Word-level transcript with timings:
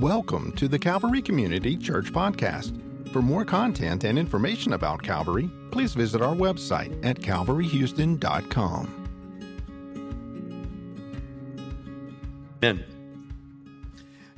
Welcome 0.00 0.52
to 0.56 0.68
the 0.68 0.78
Calvary 0.78 1.22
Community 1.22 1.74
Church 1.74 2.12
Podcast. 2.12 2.78
For 3.14 3.22
more 3.22 3.46
content 3.46 4.04
and 4.04 4.18
information 4.18 4.74
about 4.74 5.02
Calvary, 5.02 5.50
please 5.70 5.94
visit 5.94 6.20
our 6.20 6.34
website 6.34 7.02
at 7.02 7.18
calvaryhouston.com. 7.18 9.08
Amen. 12.62 12.84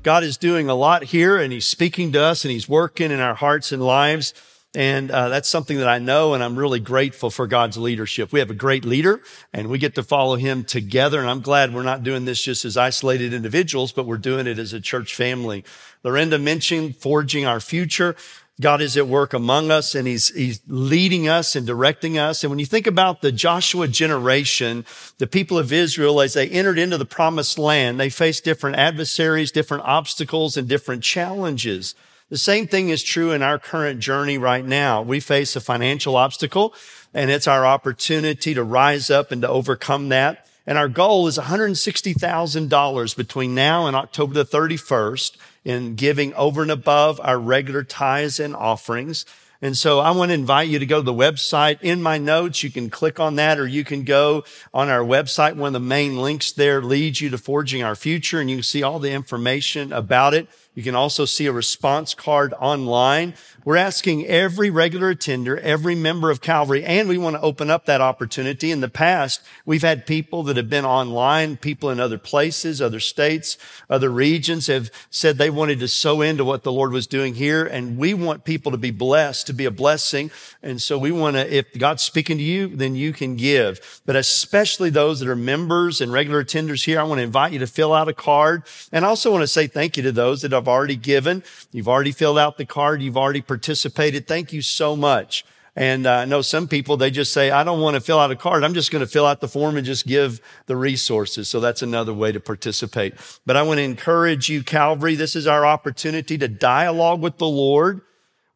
God 0.05 0.23
is 0.23 0.37
doing 0.37 0.69
a 0.69 0.77
lot 0.77 1.03
here 1.03 1.37
and 1.37 1.53
He's 1.53 1.67
speaking 1.67 2.13
to 2.13 2.23
us 2.23 2.45
and 2.45 2.53
He's 2.53 2.69
working 2.69 3.11
in 3.11 3.19
our 3.19 3.35
hearts 3.35 3.73
and 3.73 3.83
lives. 3.83 4.33
And 4.79 5.11
uh, 5.11 5.29
that's 5.29 5.49
something 5.49 5.79
that 5.79 5.89
I 5.89 5.99
know, 5.99 6.35
and 6.35 6.45
I'm 6.45 6.57
really 6.57 6.79
grateful 6.79 7.31
for 7.31 7.49
God's 7.49 7.77
leadership. 7.77 8.31
We 8.31 8.39
have 8.39 8.49
a 8.49 8.55
great 8.55 8.85
leader, 8.85 9.21
and 9.53 9.69
we 9.69 9.77
get 9.77 9.97
to 9.97 10.05
follow 10.05 10.37
him 10.37 10.63
together. 10.63 11.19
And 11.19 11.29
I'm 11.29 11.41
glad 11.41 11.75
we're 11.75 11.83
not 11.83 12.05
doing 12.05 12.27
this 12.27 12.41
just 12.41 12.65
as 12.65 12.77
isolated 12.77 13.35
individuals, 13.35 13.91
but 13.91 14.07
we're 14.07 14.19
doing 14.19 14.47
it 14.47 14.57
as 14.57 14.73
a 14.73 14.81
church 14.81 15.17
family. 15.17 15.65
Lorinda 16.05 16.39
mentioned 16.39 16.95
forging 16.95 17.45
our 17.45 17.59
future. 17.59 18.15
God 18.61 18.81
is 18.81 18.97
at 18.97 19.09
work 19.09 19.35
among 19.35 19.73
us 19.73 19.97
and 19.97 20.07
he's, 20.07 20.29
he's 20.29 20.61
leading 20.69 21.29
us 21.29 21.57
and 21.57 21.67
directing 21.67 22.17
us. 22.17 22.45
And 22.45 22.51
when 22.51 22.61
you 22.61 22.67
think 22.67 22.87
about 22.87 23.21
the 23.21 23.33
Joshua 23.33 23.89
generation, 23.89 24.85
the 25.19 25.27
people 25.27 25.59
of 25.59 25.73
Israel, 25.73 26.21
as 26.21 26.35
they 26.35 26.49
entered 26.49 26.79
into 26.79 26.99
the 26.99 27.05
promised 27.05 27.59
land, 27.59 27.99
they 27.99 28.11
faced 28.11 28.45
different 28.45 28.77
adversaries, 28.77 29.51
different 29.51 29.85
obstacles, 29.85 30.57
and 30.57 30.69
different 30.69 31.03
challenges. 31.03 31.97
The 32.31 32.37
same 32.39 32.67
thing 32.67 32.91
is 32.91 33.03
true 33.03 33.31
in 33.31 33.43
our 33.43 33.59
current 33.59 34.01
journey 34.01 34.37
right 34.37 34.65
now. 34.65 35.01
We 35.01 35.19
face 35.19 35.57
a 35.57 35.63
financial 35.63 36.15
obstacle 36.15 36.75
and 37.15 37.31
it's 37.31 37.49
our 37.49 37.65
opportunity 37.65 38.53
to 38.53 38.63
rise 38.63 39.09
up 39.11 39.33
and 39.33 39.41
to 39.43 39.49
overcome 39.49 40.11
that. 40.11 40.47
And 40.67 40.77
our 40.77 40.89
goal 40.89 41.27
is 41.27 41.39
$160,000 41.39 43.17
between 43.17 43.55
now 43.55 43.87
and 43.87 43.97
October 43.97 44.35
the 44.35 44.45
31st 44.45 45.37
in 45.65 45.95
giving 45.95 46.35
over 46.35 46.61
and 46.61 46.71
above 46.71 47.19
our 47.25 47.39
regular 47.39 47.83
tithes 47.83 48.39
and 48.39 48.55
offerings. 48.55 49.25
And 49.63 49.77
so 49.77 49.99
I 49.99 50.11
want 50.13 50.29
to 50.29 50.35
invite 50.35 50.69
you 50.69 50.79
to 50.79 50.87
go 50.87 50.99
to 50.99 51.03
the 51.03 51.13
website. 51.13 51.81
In 51.81 52.01
my 52.03 52.19
notes, 52.19 52.63
you 52.63 52.71
can 52.71 52.91
click 52.91 53.19
on 53.19 53.37
that 53.37 53.59
or 53.59 53.67
you 53.67 53.83
can 53.83 54.05
go 54.05 54.45
on 54.73 54.89
our 54.89 55.03
website. 55.03 55.57
One 55.57 55.69
of 55.69 55.73
the 55.73 55.81
main 55.81 56.19
links 56.19 56.53
there 56.53 56.83
leads 56.83 57.21
you 57.21 57.31
to 57.31 57.39
Forging 57.39 57.83
Our 57.83 57.97
Future 57.97 58.39
and 58.39 58.49
you 58.51 58.59
can 58.59 58.63
see 58.63 58.83
all 58.83 58.99
the 58.99 59.11
information 59.11 59.93
about 59.93 60.35
it. 60.35 60.49
You 60.79 60.85
can 60.85 60.95
also 60.95 61.25
see 61.25 61.47
a 61.47 61.53
response 61.53 62.15
card 62.15 62.55
online. 62.55 63.35
We're 63.65 63.77
asking 63.77 64.29
every 64.29 64.71
regular 64.71 65.09
attender, 65.09 65.59
every 65.59 65.97
member 65.97 66.31
of 66.31 66.41
Calvary, 66.41 66.85
and 66.85 67.09
we 67.09 67.19
want 67.19 67.35
to 67.35 67.43
open 67.43 67.69
up 67.69 67.87
that 67.87 68.01
opportunity. 68.01 68.71
In 68.71 68.81
the 68.81 68.89
past, 68.89 69.43
we've 69.67 69.83
had 69.83 70.07
people 70.07 70.45
that 70.45 70.57
have 70.57 70.71
been 70.71 70.85
online, 70.85 71.57
people 71.57 71.91
in 71.91 71.99
other 71.99 72.17
places, 72.17 72.81
other 72.81 73.01
states, 73.01 73.59
other 73.91 74.09
regions 74.09 74.69
have 74.69 74.93
said 75.11 75.37
they 75.37 75.51
wanted 75.51 75.81
to 75.81 75.89
sow 75.89 76.21
into 76.21 76.45
what 76.45 76.63
the 76.63 76.71
Lord 76.71 76.93
was 76.93 77.09
doing 77.09 77.35
here. 77.35 77.67
And 77.67 77.99
we 77.99 78.15
want 78.15 78.45
people 78.45 78.71
to 78.71 78.79
be 78.79 78.93
blessed, 78.93 79.49
to 79.49 79.53
be 79.53 79.65
a 79.65 79.73
blessing. 79.73 80.31
And 80.63 80.81
so 80.81 80.97
we 80.97 81.11
want 81.11 81.35
to, 81.35 81.53
if 81.53 81.77
God's 81.77 82.05
speaking 82.05 82.39
to 82.39 82.45
you, 82.45 82.69
then 82.69 82.95
you 82.95 83.13
can 83.13 83.35
give. 83.35 84.01
But 84.07 84.15
especially 84.15 84.91
those 84.91 85.19
that 85.19 85.29
are 85.29 85.35
members 85.35 86.01
and 86.01 86.13
regular 86.13 86.45
attenders 86.45 86.85
here, 86.85 87.01
I 87.01 87.03
want 87.03 87.19
to 87.19 87.25
invite 87.25 87.53
you 87.53 87.59
to 87.59 87.67
fill 87.67 87.93
out 87.93 88.09
a 88.09 88.15
card. 88.15 88.63
And 88.93 89.05
I 89.05 89.09
also 89.09 89.33
want 89.33 89.43
to 89.43 89.49
say 89.49 89.67
thank 89.67 89.97
you 89.97 90.05
to 90.05 90.13
those 90.13 90.43
that 90.43 90.53
have 90.53 90.68
already 90.69 90.97
given. 90.97 91.43
You've 91.73 91.89
already 91.89 92.13
filled 92.13 92.39
out 92.39 92.59
the 92.59 92.67
card. 92.67 93.03
You've 93.03 93.17
already 93.17 93.41
participated. 93.41 94.27
Thank 94.27 94.53
you 94.53 94.63
so 94.63 94.95
much. 94.95 95.45
And 95.79 96.09
uh, 96.09 96.13
I 96.13 96.25
know 96.25 96.43
some 96.43 96.67
people, 96.67 96.97
they 96.97 97.09
just 97.09 97.33
say, 97.33 97.53
I 97.53 97.63
don't 97.63 97.81
want 97.81 97.95
to 97.95 98.01
fill 98.01 98.19
out 98.19 98.33
a 98.33 98.37
card. 98.37 98.65
I'm 98.65 98.75
just 98.75 98.91
going 98.91 98.99
to 98.99 99.07
fill 99.07 99.25
out 99.25 99.41
the 99.41 99.47
form 99.47 99.77
and 99.77 99.87
just 99.87 100.09
give 100.09 100.41
the 100.67 100.75
resources. 100.77 101.49
So 101.49 101.61
that's 101.61 101.83
another 101.83 102.13
way 102.13 102.33
to 102.33 102.41
participate. 102.41 103.15
But 103.47 103.57
I 103.57 103.63
want 103.63 103.79
to 103.79 103.85
encourage 103.85 104.49
you, 104.49 104.65
Calvary. 104.65 105.15
This 105.15 105.37
is 105.37 105.47
our 105.47 105.65
opportunity 105.65 106.37
to 106.37 106.49
dialogue 106.49 107.21
with 107.21 107.39
the 107.39 107.47
Lord. 107.47 108.01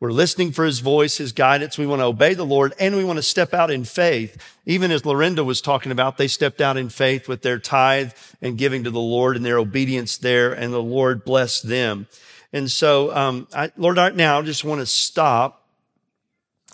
We're 0.03 0.11
listening 0.11 0.51
for 0.51 0.65
his 0.65 0.81
voice, 0.81 1.19
his 1.19 1.31
guidance. 1.31 1.79
We 1.79 1.87
want 1.87 2.01
to 2.01 2.07
obey 2.07 2.35
the 2.35 2.45
Lord 2.45 2.75
and 2.81 2.97
we 2.97 3.05
want 3.05 3.19
to 3.19 3.23
step 3.23 3.55
out 3.55 3.71
in 3.71 3.85
faith. 3.85 4.37
Even 4.67 4.91
as 4.91 5.07
Lorinda 5.07 5.45
was 5.45 5.61
talking 5.61 5.93
about, 5.93 6.17
they 6.17 6.27
stepped 6.27 6.61
out 6.61 6.77
in 6.77 6.89
faith 6.89 7.29
with 7.29 7.43
their 7.43 7.61
tithe 7.61 8.11
and 8.41 8.59
giving 8.59 8.83
to 8.83 8.91
the 8.91 8.99
Lord 8.99 9.37
and 9.37 9.45
their 9.45 9.59
obedience 9.59 10.17
there 10.17 10.53
and 10.53 10.73
the 10.73 10.83
Lord 10.83 11.25
blessed 11.25 11.69
them. 11.69 12.09
And 12.53 12.69
so, 12.69 13.15
um, 13.15 13.47
I, 13.55 13.71
Lord, 13.77 13.97
right 13.97 14.13
now, 14.13 14.41
I 14.41 14.43
just 14.43 14.65
want 14.65 14.81
to 14.81 14.87
stop 14.87 15.69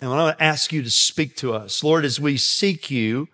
and 0.01 0.09
I 0.09 0.15
want 0.15 0.35
to 0.35 0.43
ask 0.43 0.73
you 0.73 0.81
to 0.81 0.89
speak 0.89 1.35
to 1.35 1.53
us. 1.53 1.83
Lord, 1.83 2.05
as 2.05 2.19
we 2.19 2.35
seek 2.35 2.89
you 2.89 3.27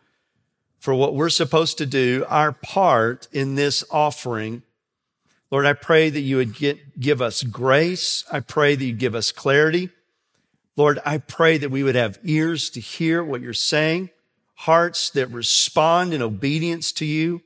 for 0.78 0.94
what 0.94 1.16
we're 1.16 1.30
supposed 1.30 1.78
to 1.78 1.86
do, 1.86 2.26
our 2.28 2.52
part 2.52 3.30
in 3.32 3.56
this 3.56 3.82
offering, 3.90 4.62
Lord, 5.52 5.66
I 5.66 5.74
pray 5.74 6.10
that 6.10 6.20
you 6.20 6.38
would 6.38 6.54
get, 6.54 7.00
give 7.00 7.22
us 7.22 7.44
grace. 7.44 8.26
I 8.32 8.42
pray 8.42 8.76
that 8.76 8.84
you 8.84 8.94
give 8.94 9.16
us 9.16 9.32
clarity. 9.32 9.90
Lord, 10.78 11.00
I 11.06 11.20
pray 11.20 11.58
that 11.58 11.72
we 11.72 11.84
would 11.84 11.96
have 11.96 12.20
ears 12.24 12.70
to 12.72 12.80
hear 12.80 13.24
what 13.24 13.42
you're 13.42 13.54
saying, 13.54 14.10
hearts 14.56 15.10
that 15.12 15.28
respond 15.28 16.14
in 16.14 16.22
obedience 16.22 16.92
to 16.94 17.06
you. 17.06 17.42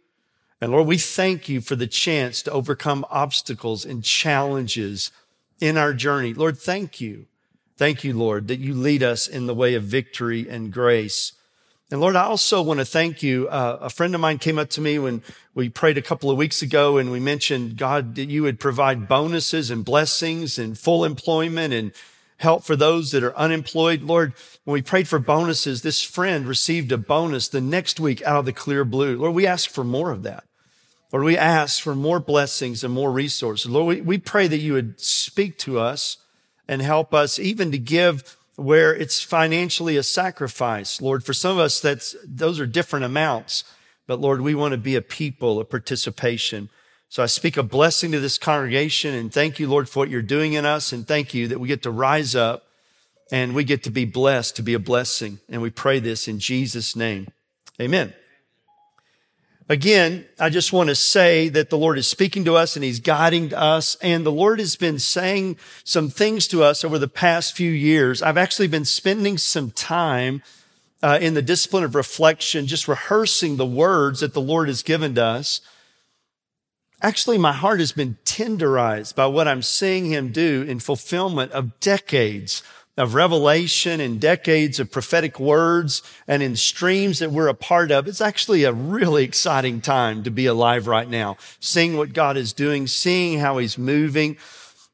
And 0.62 0.72
Lord, 0.72 0.88
we 0.88 0.98
thank 0.98 1.48
you 1.48 1.62
for 1.62 1.76
the 1.76 1.88
chance 1.88 2.42
to 2.44 2.52
overcome 2.52 3.06
obstacles 3.10 3.86
and 3.86 4.04
challenges 4.04 5.12
in 5.62 5.78
our 5.78 5.94
journey. 5.94 6.34
Lord, 6.34 6.58
thank 6.58 7.00
you. 7.00 7.28
Thank 7.78 8.04
you, 8.04 8.18
Lord, 8.18 8.48
that 8.50 8.60
you 8.60 8.74
lead 8.74 9.04
us 9.04 9.28
in 9.28 9.46
the 9.46 9.54
way 9.54 9.76
of 9.76 9.84
victory 9.84 10.50
and 10.50 10.74
grace. 10.74 11.34
And 11.92 12.02
Lord, 12.02 12.16
I 12.16 12.24
also 12.24 12.62
want 12.62 12.80
to 12.80 12.86
thank 12.86 13.24
you. 13.24 13.48
Uh, 13.48 13.78
a 13.82 13.90
friend 13.90 14.14
of 14.14 14.22
mine 14.22 14.38
came 14.38 14.60
up 14.60 14.70
to 14.72 14.82
me 14.82 15.00
when 15.00 15.24
we 15.56 15.70
prayed 15.70 15.98
a 15.98 16.02
couple 16.02 16.30
of 16.30 16.38
weeks 16.38 16.62
ago 16.62 16.98
and 16.98 17.12
we 17.12 17.20
mentioned, 17.20 17.78
God, 17.78 18.16
that 18.16 18.30
you 18.30 18.44
would 18.44 18.60
provide 18.60 19.08
bonuses 19.08 19.72
and 19.72 19.86
blessings 19.86 20.60
and 20.60 20.78
full 20.78 21.06
employment 21.06 21.74
and 21.74 21.92
help 22.40 22.64
for 22.64 22.76
those 22.76 23.12
that 23.12 23.24
are 23.24 23.36
unemployed. 23.38 24.02
Lord, 24.02 24.34
when 24.64 24.74
we 24.74 24.82
prayed 24.82 25.08
for 25.08 25.20
bonuses, 25.20 25.82
this 25.82 26.02
friend 26.02 26.48
received 26.48 26.92
a 26.92 26.98
bonus 26.98 27.48
the 27.48 27.62
next 27.62 28.00
week 28.00 28.22
out 28.24 28.40
of 28.40 28.46
the 28.46 28.54
clear 28.54 28.84
blue. 28.86 29.18
Lord, 29.18 29.36
we 29.36 29.46
ask 29.46 29.70
for 29.70 29.84
more 29.84 30.12
of 30.12 30.24
that. 30.24 30.46
Lord, 31.12 31.26
we 31.26 31.38
ask 31.38 31.82
for 31.82 31.96
more 31.96 32.20
blessings 32.20 32.84
and 32.84 32.94
more 32.94 33.12
resources. 33.12 33.70
Lord, 33.70 33.88
we, 33.88 34.02
we 34.02 34.18
pray 34.18 34.48
that 34.48 34.60
you 34.60 34.74
would 34.74 35.00
speak 35.02 35.58
to 35.60 35.80
us 35.80 36.18
and 36.68 36.82
help 36.82 37.14
us 37.14 37.40
even 37.40 37.72
to 37.72 37.78
give 37.78 38.38
where 38.56 38.96
it's 38.96 39.22
financially 39.22 39.98
a 39.98 40.04
sacrifice. 40.04 41.02
Lord, 41.02 41.26
for 41.26 41.34
some 41.34 41.52
of 41.52 41.60
us, 41.60 41.80
that's, 41.80 42.16
those 42.26 42.60
are 42.60 42.68
different 42.68 43.06
amounts. 43.06 43.64
But 44.08 44.22
Lord, 44.22 44.42
we 44.42 44.56
want 44.56 44.72
to 44.74 44.78
be 44.78 44.96
a 44.96 45.02
people 45.02 45.60
of 45.60 45.70
participation. 45.70 46.70
So 47.12 47.24
I 47.24 47.26
speak 47.26 47.58
a 47.58 47.64
blessing 47.64 48.12
to 48.12 48.20
this 48.20 48.38
congregation 48.38 49.16
and 49.16 49.34
thank 49.34 49.60
you, 49.60 49.68
Lord, 49.68 49.90
for 49.90 50.00
what 50.00 50.10
you're 50.10 50.22
doing 50.22 50.54
in 50.54 50.64
us. 50.64 50.94
And 50.94 51.08
thank 51.08 51.34
you 51.34 51.48
that 51.48 51.60
we 51.60 51.68
get 51.68 51.82
to 51.84 51.92
rise 51.92 52.36
up 52.36 52.68
and 53.32 53.56
we 53.56 53.64
get 53.64 53.84
to 53.84 53.90
be 53.90 54.06
blessed 54.06 54.56
to 54.58 54.62
be 54.62 54.76
a 54.76 54.80
blessing. 54.80 55.40
And 55.50 55.60
we 55.60 55.72
pray 55.72 56.00
this 56.00 56.28
in 56.28 56.38
Jesus' 56.38 56.96
name. 56.96 57.28
Amen. 57.82 58.14
Again, 59.68 60.26
I 60.40 60.50
just 60.50 60.72
want 60.72 60.90
to 60.90 60.96
say 60.96 61.50
that 61.50 61.72
the 61.72 61.78
Lord 61.78 61.98
is 61.98 62.08
speaking 62.08 62.46
to 62.46 62.56
us 62.56 62.76
and 62.76 62.86
He's 62.86 63.00
guiding 63.00 63.56
us. 63.56 63.96
And 64.02 64.24
the 64.24 64.32
Lord 64.32 64.60
has 64.60 64.76
been 64.76 65.00
saying 65.00 65.58
some 65.84 66.10
things 66.10 66.48
to 66.50 66.64
us 66.64 66.84
over 66.84 67.00
the 67.00 67.08
past 67.08 67.56
few 67.56 67.72
years. 67.72 68.22
I've 68.22 68.38
actually 68.38 68.68
been 68.68 68.86
spending 68.86 69.40
some 69.40 69.72
time 69.72 70.44
uh, 71.02 71.18
in 71.20 71.34
the 71.34 71.42
discipline 71.42 71.84
of 71.84 71.96
reflection, 71.96 72.68
just 72.68 72.88
rehearsing 72.88 73.58
the 73.58 73.66
words 73.66 74.20
that 74.20 74.34
the 74.34 74.42
Lord 74.42 74.68
has 74.68 74.84
given 74.84 75.16
to 75.16 75.24
us. 75.24 75.62
Actually, 77.02 77.38
my 77.38 77.54
heart 77.54 77.80
has 77.80 77.94
been 77.94 78.18
tenderized 78.26 79.16
by 79.16 79.26
what 79.26 79.48
I'm 79.48 79.62
seeing 79.62 80.06
Him 80.06 80.32
do 80.32 80.66
in 80.68 80.80
fulfillment 80.80 81.52
of 81.54 81.80
decades 81.80 82.62
of 83.00 83.14
revelation 83.14 84.02
and 84.02 84.20
decades 84.20 84.78
of 84.78 84.92
prophetic 84.92 85.40
words 85.40 86.04
and 86.28 86.44
in 86.44 86.58
streams 86.58 87.20
that 87.20 87.32
we're 87.32 87.48
a 87.48 87.54
part 87.54 87.92
of. 87.92 88.10
It's 88.10 88.20
actually 88.20 88.66
a 88.66 88.74
really 88.74 89.24
exciting 89.24 89.80
time 89.80 90.24
to 90.24 90.30
be 90.30 90.46
alive 90.46 90.86
right 90.86 91.10
now, 91.10 91.38
seeing 91.62 91.96
what 91.96 92.12
God 92.12 92.36
is 92.36 92.52
doing, 92.52 92.88
seeing 92.88 93.40
how 93.40 93.58
he's 93.58 93.78
moving. 93.78 94.36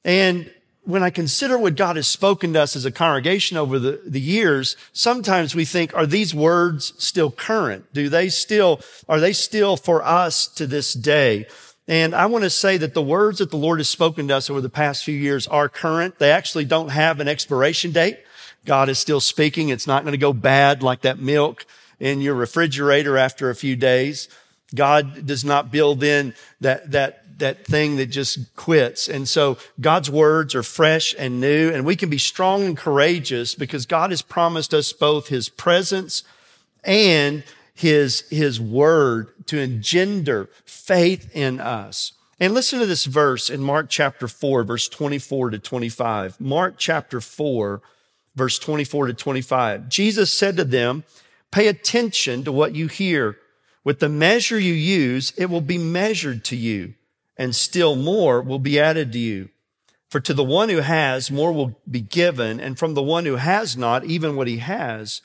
And 0.04 0.52
when 0.84 1.02
I 1.02 1.10
consider 1.10 1.58
what 1.58 1.76
God 1.76 1.96
has 1.96 2.08
spoken 2.08 2.54
to 2.54 2.62
us 2.62 2.76
as 2.76 2.86
a 2.86 2.92
congregation 2.92 3.58
over 3.58 3.80
the, 3.80 4.00
the 4.06 4.22
years, 4.22 4.78
sometimes 4.94 5.56
we 5.56 5.66
think, 5.66 5.96
are 5.96 6.06
these 6.06 6.36
words 6.36 6.94
still 7.04 7.32
current? 7.32 7.92
Do 7.92 8.08
they 8.08 8.30
still, 8.30 8.82
are 9.10 9.20
they 9.20 9.34
still 9.34 9.78
for 9.78 10.04
us 10.04 10.48
to 10.50 10.68
this 10.68 10.94
day? 10.94 11.48
And 11.88 12.16
I 12.16 12.26
want 12.26 12.44
to 12.44 12.50
say 12.50 12.78
that 12.78 12.94
the 12.94 13.02
words 13.02 13.38
that 13.40 13.52
the 13.52 13.58
Lord 13.58 13.80
has 13.80 13.90
spoken 13.90 14.28
to 14.30 14.38
us 14.38 14.50
over 14.50 14.62
the 14.62 14.70
past 14.70 15.04
few 15.04 15.16
years 15.16 15.46
are 15.48 15.70
current. 15.70 16.18
They 16.18 16.32
actually 16.32 16.66
don't 16.66 16.90
have 16.90 17.20
an 17.20 17.28
expiration 17.28 17.92
date. 17.92 18.20
God 18.66 18.90
is 18.90 18.98
still 18.98 19.20
speaking. 19.20 19.70
It's 19.70 19.86
not 19.86 20.04
going 20.04 20.14
to 20.14 20.18
go 20.18 20.34
bad 20.34 20.82
like 20.82 21.02
that 21.02 21.20
milk 21.20 21.66
in 22.00 22.22
your 22.22 22.34
refrigerator 22.34 23.18
after 23.18 23.50
a 23.50 23.56
few 23.56 23.76
days. 23.76 24.28
God 24.74 25.28
does 25.28 25.46
not 25.46 25.72
build 25.72 26.04
in 26.04 26.34
that, 26.62 26.92
that, 26.92 27.40
that 27.40 27.66
thing 27.66 27.98
that 27.98 28.08
just 28.08 28.56
quits. 28.56 29.08
And 29.08 29.30
so 29.30 29.58
God's 29.80 30.10
words 30.10 30.56
are 30.56 30.64
fresh 30.64 31.14
and 31.18 31.40
new 31.40 31.72
and 31.72 31.86
we 31.86 31.96
can 31.96 32.10
be 32.10 32.18
strong 32.18 32.64
and 32.64 32.76
courageous 32.76 33.54
because 33.54 33.86
God 33.86 34.10
has 34.10 34.24
promised 34.24 34.74
us 34.74 34.92
both 34.92 35.28
his 35.28 35.50
presence 35.50 36.24
and 36.84 37.44
his, 37.76 38.22
his 38.30 38.60
word 38.60 39.28
to 39.48 39.60
engender 39.60 40.50
faith 40.64 41.30
in 41.36 41.60
us. 41.60 42.14
And 42.40 42.54
listen 42.54 42.80
to 42.80 42.86
this 42.86 43.06
verse 43.06 43.50
in 43.50 43.62
Mark 43.62 43.88
chapter 43.90 44.28
4, 44.28 44.64
verse 44.64 44.90
24 44.90 45.52
to 45.52 45.60
25. 45.60 46.42
Mark 46.42 46.76
chapter 46.78 47.22
4, 47.22 47.82
verse 48.36 48.58
24 48.60 49.08
to 49.08 49.14
25. 49.14 49.90
Jesus 49.90 50.36
said 50.36 50.58
to 50.58 50.64
them, 50.64 51.04
Pay 51.52 51.68
attention 51.68 52.44
to 52.44 52.52
what 52.52 52.76
you 52.76 52.88
hear. 52.88 53.38
With 53.84 54.00
the 54.00 54.10
measure 54.10 54.60
you 54.60 54.74
use, 54.74 55.32
it 55.38 55.46
will 55.46 55.62
be 55.62 55.78
measured 55.78 56.44
to 56.46 56.56
you, 56.56 56.96
and 57.38 57.56
still 57.56 57.96
more 57.96 58.42
will 58.42 58.60
be 58.60 58.80
added 58.80 59.12
to 59.14 59.20
you. 59.20 59.50
For 60.10 60.20
to 60.22 60.34
the 60.34 60.44
one 60.44 60.70
who 60.70 60.80
has, 60.80 61.30
more 61.30 61.54
will 61.54 61.80
be 61.90 62.02
given, 62.02 62.60
and 62.60 62.80
from 62.80 62.94
the 62.94 63.04
one 63.04 63.26
who 63.26 63.36
has 63.36 63.78
not, 63.78 64.06
even 64.06 64.36
what 64.36 64.48
he 64.48 64.58
has 64.58 65.22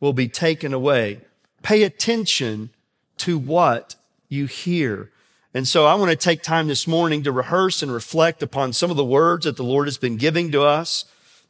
will 0.00 0.12
be 0.12 0.28
taken 0.28 0.72
away. 0.72 1.20
Pay 1.62 1.82
attention 1.82 2.70
to 3.18 3.38
what 3.38 3.96
you 4.28 4.46
hear. 4.46 5.10
And 5.54 5.66
so 5.66 5.86
I 5.86 5.94
want 5.94 6.10
to 6.10 6.16
take 6.16 6.42
time 6.42 6.68
this 6.68 6.86
morning 6.86 7.22
to 7.22 7.32
rehearse 7.32 7.82
and 7.82 7.92
reflect 7.92 8.42
upon 8.42 8.72
some 8.72 8.90
of 8.90 8.96
the 8.96 9.04
words 9.04 9.44
that 9.44 9.56
the 9.56 9.64
Lord 9.64 9.86
has 9.86 9.98
been 9.98 10.16
giving 10.16 10.52
to 10.52 10.62
us. 10.62 11.04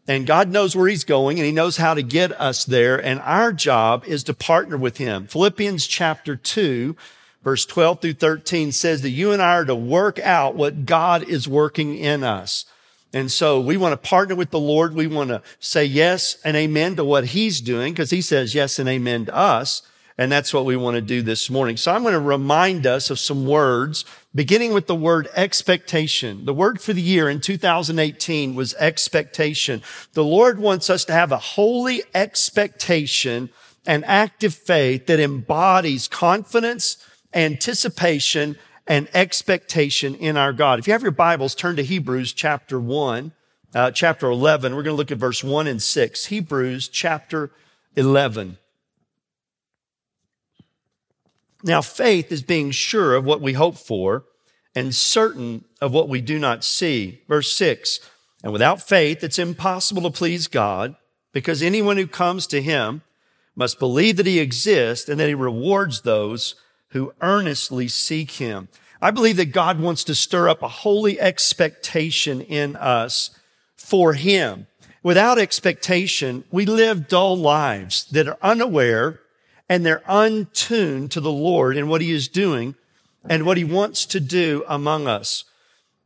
And 0.07 0.27
God 0.27 0.49
knows 0.49 0.75
where 0.75 0.89
he's 0.89 1.05
going 1.05 1.39
and 1.39 1.45
he 1.45 1.53
knows 1.53 1.77
how 1.77 1.93
to 1.95 2.03
get 2.03 2.33
us 2.41 2.65
there. 2.65 2.97
And 2.97 3.21
our 3.21 3.53
job 3.53 4.05
is 4.07 4.25
to 4.25 4.35
partner 4.35 4.79
with 4.79 4.97
him. 4.97 5.27
Philippians 5.27 5.87
chapter 5.87 6.37
two, 6.37 6.97
verse 7.43 7.67
12 7.67 8.01
through 8.01 8.13
13 8.15 8.73
says 8.73 9.03
that 9.03 9.11
you 9.11 9.33
and 9.33 9.43
I 9.43 9.57
are 9.57 9.65
to 9.67 9.75
work 9.75 10.19
out 10.21 10.55
what 10.55 10.87
God 10.87 11.25
is 11.25 11.47
working 11.47 11.97
in 11.97 12.25
us. 12.25 12.65
And 13.13 13.31
so 13.31 13.61
we 13.61 13.77
want 13.77 13.93
to 13.93 14.09
partner 14.09 14.35
with 14.35 14.51
the 14.51 14.61
Lord. 14.61 14.95
We 14.95 15.07
want 15.07 15.31
to 15.31 15.43
say 15.59 15.85
yes 15.85 16.39
and 16.45 16.57
amen 16.57 16.97
to 16.97 17.05
what 17.05 17.27
he's 17.27 17.61
doing 17.61 17.93
because 17.93 18.11
he 18.11 18.23
says 18.23 18.55
yes 18.55 18.79
and 18.79 18.89
amen 18.89 19.27
to 19.27 19.35
us. 19.35 19.83
And 20.21 20.33
that's 20.33 20.53
what 20.53 20.65
we 20.65 20.77
want 20.77 20.97
to 20.97 21.01
do 21.01 21.23
this 21.23 21.49
morning. 21.49 21.77
So 21.77 21.93
I'm 21.93 22.03
going 22.03 22.13
to 22.13 22.21
remind 22.21 22.89
us 22.89 23.09
of 23.09 23.21
some 23.21 23.47
words, 23.47 24.05
beginning 24.35 24.75
with 24.75 24.89
the 24.89 24.97
word 24.97 25.29
expectation. 25.37 26.45
The 26.45 26.53
word 26.53 26.81
for 26.81 26.93
the 26.93 27.01
year 27.01 27.29
in 27.29 27.41
2018 27.41 28.57
was 28.57 28.75
expectation. 28.75 29.81
The 30.15 30.25
Lord 30.25 30.59
wants 30.59 30.91
us 30.91 31.05
to 31.05 31.13
have 31.13 31.31
a 31.31 31.39
holy 31.39 32.03
expectation 32.17 33.51
and 33.87 34.05
active 34.07 34.55
faith 34.55 35.07
that 35.07 35.21
embodies 35.21 36.09
confidence, 36.09 36.97
anticipation, 37.33 38.59
and 38.89 39.09
expectation 39.15 40.17
in 40.17 40.37
our 40.37 40.53
God. 40.53 40.81
If 40.81 40.89
you 40.89 40.95
have 40.95 41.03
your 41.03 41.13
Bibles, 41.13 41.55
turn 41.55 41.77
to 41.77 41.85
Hebrews 41.85 42.33
chapter 42.33 42.81
1, 42.81 43.33
uh, 43.73 43.93
chapter 43.93 44.29
11. 44.29 44.75
We're 44.75 44.83
going 44.83 44.95
to 44.95 44.99
look 44.99 45.13
at 45.13 45.19
verse 45.19 45.45
1 45.45 45.69
and 45.69 45.81
6. 45.81 46.27
Hebrews 46.27 46.89
chapter 46.89 47.53
11. 47.95 48.59
Now, 51.63 51.83
faith 51.83 52.31
is 52.31 52.43
being 52.43 52.71
sure 52.71 53.15
of 53.15 53.25
what 53.25 53.41
we 53.41 53.55
hope 53.55 53.77
for 53.77 54.25
and 54.75 54.95
certain 54.95 55.65
of 55.81 55.93
what 55.93 56.09
we 56.09 56.21
do 56.21 56.39
not 56.39 56.63
see. 56.63 57.23
Verse 57.29 57.57
six, 57.57 57.99
and 58.43 58.53
without 58.53 58.81
faith, 58.81 59.25
it's 59.25 59.39
impossible 59.39 60.03
to 60.03 60.11
please 60.11 60.47
God 60.47 60.95
because 61.33 61.63
anyone 61.63 61.97
who 61.97 62.07
comes 62.07 62.47
to 62.49 62.63
him 62.63 63.03
must 63.57 63.81
believe 63.81 64.17
that 64.17 64.27
he 64.27 64.39
exists 64.39 65.09
and 65.09 65.19
that 65.19 65.27
he 65.27 65.35
rewards 65.35 66.03
those 66.03 66.55
who 66.91 67.13
earnestly 67.21 67.89
seek 67.89 68.33
him. 68.33 68.69
I 69.03 69.11
believe 69.11 69.37
that 69.37 69.47
God 69.47 69.81
wants 69.81 70.05
to 70.05 70.15
stir 70.15 70.49
up 70.49 70.63
a 70.63 70.69
holy 70.69 71.19
expectation 71.21 72.41
in 72.41 72.77
us 72.77 73.31
for 73.77 74.15
him. 74.15 74.69
Without 75.03 75.39
expectation, 75.39 76.45
we 76.51 76.67
live 76.67 77.09
dull 77.09 77.37
lives 77.37 78.05
that 78.11 78.29
are 78.29 78.39
unaware 78.43 79.21
and 79.69 79.85
they're 79.85 80.03
untuned 80.09 81.11
to 81.13 81.21
the 81.21 81.33
Lord 81.33 81.77
and 81.77 81.89
what 81.89 82.01
he 82.01 82.13
is 82.13 82.29
doing 82.29 82.75
and 83.29 83.45
what 83.45 83.57
he 83.57 83.65
wants 83.65 84.07
to 84.07 84.21
do 84.21 84.65
among 84.69 85.07
us. 85.07 85.45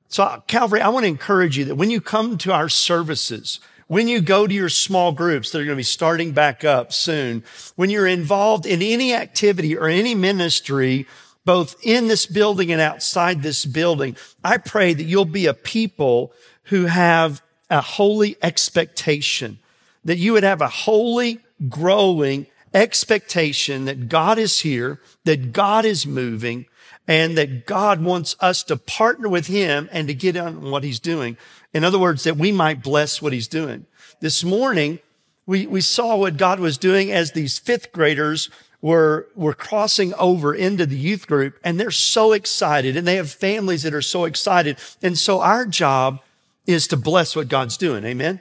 So 0.09 0.43
Calvary, 0.47 0.81
I 0.81 0.89
want 0.89 1.05
to 1.05 1.09
encourage 1.09 1.57
you 1.57 1.65
that 1.67 1.77
when 1.77 1.91
you 1.91 2.01
come 2.01 2.37
to 2.39 2.53
our 2.53 2.69
services, 2.69 3.61
when 3.87 4.09
you 4.09 4.21
go 4.21 4.47
to 4.47 4.55
your 4.55 4.69
small 4.69 5.13
groups 5.13 5.51
that 5.51 5.59
are 5.59 5.65
going 5.65 5.77
to 5.77 5.81
be 5.81 5.83
starting 5.83 6.33
back 6.33 6.65
up 6.65 6.93
soon, 6.93 7.45
when 7.77 7.91
you're 7.91 8.07
involved 8.07 8.67
in 8.67 8.83
any 8.83 9.15
activity 9.15 9.77
or 9.77 9.89
any 9.89 10.15
ministry, 10.15 11.07
both 11.45 11.77
in 11.83 12.09
this 12.09 12.27
building 12.27 12.73
and 12.73 12.81
outside 12.81 13.43
this 13.43 13.65
building, 13.65 14.17
I 14.45 14.59
pray 14.59 14.95
that 14.95 15.03
you'll 15.05 15.25
be 15.25 15.47
a 15.47 15.55
people 15.55 16.33
who 16.65 16.87
have 16.87 17.43
a 17.71 17.81
holy 17.81 18.37
expectation, 18.43 19.59
that 20.05 20.19
you 20.19 20.33
would 20.35 20.43
have 20.43 20.61
a 20.61 20.69
holy, 20.69 21.41
growing 21.69 22.47
expectation 22.75 23.85
that 23.85 24.09
God 24.09 24.39
is 24.39 24.61
here, 24.61 25.01
that 25.25 25.53
God 25.53 25.85
is 25.85 26.07
moving, 26.07 26.67
and 27.09 27.37
that 27.37 27.67
God 27.67 28.03
wants 28.03 28.37
us 28.41 28.63
to 28.65 28.77
partner 28.77 29.29
with 29.29 29.47
Him 29.47 29.89
and 29.93 30.09
to 30.09 30.15
get 30.15 30.37
on 30.37 30.71
what 30.71 30.85
He's 30.85 31.01
doing. 31.01 31.37
In 31.75 31.85
other 31.85 31.99
words, 31.99 32.25
that 32.25 32.37
we 32.37 32.53
might 32.53 32.83
bless 32.83 33.21
what 33.21 33.33
He's 33.33 33.49
doing. 33.49 33.87
This 34.21 34.45
morning, 34.45 35.01
we, 35.47 35.67
we 35.67 35.81
saw 35.81 36.17
what 36.17 36.37
God 36.37 36.61
was 36.61 36.79
doing 36.79 37.11
as 37.11 37.33
these 37.33 37.59
fifth 37.59 37.93
graders 37.93 38.51
were, 38.81 39.29
were 39.35 39.55
crossing 39.55 40.13
over 40.15 40.55
into 40.55 40.87
the 40.87 40.97
youth 40.97 41.27
group 41.27 41.59
and 41.65 41.79
they're 41.79 41.91
so 41.91 42.33
excited 42.33 42.97
and 42.97 43.07
they 43.07 43.17
have 43.17 43.31
families 43.31 43.85
that 43.85 43.95
are 43.95 44.03
so 44.03 44.25
excited. 44.25 44.77
And 45.03 45.17
so 45.17 45.41
our 45.41 45.65
job 45.67 46.21
is 46.67 46.87
to 46.89 46.97
bless 46.97 47.35
what 47.35 47.49
God's 47.49 47.77
doing. 47.77 48.05
Amen. 48.05 48.41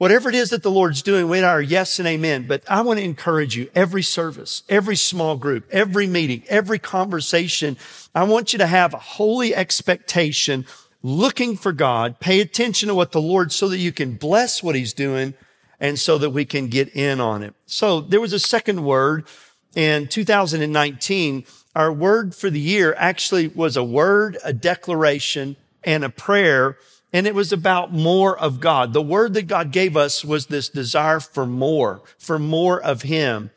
Whatever 0.00 0.30
it 0.30 0.34
is 0.34 0.48
that 0.48 0.62
the 0.62 0.70
Lord's 0.70 1.02
doing, 1.02 1.28
we 1.28 1.42
are 1.42 1.60
yes 1.60 1.98
and 1.98 2.08
amen. 2.08 2.46
But 2.46 2.62
I 2.66 2.80
want 2.80 2.98
to 2.98 3.04
encourage 3.04 3.54
you 3.54 3.68
every 3.74 4.02
service, 4.02 4.62
every 4.66 4.96
small 4.96 5.36
group, 5.36 5.68
every 5.70 6.06
meeting, 6.06 6.42
every 6.48 6.78
conversation. 6.78 7.76
I 8.14 8.24
want 8.24 8.54
you 8.54 8.58
to 8.60 8.66
have 8.66 8.94
a 8.94 8.98
holy 8.98 9.54
expectation 9.54 10.64
looking 11.02 11.54
for 11.54 11.72
God. 11.72 12.18
Pay 12.18 12.40
attention 12.40 12.88
to 12.88 12.94
what 12.94 13.12
the 13.12 13.20
Lord 13.20 13.52
so 13.52 13.68
that 13.68 13.76
you 13.76 13.92
can 13.92 14.14
bless 14.14 14.62
what 14.62 14.74
he's 14.74 14.94
doing 14.94 15.34
and 15.78 15.98
so 15.98 16.16
that 16.16 16.30
we 16.30 16.46
can 16.46 16.68
get 16.68 16.96
in 16.96 17.20
on 17.20 17.42
it. 17.42 17.52
So 17.66 18.00
there 18.00 18.22
was 18.22 18.32
a 18.32 18.38
second 18.38 18.82
word 18.82 19.26
in 19.74 20.08
2019. 20.08 21.44
Our 21.76 21.92
word 21.92 22.34
for 22.34 22.48
the 22.48 22.58
year 22.58 22.94
actually 22.96 23.48
was 23.48 23.76
a 23.76 23.84
word, 23.84 24.38
a 24.42 24.54
declaration, 24.54 25.56
and 25.84 26.04
a 26.04 26.08
prayer 26.08 26.78
and 27.12 27.26
it 27.26 27.34
was 27.34 27.52
about 27.52 27.92
more 27.92 28.38
of 28.38 28.60
God. 28.60 28.92
The 28.92 29.02
word 29.02 29.34
that 29.34 29.46
God 29.46 29.72
gave 29.72 29.96
us 29.96 30.24
was 30.24 30.46
this 30.46 30.68
desire 30.68 31.20
for 31.20 31.46
more, 31.46 32.02
for 32.18 32.38
more 32.38 32.80
of 32.80 33.02
Him. 33.02 33.50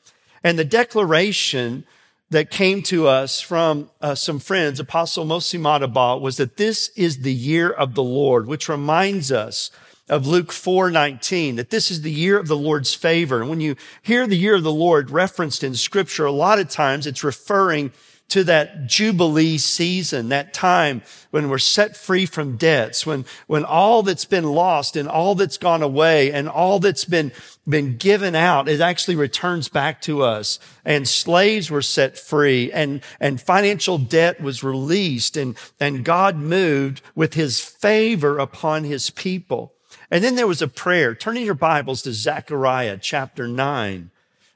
And 0.43 0.57
the 0.57 0.65
declaration 0.65 1.85
that 2.29 2.49
came 2.49 2.81
to 2.81 3.07
us 3.07 3.39
from 3.39 3.89
uh, 4.01 4.15
some 4.15 4.39
friends, 4.39 4.79
Apostle 4.79 5.23
Mosy 5.23 5.57
Madugba, 5.57 6.19
was 6.19 6.37
that 6.37 6.57
this 6.57 6.89
is 6.95 7.19
the 7.19 7.33
year 7.33 7.69
of 7.69 7.93
the 7.93 8.03
Lord, 8.03 8.47
which 8.47 8.67
reminds 8.67 9.31
us 9.31 9.69
of 10.09 10.27
Luke 10.27 10.51
4 10.51 10.89
19, 10.91 11.55
that 11.55 11.69
this 11.69 11.89
is 11.89 12.01
the 12.01 12.11
year 12.11 12.37
of 12.37 12.47
the 12.47 12.57
Lord's 12.57 12.93
favor. 12.93 13.39
And 13.39 13.49
when 13.49 13.61
you 13.61 13.75
hear 14.01 14.27
the 14.27 14.37
year 14.37 14.55
of 14.55 14.63
the 14.63 14.73
Lord 14.73 15.11
referenced 15.11 15.63
in 15.63 15.75
scripture, 15.75 16.25
a 16.25 16.31
lot 16.31 16.59
of 16.59 16.69
times 16.69 17.07
it's 17.07 17.23
referring 17.23 17.91
to 18.29 18.43
that 18.43 18.87
Jubilee 18.87 19.57
season, 19.59 20.29
that 20.29 20.53
time 20.53 21.03
when 21.29 21.49
we're 21.49 21.59
set 21.59 21.95
free 21.95 22.25
from 22.25 22.57
debts, 22.57 23.05
when, 23.05 23.25
when 23.45 23.63
all 23.63 24.01
that's 24.01 24.25
been 24.25 24.45
lost 24.45 24.95
and 24.95 25.07
all 25.07 25.35
that's 25.35 25.57
gone 25.57 25.83
away 25.83 26.31
and 26.31 26.49
all 26.49 26.79
that's 26.79 27.05
been, 27.05 27.31
been 27.67 27.97
given 27.97 28.33
out, 28.33 28.67
it 28.67 28.81
actually 28.81 29.15
returns 29.15 29.69
back 29.69 30.01
to 30.01 30.23
us. 30.23 30.57
And 30.83 31.07
slaves 31.07 31.69
were 31.69 31.83
set 31.83 32.17
free 32.17 32.71
and, 32.71 33.01
and 33.19 33.39
financial 33.39 33.99
debt 33.99 34.41
was 34.41 34.63
released 34.63 35.37
and, 35.37 35.55
and 35.79 36.03
God 36.03 36.35
moved 36.35 37.01
with 37.13 37.35
his 37.35 37.59
favor 37.59 38.39
upon 38.39 38.83
his 38.83 39.11
people. 39.11 39.73
And 40.09 40.23
then 40.23 40.35
there 40.35 40.47
was 40.47 40.61
a 40.61 40.67
prayer. 40.67 41.13
Turning 41.13 41.45
your 41.45 41.53
Bibles 41.53 42.01
to 42.03 42.13
Zechariah 42.13 42.97
chapter 42.99 43.47
9. 43.47 44.11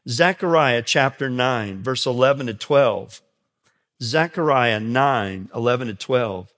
Zechariah 0.08 0.84
chapter 0.84 1.30
9, 1.30 1.84
verse 1.84 2.06
11 2.06 2.48
to 2.48 2.54
12. 2.54 3.22
Zechariah 4.02 4.80
9, 4.80 5.50
11 5.56 5.88
to 5.88 5.94
12. 5.96 6.54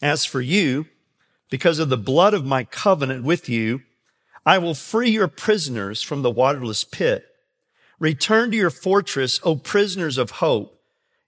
As 0.00 0.24
for 0.24 0.40
you, 0.40 0.86
because 1.50 1.78
of 1.78 1.88
the 1.88 1.96
blood 1.96 2.32
of 2.34 2.44
my 2.44 2.64
covenant 2.64 3.24
with 3.24 3.48
you, 3.48 3.82
I 4.44 4.58
will 4.58 4.74
free 4.74 5.10
your 5.10 5.28
prisoners 5.28 6.02
from 6.02 6.22
the 6.22 6.30
waterless 6.30 6.84
pit. 6.84 7.26
Return 7.98 8.50
to 8.50 8.56
your 8.56 8.70
fortress, 8.70 9.40
O 9.42 9.56
prisoners 9.56 10.18
of 10.18 10.32
hope. 10.32 10.80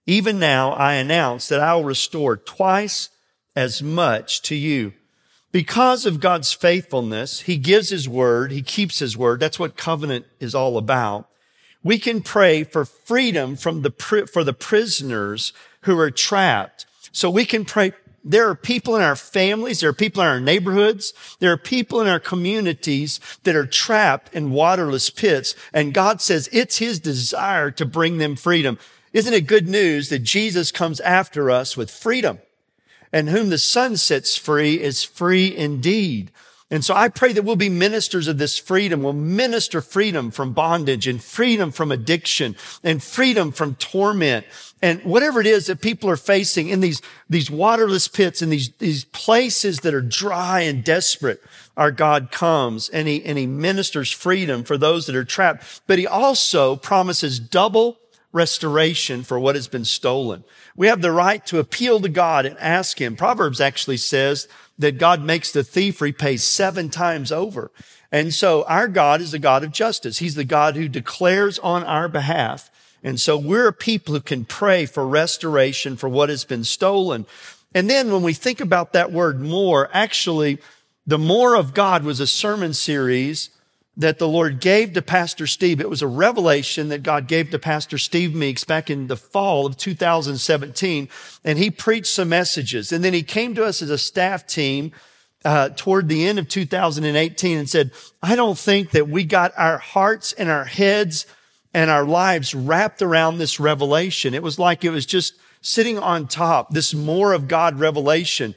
Even 0.05 0.39
now 0.39 0.71
I 0.71 0.93
announce 0.93 1.47
that 1.49 1.59
I 1.59 1.75
will 1.75 1.83
restore 1.83 2.35
twice 2.35 3.09
as 3.55 3.83
much 3.83 4.41
to 4.43 4.55
you. 4.55 4.93
Because 5.51 6.05
of 6.05 6.19
God's 6.19 6.53
faithfulness, 6.53 7.41
He 7.41 7.57
gives 7.57 7.89
His 7.89 8.09
word, 8.09 8.51
He 8.51 8.61
keeps 8.61 8.99
His 8.99 9.17
word. 9.17 9.39
That's 9.39 9.59
what 9.59 9.77
covenant 9.77 10.25
is 10.39 10.55
all 10.55 10.77
about 10.77 11.28
we 11.83 11.97
can 11.97 12.21
pray 12.21 12.63
for 12.63 12.85
freedom 12.85 13.55
from 13.55 13.81
the, 13.81 13.91
for 14.31 14.43
the 14.43 14.53
prisoners 14.53 15.53
who 15.81 15.97
are 15.97 16.11
trapped. 16.11 16.85
So 17.11 17.29
we 17.29 17.45
can 17.45 17.65
pray. 17.65 17.93
There 18.23 18.49
are 18.49 18.55
people 18.55 18.95
in 18.95 19.01
our 19.01 19.15
families. 19.15 19.79
There 19.79 19.89
are 19.89 19.93
people 19.93 20.21
in 20.21 20.27
our 20.27 20.41
neighborhoods. 20.41 21.13
There 21.39 21.51
are 21.51 21.57
people 21.57 22.01
in 22.01 22.07
our 22.07 22.19
communities 22.19 23.19
that 23.43 23.55
are 23.55 23.65
trapped 23.65 24.33
in 24.35 24.51
waterless 24.51 25.09
pits. 25.09 25.55
And 25.73 25.93
God 25.93 26.21
says 26.21 26.49
it's 26.51 26.77
his 26.79 26.99
desire 26.99 27.71
to 27.71 27.85
bring 27.85 28.17
them 28.17 28.35
freedom. 28.35 28.77
Isn't 29.13 29.33
it 29.33 29.47
good 29.47 29.67
news 29.67 30.09
that 30.09 30.19
Jesus 30.19 30.71
comes 30.71 30.99
after 30.99 31.49
us 31.49 31.77
with 31.77 31.89
freedom? 31.89 32.39
And 33.11 33.29
whom 33.29 33.49
the 33.49 33.57
Son 33.57 33.97
sets 33.97 34.35
free 34.37 34.79
is 34.79 35.03
free 35.03 35.55
indeed. 35.55 36.31
And 36.71 36.85
so 36.85 36.93
I 36.93 37.09
pray 37.09 37.33
that 37.33 37.43
we'll 37.43 37.55
be 37.55 37.69
ministers 37.69 38.27
of 38.27 38.37
this 38.37 38.59
freedom. 38.59 39.01
We'll 39.01 39.13
minister 39.13 39.81
freedom 39.81 40.29
from 40.29 40.53
bondage 40.53 41.07
and 41.07 41.21
freedom 41.21 41.71
from 41.71 41.91
addiction 41.91 42.55
and 42.83 43.01
freedom 43.01 43.51
from 43.51 43.73
torment 43.75 44.45
and 44.81 45.03
whatever 45.03 45.41
it 45.41 45.47
is 45.47 45.65
that 45.65 45.81
people 45.81 46.09
are 46.09 46.15
facing 46.15 46.69
in 46.69 46.79
these, 46.79 47.01
these 47.29 47.51
waterless 47.51 48.07
pits 48.07 48.41
and 48.41 48.51
these, 48.51 48.69
these 48.77 49.03
places 49.05 49.79
that 49.79 49.93
are 49.93 50.01
dry 50.01 50.61
and 50.61 50.83
desperate. 50.83 51.41
Our 51.75 51.91
God 51.91 52.31
comes 52.31 52.87
and 52.87 53.07
he, 53.07 53.23
and 53.25 53.37
he 53.37 53.47
ministers 53.47 54.11
freedom 54.11 54.63
for 54.63 54.77
those 54.77 55.07
that 55.07 55.15
are 55.15 55.25
trapped, 55.25 55.81
but 55.87 55.99
he 55.99 56.07
also 56.07 56.75
promises 56.75 57.39
double 57.39 57.97
restoration 58.31 59.23
for 59.23 59.39
what 59.39 59.55
has 59.55 59.67
been 59.67 59.85
stolen. 59.85 60.43
We 60.75 60.87
have 60.87 61.01
the 61.01 61.11
right 61.11 61.45
to 61.47 61.59
appeal 61.59 61.99
to 62.01 62.09
God 62.09 62.45
and 62.45 62.57
ask 62.59 63.01
him. 63.01 63.15
Proverbs 63.15 63.59
actually 63.59 63.97
says 63.97 64.47
that 64.79 64.97
God 64.97 65.21
makes 65.21 65.51
the 65.51 65.63
thief 65.63 66.01
repay 66.01 66.37
seven 66.37 66.89
times 66.89 67.31
over. 67.31 67.71
And 68.11 68.33
so 68.33 68.63
our 68.63 68.87
God 68.87 69.21
is 69.21 69.31
the 69.31 69.39
God 69.39 69.63
of 69.63 69.71
justice. 69.71 70.17
He's 70.17 70.35
the 70.35 70.43
God 70.43 70.75
who 70.75 70.87
declares 70.87 71.59
on 71.59 71.83
our 71.83 72.07
behalf. 72.07 72.71
And 73.03 73.19
so 73.19 73.37
we're 73.37 73.67
a 73.67 73.73
people 73.73 74.15
who 74.15 74.21
can 74.21 74.45
pray 74.45 74.85
for 74.85 75.07
restoration 75.07 75.95
for 75.95 76.09
what 76.09 76.29
has 76.29 76.43
been 76.43 76.63
stolen. 76.63 77.25
And 77.73 77.89
then 77.89 78.11
when 78.11 78.23
we 78.23 78.33
think 78.33 78.59
about 78.59 78.93
that 78.93 79.11
word 79.11 79.39
more, 79.39 79.89
actually, 79.93 80.57
the 81.05 81.19
more 81.19 81.55
of 81.55 81.73
God 81.73 82.03
was 82.03 82.19
a 82.19 82.27
sermon 82.27 82.73
series 82.73 83.51
that 83.97 84.17
the 84.17 84.27
Lord 84.27 84.59
gave 84.59 84.93
to 84.93 85.01
Pastor 85.01 85.45
Steve. 85.45 85.81
It 85.81 85.89
was 85.89 86.01
a 86.01 86.07
revelation 86.07 86.87
that 86.89 87.03
God 87.03 87.27
gave 87.27 87.51
to 87.51 87.59
Pastor 87.59 87.97
Steve 87.97 88.33
Meeks 88.33 88.63
back 88.63 88.89
in 88.89 89.07
the 89.07 89.17
fall 89.17 89.65
of 89.65 89.75
2017. 89.75 91.09
And 91.43 91.59
he 91.59 91.69
preached 91.69 92.13
some 92.13 92.29
messages. 92.29 92.91
And 92.91 93.03
then 93.03 93.13
he 93.13 93.23
came 93.23 93.55
to 93.55 93.65
us 93.65 93.81
as 93.81 93.89
a 93.89 93.97
staff 93.97 94.47
team 94.47 94.93
uh, 95.43 95.69
toward 95.69 96.07
the 96.07 96.25
end 96.25 96.39
of 96.39 96.47
2018 96.47 97.57
and 97.57 97.69
said, 97.69 97.91
I 98.21 98.35
don't 98.35 98.57
think 98.57 98.91
that 98.91 99.09
we 99.09 99.23
got 99.23 99.53
our 99.57 99.77
hearts 99.77 100.33
and 100.33 100.49
our 100.49 100.65
heads 100.65 101.25
and 101.73 101.89
our 101.89 102.05
lives 102.05 102.55
wrapped 102.55 103.01
around 103.01 103.37
this 103.37 103.59
revelation. 103.59 104.33
It 104.33 104.43
was 104.43 104.59
like 104.59 104.83
it 104.83 104.89
was 104.89 105.05
just 105.05 105.35
sitting 105.61 105.99
on 105.99 106.27
top, 106.27 106.71
this 106.71 106.93
more 106.93 107.33
of 107.33 107.47
God 107.47 107.79
revelation. 107.79 108.55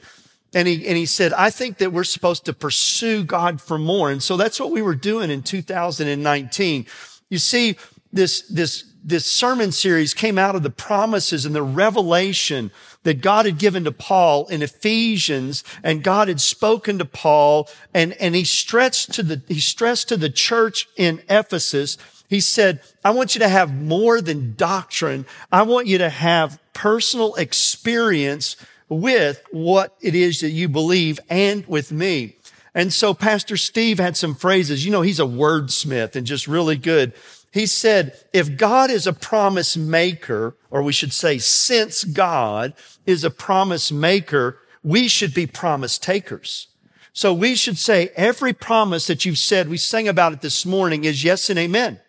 And 0.53 0.67
he, 0.67 0.85
and 0.87 0.95
he 0.95 1.05
said, 1.05 1.33
I 1.33 1.49
think 1.49 1.79
that 1.79 1.91
we're 1.91 2.03
supposed 2.03 2.45
to 2.45 2.53
pursue 2.53 3.23
God 3.23 3.59
for 3.59 3.77
more. 3.77 4.11
And 4.11 4.21
so 4.21 4.37
that's 4.37 4.59
what 4.59 4.71
we 4.71 4.81
were 4.81 4.95
doing 4.95 5.31
in 5.31 5.41
2019. 5.41 6.85
You 7.29 7.37
see, 7.39 7.75
this, 8.11 8.41
this, 8.43 8.85
this 9.03 9.25
sermon 9.25 9.71
series 9.71 10.13
came 10.13 10.37
out 10.37 10.55
of 10.55 10.63
the 10.63 10.69
promises 10.69 11.45
and 11.45 11.55
the 11.55 11.63
revelation 11.63 12.71
that 13.01 13.21
God 13.21 13.45
had 13.45 13.57
given 13.57 13.83
to 13.83 13.91
Paul 13.91 14.47
in 14.47 14.61
Ephesians 14.61 15.63
and 15.83 16.03
God 16.03 16.27
had 16.27 16.39
spoken 16.39 16.99
to 16.99 17.05
Paul 17.05 17.67
and, 17.93 18.13
and 18.13 18.35
he 18.35 18.43
stretched 18.43 19.11
to 19.13 19.23
the, 19.23 19.41
he 19.47 19.59
stressed 19.59 20.07
to 20.09 20.17
the 20.17 20.29
church 20.29 20.87
in 20.95 21.21
Ephesus. 21.29 21.97
He 22.29 22.39
said, 22.39 22.81
I 23.03 23.11
want 23.11 23.35
you 23.35 23.39
to 23.39 23.49
have 23.49 23.73
more 23.73 24.21
than 24.21 24.55
doctrine. 24.55 25.25
I 25.51 25.63
want 25.63 25.87
you 25.87 25.97
to 25.97 26.09
have 26.09 26.59
personal 26.73 27.35
experience 27.35 28.55
with 28.93 29.41
what 29.51 29.95
it 30.01 30.15
is 30.15 30.39
that 30.41 30.51
you 30.51 30.69
believe 30.69 31.19
and 31.29 31.65
with 31.67 31.91
me. 31.91 32.35
And 32.75 32.91
so 32.91 33.13
Pastor 33.13 33.57
Steve 33.57 33.99
had 33.99 34.17
some 34.17 34.35
phrases. 34.35 34.85
You 34.85 34.91
know, 34.91 35.01
he's 35.01 35.19
a 35.19 35.23
wordsmith 35.23 36.15
and 36.15 36.25
just 36.25 36.47
really 36.47 36.75
good. 36.75 37.13
He 37.51 37.67
said, 37.67 38.17
if 38.33 38.57
God 38.57 38.89
is 38.89 39.05
a 39.05 39.13
promise 39.13 39.77
maker, 39.77 40.55
or 40.71 40.81
we 40.81 40.91
should 40.91 41.13
say, 41.13 41.37
since 41.37 42.03
God 42.03 42.73
is 43.05 43.23
a 43.23 43.29
promise 43.29 43.91
maker, 43.91 44.57
we 44.81 45.07
should 45.07 45.35
be 45.35 45.45
promise 45.45 45.99
takers. 45.99 46.67
So 47.13 47.31
we 47.31 47.53
should 47.53 47.77
say 47.77 48.09
every 48.15 48.53
promise 48.53 49.05
that 49.05 49.23
you've 49.23 49.37
said, 49.37 49.69
we 49.69 49.77
sang 49.77 50.07
about 50.07 50.33
it 50.33 50.41
this 50.41 50.65
morning 50.65 51.03
is 51.03 51.23
yes 51.23 51.51
and 51.51 51.59
amen. 51.59 51.99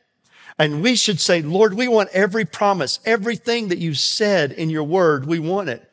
And 0.58 0.82
we 0.82 0.96
should 0.96 1.20
say, 1.20 1.42
Lord, 1.42 1.74
we 1.74 1.88
want 1.88 2.08
every 2.14 2.46
promise, 2.46 3.00
everything 3.04 3.68
that 3.68 3.78
you've 3.78 3.98
said 3.98 4.50
in 4.50 4.70
your 4.70 4.84
word, 4.84 5.26
we 5.26 5.38
want 5.38 5.68
it. 5.68 5.90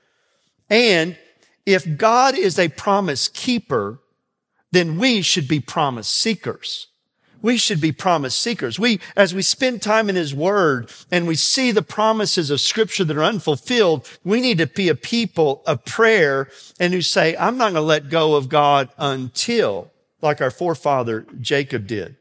And 0.72 1.18
if 1.66 1.98
God 1.98 2.36
is 2.36 2.58
a 2.58 2.70
promise 2.70 3.28
keeper, 3.28 4.00
then 4.72 4.98
we 4.98 5.22
should 5.22 5.48
be 5.48 5.60
promise 5.60 6.08
seekers. 6.08 6.88
We 7.42 7.58
should 7.58 7.82
be 7.82 7.92
promise 7.92 8.36
seekers. 8.36 8.80
We, 8.80 9.01
as 9.16 9.34
we 9.34 9.42
spend 9.42 9.82
time 9.82 10.10
in 10.10 10.16
His 10.16 10.34
Word 10.34 10.90
and 11.12 11.28
we 11.28 11.36
see 11.36 11.72
the 11.72 11.82
promises 11.82 12.50
of 12.50 12.62
Scripture 12.62 13.04
that 13.04 13.18
are 13.18 13.24
unfulfilled, 13.24 14.08
we 14.24 14.40
need 14.40 14.60
to 14.60 14.68
be 14.68 14.88
a 14.88 14.96
people 14.96 15.62
of 15.66 15.84
prayer 15.84 16.48
and 16.80 16.94
who 16.94 17.01
say, 17.01 17.36
I'm 17.36 17.58
not 17.58 17.74
going 17.74 17.75
to 17.75 17.82
let 17.82 18.10
go 18.10 18.36
of 18.36 18.48
God 18.48 18.90
until, 18.98 19.92
like 20.22 20.40
our 20.40 20.51
forefather 20.51 21.25
Jacob 21.42 21.86
did. 21.86 22.16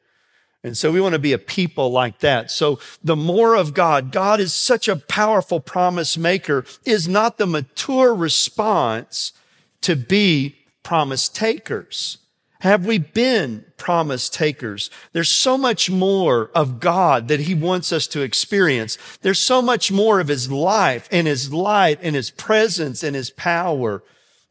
And 0.63 0.77
so 0.77 0.93
we 0.93 1.01
want 1.01 1.15
to 1.15 1.19
be 1.19 1.33
a 1.33 1.39
people 1.39 1.91
like 1.91 2.19
that. 2.19 2.51
So 2.51 2.79
the 3.03 3.17
more 3.17 3.55
of 3.55 3.73
God, 3.73 4.13
God 4.13 4.41
is 4.41 4.53
such 4.53 4.89
a 4.89 4.97
powerful 4.97 5.59
promise 5.59 6.19
maker, 6.19 6.65
is 6.85 7.09
not 7.09 7.39
the 7.39 7.47
mature 7.47 8.15
response 8.15 9.33
to 9.81 9.97
be 9.97 10.57
promise 10.83 11.29
takers. 11.29 12.19
Have 12.61 12.85
we 12.85 12.99
been 12.99 13.65
promise 13.79 14.29
takers? 14.29 14.91
There's 15.15 15.31
so 15.31 15.57
much 15.57 15.89
more 15.89 16.51
of 16.55 16.79
God 16.79 17.29
that 17.29 17.41
he 17.41 17.55
wants 17.55 17.91
us 17.91 18.07
to 18.09 18.21
experience. 18.21 18.99
There's 19.23 19.41
so 19.41 19.63
much 19.63 19.91
more 19.91 20.21
of 20.21 20.29
his 20.29 20.53
life 20.53 21.09
and 21.11 21.27
his 21.27 21.55
light 21.55 22.01
and 22.03 22.15
his 22.15 22.31
presence 22.31 23.03
and 23.03 23.17
his 23.17 23.31
power. 23.31 24.03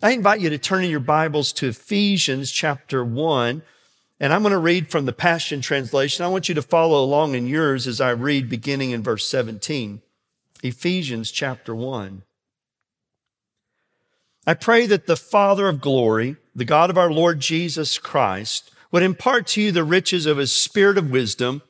I 0.02 0.14
invite 0.14 0.42
you 0.42 0.50
to 0.50 0.58
turn 0.58 0.84
in 0.84 0.90
your 0.90 1.00
Bibles 1.00 1.54
to 1.54 1.68
Ephesians 1.68 2.50
chapter 2.50 3.06
one. 3.06 3.62
And 4.20 4.34
I'm 4.34 4.42
going 4.42 4.52
to 4.52 4.60
read 4.60 4.90
from 4.90 5.06
the 5.06 5.14
Passion 5.14 5.62
Translation. 5.62 6.26
I 6.26 6.30
want 6.30 6.50
you 6.50 6.56
to 6.56 6.62
follow 6.62 7.04
along 7.04 7.36
in 7.36 7.48
yours 7.48 7.88
as 7.88 8.02
I 8.02 8.10
read 8.10 8.50
beginning 8.50 8.92
in 8.92 9.02
verse 9.02 9.26
17. 9.28 10.02
Ephesians 10.62 11.32
chapter 11.32 11.74
1. 11.74 12.24
I 14.46 14.54
pray 14.56 14.88
that 14.88 15.06
the 15.06 15.16
Father 15.16 15.70
of 15.70 15.80
glory, 15.80 16.36
the 16.56 16.66
God 16.66 16.90
of 16.90 16.98
our 16.98 17.12
Lord 17.12 17.40
Jesus 17.40 17.98
Christ, 17.98 18.72
would 18.92 19.04
impart 19.04 19.48
to 19.48 19.62
you 19.62 19.72
the 19.72 19.84
riches 19.84 20.26
of 20.26 20.38
his 20.38 20.52
spirit 20.52 20.98
of 20.98 21.12
wisdom 21.12 21.62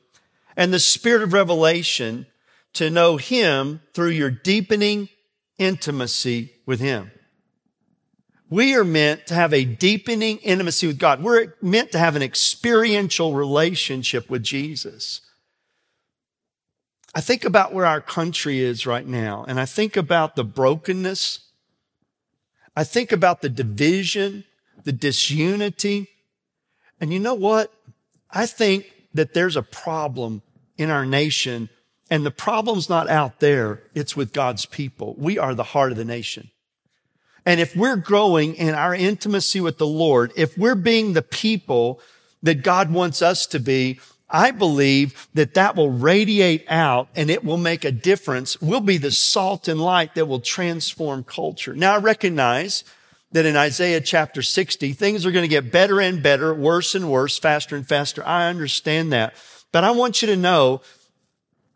and 0.56 0.72
the 0.72 0.78
spirit 0.80 1.22
of 1.22 1.32
revelation 1.32 2.26
to 2.72 2.90
know 2.90 3.16
him 3.16 3.80
through 3.94 4.10
your 4.10 4.30
deepening 4.30 5.08
intimacy 5.58 6.54
with 6.66 6.80
him. 6.80 7.12
We 8.50 8.74
are 8.74 8.84
meant 8.84 9.28
to 9.28 9.34
have 9.34 9.54
a 9.54 9.64
deepening 9.64 10.38
intimacy 10.38 10.88
with 10.88 10.98
God. 10.98 11.22
We're 11.22 11.54
meant 11.62 11.92
to 11.92 11.98
have 11.98 12.16
an 12.16 12.22
experiential 12.22 13.32
relationship 13.32 14.28
with 14.28 14.42
Jesus. 14.42 15.20
I 17.14 17.20
think 17.20 17.44
about 17.44 17.72
where 17.72 17.86
our 17.86 18.00
country 18.00 18.58
is 18.58 18.86
right 18.86 19.06
now, 19.06 19.44
and 19.46 19.60
I 19.60 19.66
think 19.66 19.96
about 19.96 20.34
the 20.34 20.44
brokenness. 20.44 21.40
I 22.76 22.82
think 22.82 23.12
about 23.12 23.40
the 23.40 23.48
division, 23.48 24.44
the 24.82 24.92
disunity. 24.92 26.08
And 27.00 27.12
you 27.12 27.20
know 27.20 27.34
what? 27.34 27.72
I 28.30 28.46
think 28.46 28.92
that 29.14 29.32
there's 29.32 29.56
a 29.56 29.62
problem 29.62 30.42
in 30.76 30.90
our 30.90 31.06
nation, 31.06 31.68
and 32.10 32.26
the 32.26 32.30
problem's 32.32 32.88
not 32.88 33.08
out 33.08 33.38
there. 33.38 33.82
It's 33.94 34.16
with 34.16 34.32
God's 34.32 34.66
people. 34.66 35.14
We 35.18 35.38
are 35.38 35.54
the 35.54 35.62
heart 35.62 35.92
of 35.92 35.98
the 35.98 36.04
nation. 36.04 36.50
And 37.46 37.60
if 37.60 37.74
we're 37.74 37.96
growing 37.96 38.54
in 38.54 38.74
our 38.74 38.94
intimacy 38.94 39.60
with 39.60 39.78
the 39.78 39.86
Lord, 39.86 40.32
if 40.36 40.56
we're 40.58 40.74
being 40.74 41.12
the 41.12 41.22
people 41.22 42.00
that 42.42 42.62
God 42.62 42.92
wants 42.92 43.22
us 43.22 43.46
to 43.48 43.58
be, 43.58 44.00
I 44.28 44.52
believe 44.52 45.28
that 45.34 45.54
that 45.54 45.74
will 45.74 45.90
radiate 45.90 46.64
out 46.68 47.08
and 47.16 47.30
it 47.30 47.44
will 47.44 47.56
make 47.56 47.84
a 47.84 47.90
difference. 47.90 48.60
We'll 48.60 48.80
be 48.80 48.96
the 48.96 49.10
salt 49.10 49.66
and 49.66 49.80
light 49.80 50.14
that 50.14 50.26
will 50.26 50.40
transform 50.40 51.24
culture. 51.24 51.74
Now 51.74 51.94
I 51.94 51.98
recognize 51.98 52.84
that 53.32 53.46
in 53.46 53.56
Isaiah 53.56 54.00
chapter 54.00 54.42
60, 54.42 54.92
things 54.92 55.24
are 55.24 55.32
going 55.32 55.44
to 55.44 55.48
get 55.48 55.72
better 55.72 56.00
and 56.00 56.22
better, 56.22 56.54
worse 56.54 56.94
and 56.94 57.10
worse, 57.10 57.38
faster 57.38 57.76
and 57.76 57.86
faster. 57.86 58.24
I 58.26 58.48
understand 58.48 59.12
that. 59.12 59.34
But 59.72 59.84
I 59.84 59.92
want 59.92 60.20
you 60.20 60.26
to 60.26 60.36
know, 60.36 60.80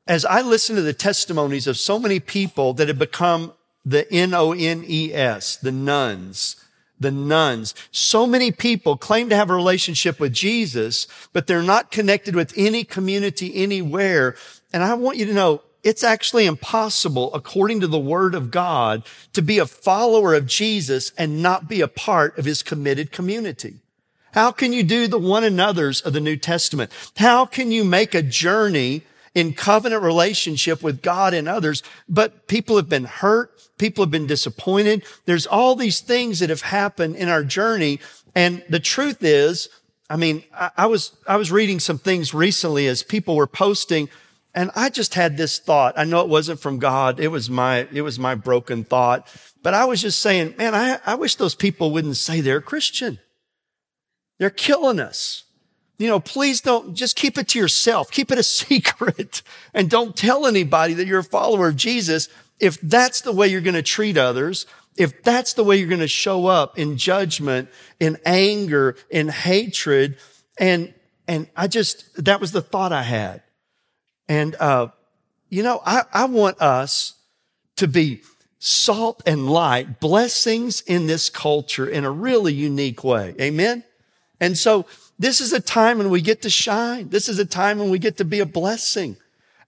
as 0.06 0.24
I 0.24 0.42
listen 0.42 0.76
to 0.76 0.82
the 0.82 0.92
testimonies 0.92 1.66
of 1.66 1.76
so 1.76 1.98
many 1.98 2.18
people 2.20 2.72
that 2.74 2.88
have 2.88 2.98
become 2.98 3.52
the 3.84 4.10
N-O-N-E-S, 4.12 5.56
the 5.56 5.72
nones. 5.72 6.56
the 6.98 7.10
nones. 7.10 7.74
So 7.90 8.26
many 8.26 8.50
people 8.50 8.96
claim 8.96 9.28
to 9.28 9.36
have 9.36 9.50
a 9.50 9.54
relationship 9.54 10.18
with 10.18 10.32
Jesus, 10.32 11.06
but 11.32 11.46
they're 11.46 11.62
not 11.62 11.90
connected 11.90 12.34
with 12.34 12.52
any 12.56 12.84
community 12.84 13.54
anywhere. 13.54 14.36
And 14.72 14.82
I 14.82 14.94
want 14.94 15.18
you 15.18 15.26
to 15.26 15.34
know 15.34 15.62
it's 15.82 16.02
actually 16.02 16.46
impossible, 16.46 17.32
according 17.34 17.80
to 17.80 17.86
the 17.86 17.98
word 17.98 18.34
of 18.34 18.50
God, 18.50 19.04
to 19.34 19.42
be 19.42 19.58
a 19.58 19.66
follower 19.66 20.34
of 20.34 20.46
Jesus 20.46 21.12
and 21.18 21.42
not 21.42 21.68
be 21.68 21.80
a 21.80 21.88
part 21.88 22.38
of 22.38 22.46
his 22.46 22.62
committed 22.62 23.12
community. 23.12 23.76
How 24.32 24.50
can 24.50 24.72
you 24.72 24.82
do 24.82 25.06
the 25.06 25.18
one 25.18 25.44
another's 25.44 26.00
of 26.00 26.12
the 26.12 26.20
New 26.20 26.36
Testament? 26.36 26.90
How 27.16 27.44
can 27.44 27.70
you 27.70 27.84
make 27.84 28.14
a 28.14 28.22
journey 28.22 29.02
in 29.34 29.52
covenant 29.52 30.02
relationship 30.02 30.82
with 30.82 31.02
God 31.02 31.34
and 31.34 31.48
others, 31.48 31.82
but 32.08 32.46
people 32.46 32.76
have 32.76 32.88
been 32.88 33.04
hurt. 33.04 33.50
People 33.78 34.04
have 34.04 34.10
been 34.10 34.26
disappointed. 34.26 35.04
There's 35.24 35.46
all 35.46 35.74
these 35.74 36.00
things 36.00 36.38
that 36.38 36.50
have 36.50 36.62
happened 36.62 37.16
in 37.16 37.28
our 37.28 37.42
journey. 37.42 37.98
And 38.34 38.62
the 38.68 38.80
truth 38.80 39.18
is, 39.22 39.68
I 40.08 40.16
mean, 40.16 40.44
I, 40.54 40.70
I 40.76 40.86
was, 40.86 41.16
I 41.26 41.36
was 41.36 41.50
reading 41.50 41.80
some 41.80 41.98
things 41.98 42.32
recently 42.32 42.86
as 42.86 43.02
people 43.02 43.34
were 43.34 43.48
posting 43.48 44.08
and 44.54 44.70
I 44.76 44.88
just 44.88 45.14
had 45.14 45.36
this 45.36 45.58
thought. 45.58 45.94
I 45.98 46.04
know 46.04 46.20
it 46.20 46.28
wasn't 46.28 46.60
from 46.60 46.78
God. 46.78 47.18
It 47.18 47.28
was 47.28 47.50
my, 47.50 47.88
it 47.92 48.02
was 48.02 48.18
my 48.18 48.36
broken 48.36 48.84
thought. 48.84 49.28
But 49.62 49.74
I 49.74 49.84
was 49.84 50.00
just 50.00 50.20
saying, 50.20 50.54
man, 50.56 50.74
I, 50.74 50.98
I 51.04 51.16
wish 51.16 51.34
those 51.34 51.56
people 51.56 51.90
wouldn't 51.90 52.16
say 52.16 52.40
they're 52.40 52.60
Christian. 52.60 53.18
They're 54.38 54.50
killing 54.50 55.00
us. 55.00 55.43
You 55.98 56.08
know, 56.08 56.20
please 56.20 56.60
don't 56.60 56.94
just 56.94 57.16
keep 57.16 57.38
it 57.38 57.48
to 57.48 57.58
yourself. 57.58 58.10
Keep 58.10 58.32
it 58.32 58.38
a 58.38 58.42
secret 58.42 59.42
and 59.72 59.88
don't 59.88 60.16
tell 60.16 60.46
anybody 60.46 60.94
that 60.94 61.06
you're 61.06 61.20
a 61.20 61.24
follower 61.24 61.68
of 61.68 61.76
Jesus. 61.76 62.28
If 62.60 62.80
that's 62.80 63.20
the 63.20 63.32
way 63.32 63.48
you're 63.48 63.60
going 63.60 63.74
to 63.74 63.82
treat 63.82 64.16
others, 64.16 64.66
if 64.96 65.22
that's 65.22 65.54
the 65.54 65.64
way 65.64 65.76
you're 65.76 65.88
going 65.88 66.00
to 66.00 66.08
show 66.08 66.46
up 66.46 66.78
in 66.78 66.96
judgment, 66.96 67.68
in 67.98 68.16
anger, 68.24 68.96
in 69.10 69.28
hatred, 69.28 70.18
and, 70.58 70.94
and 71.26 71.48
I 71.56 71.66
just, 71.66 72.24
that 72.24 72.40
was 72.40 72.52
the 72.52 72.62
thought 72.62 72.92
I 72.92 73.02
had. 73.02 73.42
And, 74.28 74.54
uh, 74.56 74.88
you 75.48 75.62
know, 75.62 75.80
I, 75.84 76.02
I 76.12 76.24
want 76.26 76.60
us 76.60 77.14
to 77.76 77.88
be 77.88 78.22
salt 78.58 79.22
and 79.26 79.50
light, 79.50 80.00
blessings 80.00 80.80
in 80.82 81.06
this 81.06 81.28
culture 81.28 81.86
in 81.86 82.04
a 82.04 82.10
really 82.10 82.54
unique 82.54 83.04
way. 83.04 83.34
Amen. 83.40 83.84
And 84.40 84.56
so 84.56 84.86
this 85.18 85.40
is 85.40 85.52
a 85.52 85.60
time 85.60 85.98
when 85.98 86.10
we 86.10 86.20
get 86.20 86.42
to 86.42 86.50
shine. 86.50 87.08
This 87.08 87.28
is 87.28 87.38
a 87.38 87.44
time 87.44 87.78
when 87.78 87.90
we 87.90 87.98
get 87.98 88.16
to 88.18 88.24
be 88.24 88.40
a 88.40 88.46
blessing. 88.46 89.16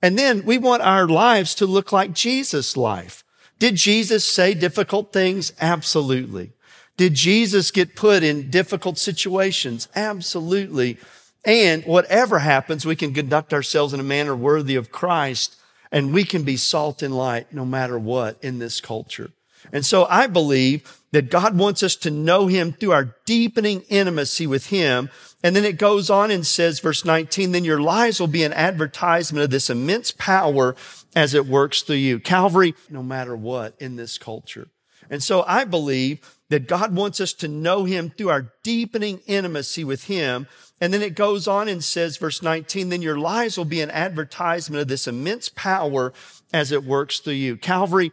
And 0.02 0.18
then 0.18 0.44
we 0.44 0.58
want 0.58 0.82
our 0.82 1.08
lives 1.08 1.54
to 1.56 1.66
look 1.66 1.92
like 1.92 2.12
Jesus' 2.12 2.76
life. 2.76 3.24
Did 3.58 3.76
Jesus 3.76 4.24
say 4.24 4.54
difficult 4.54 5.12
things? 5.12 5.52
Absolutely. 5.60 6.52
Did 6.96 7.14
Jesus 7.14 7.70
get 7.70 7.96
put 7.96 8.22
in 8.22 8.50
difficult 8.50 8.98
situations? 8.98 9.88
Absolutely. 9.94 10.98
And 11.44 11.84
whatever 11.84 12.40
happens, 12.40 12.84
we 12.84 12.96
can 12.96 13.14
conduct 13.14 13.54
ourselves 13.54 13.94
in 13.94 14.00
a 14.00 14.04
manner 14.04 14.34
worthy 14.34 14.74
of 14.74 14.90
Christ 14.90 15.56
and 15.92 16.12
we 16.12 16.24
can 16.24 16.42
be 16.42 16.56
salt 16.56 17.02
and 17.02 17.16
light 17.16 17.52
no 17.52 17.64
matter 17.64 17.98
what 17.98 18.36
in 18.42 18.58
this 18.58 18.80
culture. 18.80 19.30
And 19.72 19.84
so 19.84 20.06
I 20.06 20.26
believe 20.26 21.00
that 21.16 21.30
God 21.30 21.56
wants 21.56 21.82
us 21.82 21.96
to 21.96 22.10
know 22.10 22.46
him 22.46 22.74
through 22.74 22.92
our 22.92 23.16
deepening 23.24 23.80
intimacy 23.88 24.46
with 24.46 24.66
him. 24.66 25.08
And 25.42 25.56
then 25.56 25.64
it 25.64 25.78
goes 25.78 26.10
on 26.10 26.30
and 26.30 26.46
says, 26.46 26.80
verse 26.80 27.06
19, 27.06 27.52
then 27.52 27.64
your 27.64 27.80
lives 27.80 28.20
will 28.20 28.26
be 28.26 28.44
an 28.44 28.52
advertisement 28.52 29.42
of 29.42 29.48
this 29.48 29.70
immense 29.70 30.10
power 30.10 30.76
as 31.14 31.32
it 31.32 31.46
works 31.46 31.80
through 31.80 31.96
you. 31.96 32.20
Calvary, 32.20 32.74
no 32.90 33.02
matter 33.02 33.34
what 33.34 33.74
in 33.80 33.96
this 33.96 34.18
culture. 34.18 34.68
And 35.08 35.22
so 35.22 35.42
I 35.46 35.64
believe 35.64 36.20
that 36.50 36.68
God 36.68 36.94
wants 36.94 37.18
us 37.18 37.32
to 37.32 37.48
know 37.48 37.84
him 37.84 38.10
through 38.10 38.28
our 38.28 38.52
deepening 38.62 39.20
intimacy 39.26 39.84
with 39.84 40.04
him. 40.04 40.46
And 40.82 40.92
then 40.92 41.00
it 41.00 41.14
goes 41.14 41.48
on 41.48 41.66
and 41.66 41.82
says, 41.82 42.18
verse 42.18 42.42
19, 42.42 42.90
then 42.90 43.00
your 43.00 43.18
lives 43.18 43.56
will 43.56 43.64
be 43.64 43.80
an 43.80 43.90
advertisement 43.90 44.82
of 44.82 44.88
this 44.88 45.06
immense 45.06 45.48
power 45.48 46.12
as 46.52 46.72
it 46.72 46.84
works 46.84 47.20
through 47.20 47.32
you. 47.32 47.56
Calvary, 47.56 48.12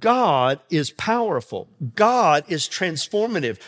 God 0.00 0.58
is 0.70 0.90
powerful. 0.90 1.68
God 1.94 2.44
is 2.48 2.68
transformative. 2.68 3.58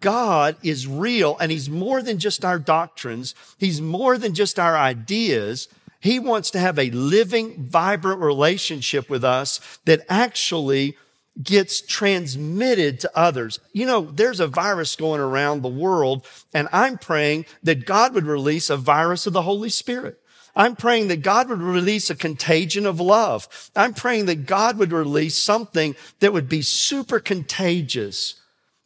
God 0.00 0.56
is 0.62 0.86
real 0.86 1.36
and 1.38 1.52
he's 1.52 1.68
more 1.68 2.00
than 2.02 2.18
just 2.18 2.44
our 2.44 2.58
doctrines. 2.58 3.34
He's 3.58 3.80
more 3.80 4.16
than 4.16 4.34
just 4.34 4.58
our 4.58 4.76
ideas. 4.76 5.68
He 6.00 6.18
wants 6.18 6.50
to 6.52 6.58
have 6.58 6.78
a 6.78 6.90
living, 6.90 7.66
vibrant 7.68 8.20
relationship 8.20 9.10
with 9.10 9.24
us 9.24 9.60
that 9.84 10.06
actually 10.08 10.96
gets 11.42 11.80
transmitted 11.80 13.00
to 13.00 13.10
others. 13.14 13.60
You 13.72 13.86
know, 13.86 14.00
there's 14.00 14.40
a 14.40 14.46
virus 14.46 14.96
going 14.96 15.20
around 15.20 15.62
the 15.62 15.68
world 15.68 16.26
and 16.54 16.68
I'm 16.72 16.96
praying 16.96 17.44
that 17.62 17.84
God 17.84 18.14
would 18.14 18.26
release 18.26 18.70
a 18.70 18.76
virus 18.76 19.26
of 19.26 19.34
the 19.34 19.42
Holy 19.42 19.68
Spirit. 19.68 20.20
I'm 20.56 20.76
praying 20.76 21.08
that 21.08 21.22
God 21.22 21.48
would 21.48 21.60
release 21.60 22.10
a 22.10 22.14
contagion 22.14 22.86
of 22.86 23.00
love. 23.00 23.70
I'm 23.76 23.94
praying 23.94 24.26
that 24.26 24.46
God 24.46 24.76
would 24.78 24.92
release 24.92 25.36
something 25.36 25.94
that 26.20 26.32
would 26.32 26.48
be 26.48 26.62
super 26.62 27.20
contagious 27.20 28.40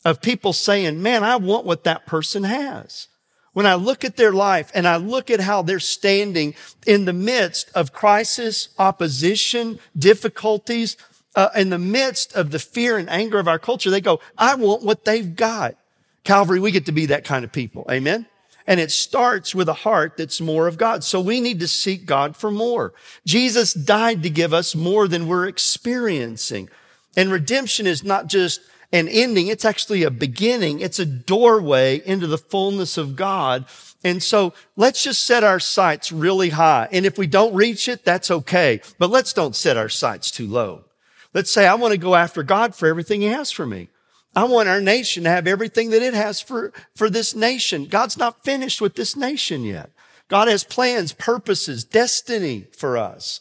of 0.05 0.21
people 0.21 0.53
saying, 0.53 1.03
man, 1.03 1.25
I 1.25 1.37
want 1.37 1.65
what 1.65 1.85
that 1.85 2.07
person 2.07 2.45
has. 2.45 3.09
When 3.53 3.67
I 3.67 3.75
look 3.75 4.05
at 4.05 4.17
their 4.17 4.33
life 4.33 4.71
and 4.75 4.89
I 4.89 4.97
look 4.97 5.31
at 5.31 5.41
how 5.41 5.63
they're 5.63 5.79
standing 5.79 6.55
in 6.87 7.05
the 7.05 7.13
midst 7.13 7.71
of 7.75 7.93
crisis, 7.93 8.71
opposition, 8.79 9.79
difficulties, 9.97 10.97
uh, 11.35 11.49
in 11.57 11.71
the 11.71 11.79
midst 11.79 12.35
of 12.35 12.51
the 12.51 12.59
fear 12.59 12.99
and 12.99 13.09
anger 13.09 13.39
of 13.39 13.49
our 13.49 13.59
culture, 13.59 13.91
they 13.91 14.01
go, 14.01 14.21
I 14.37 14.55
want 14.55 14.83
what 14.83 15.05
they've 15.05 15.35
got. 15.35 15.77
Calvary, 16.25 16.61
we 16.61 16.71
get 16.71 16.87
to 16.87 16.93
be 16.93 17.07
that 17.07 17.25
kind 17.25 17.45
of 17.45 17.53
people. 17.53 17.87
Amen. 17.91 18.27
And 18.73 18.81
it 18.81 18.91
starts 18.91 19.55
with 19.55 19.69
a 19.69 19.75
heart 19.75 20.17
that's 20.17 20.41
more 20.41 20.67
of 20.67 20.79
God. 20.79 21.05
So 21.05 21.21
we 21.21 21.43
need 21.43 21.61
to 21.61 21.69
seek 21.69 22.07
God 22.07 22.35
for 22.35 22.51
more. 22.51 22.95
Jesus 23.27 23.75
died 23.75 24.23
to 24.23 24.31
give 24.31 24.55
us 24.55 24.75
more 24.75 25.07
than 25.07 25.27
we're 25.27 25.47
experiencing. 25.47 26.71
And 27.15 27.31
redemption 27.31 27.87
is 27.87 28.03
not 28.03 28.29
just 28.29 28.63
an 28.91 29.09
ending. 29.09 29.49
It's 29.49 29.67
actually 29.67 30.05
a 30.05 30.11
beginning. 30.11 30.81
It's 30.81 30.99
a 30.99 31.05
doorway 31.05 32.01
into 32.07 32.27
the 32.27 32.39
fullness 32.39 32.97
of 32.97 33.15
God. 33.15 33.67
And 34.05 34.23
so 34.23 34.55
let's 34.75 35.03
just 35.05 35.27
set 35.27 35.45
our 35.45 35.61
sights 35.61 36.11
really 36.11 36.49
high. 36.49 36.89
And 36.91 37.05
if 37.05 37.19
we 37.19 37.27
don't 37.27 37.55
reach 37.55 37.91
it, 37.91 38.07
that's 38.07 38.31
okay. 38.31 38.81
But 38.99 39.11
let's 39.11 39.35
don't 39.35 39.55
set 39.55 39.77
our 39.77 39.91
sights 39.91 40.31
too 40.31 40.47
low. 40.47 40.87
Let's 41.35 41.51
say, 41.51 41.67
I 41.67 41.75
want 41.75 41.93
to 41.93 41.99
go 41.99 42.15
after 42.15 42.43
God 42.43 42.75
for 42.75 42.89
everything 42.89 43.21
he 43.21 43.27
has 43.27 43.51
for 43.51 43.67
me. 43.67 43.91
I 44.35 44.45
want 44.45 44.69
our 44.69 44.81
nation 44.81 45.25
to 45.25 45.31
have 45.31 45.47
everything 45.47 45.91
that 45.91 46.03
it 46.03 46.15
has 46.15 46.41
for, 46.41 46.73
for 46.95 47.11
this 47.11 47.35
nation. 47.35 47.87
God's 47.87 48.17
not 48.17 48.45
finished 48.45 48.81
with 48.81 48.95
this 48.95 49.15
nation 49.17 49.65
yet. 49.65 49.91
God 50.29 50.49
has 50.49 50.65
plans, 50.65 51.13
purposes, 51.13 51.85
destiny 51.85 52.67
for 52.73 52.97
us. 52.97 53.41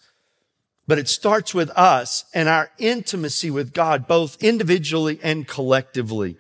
But 0.88 1.00
it 1.00 1.08
starts 1.08 1.54
with 1.54 1.70
us 1.72 2.26
and 2.34 2.50
our 2.50 2.72
intimacy 2.78 3.50
with 3.50 3.74
God, 3.74 4.08
both 4.08 4.44
individually 4.44 5.20
and 5.24 5.48
collectively. 5.48 6.38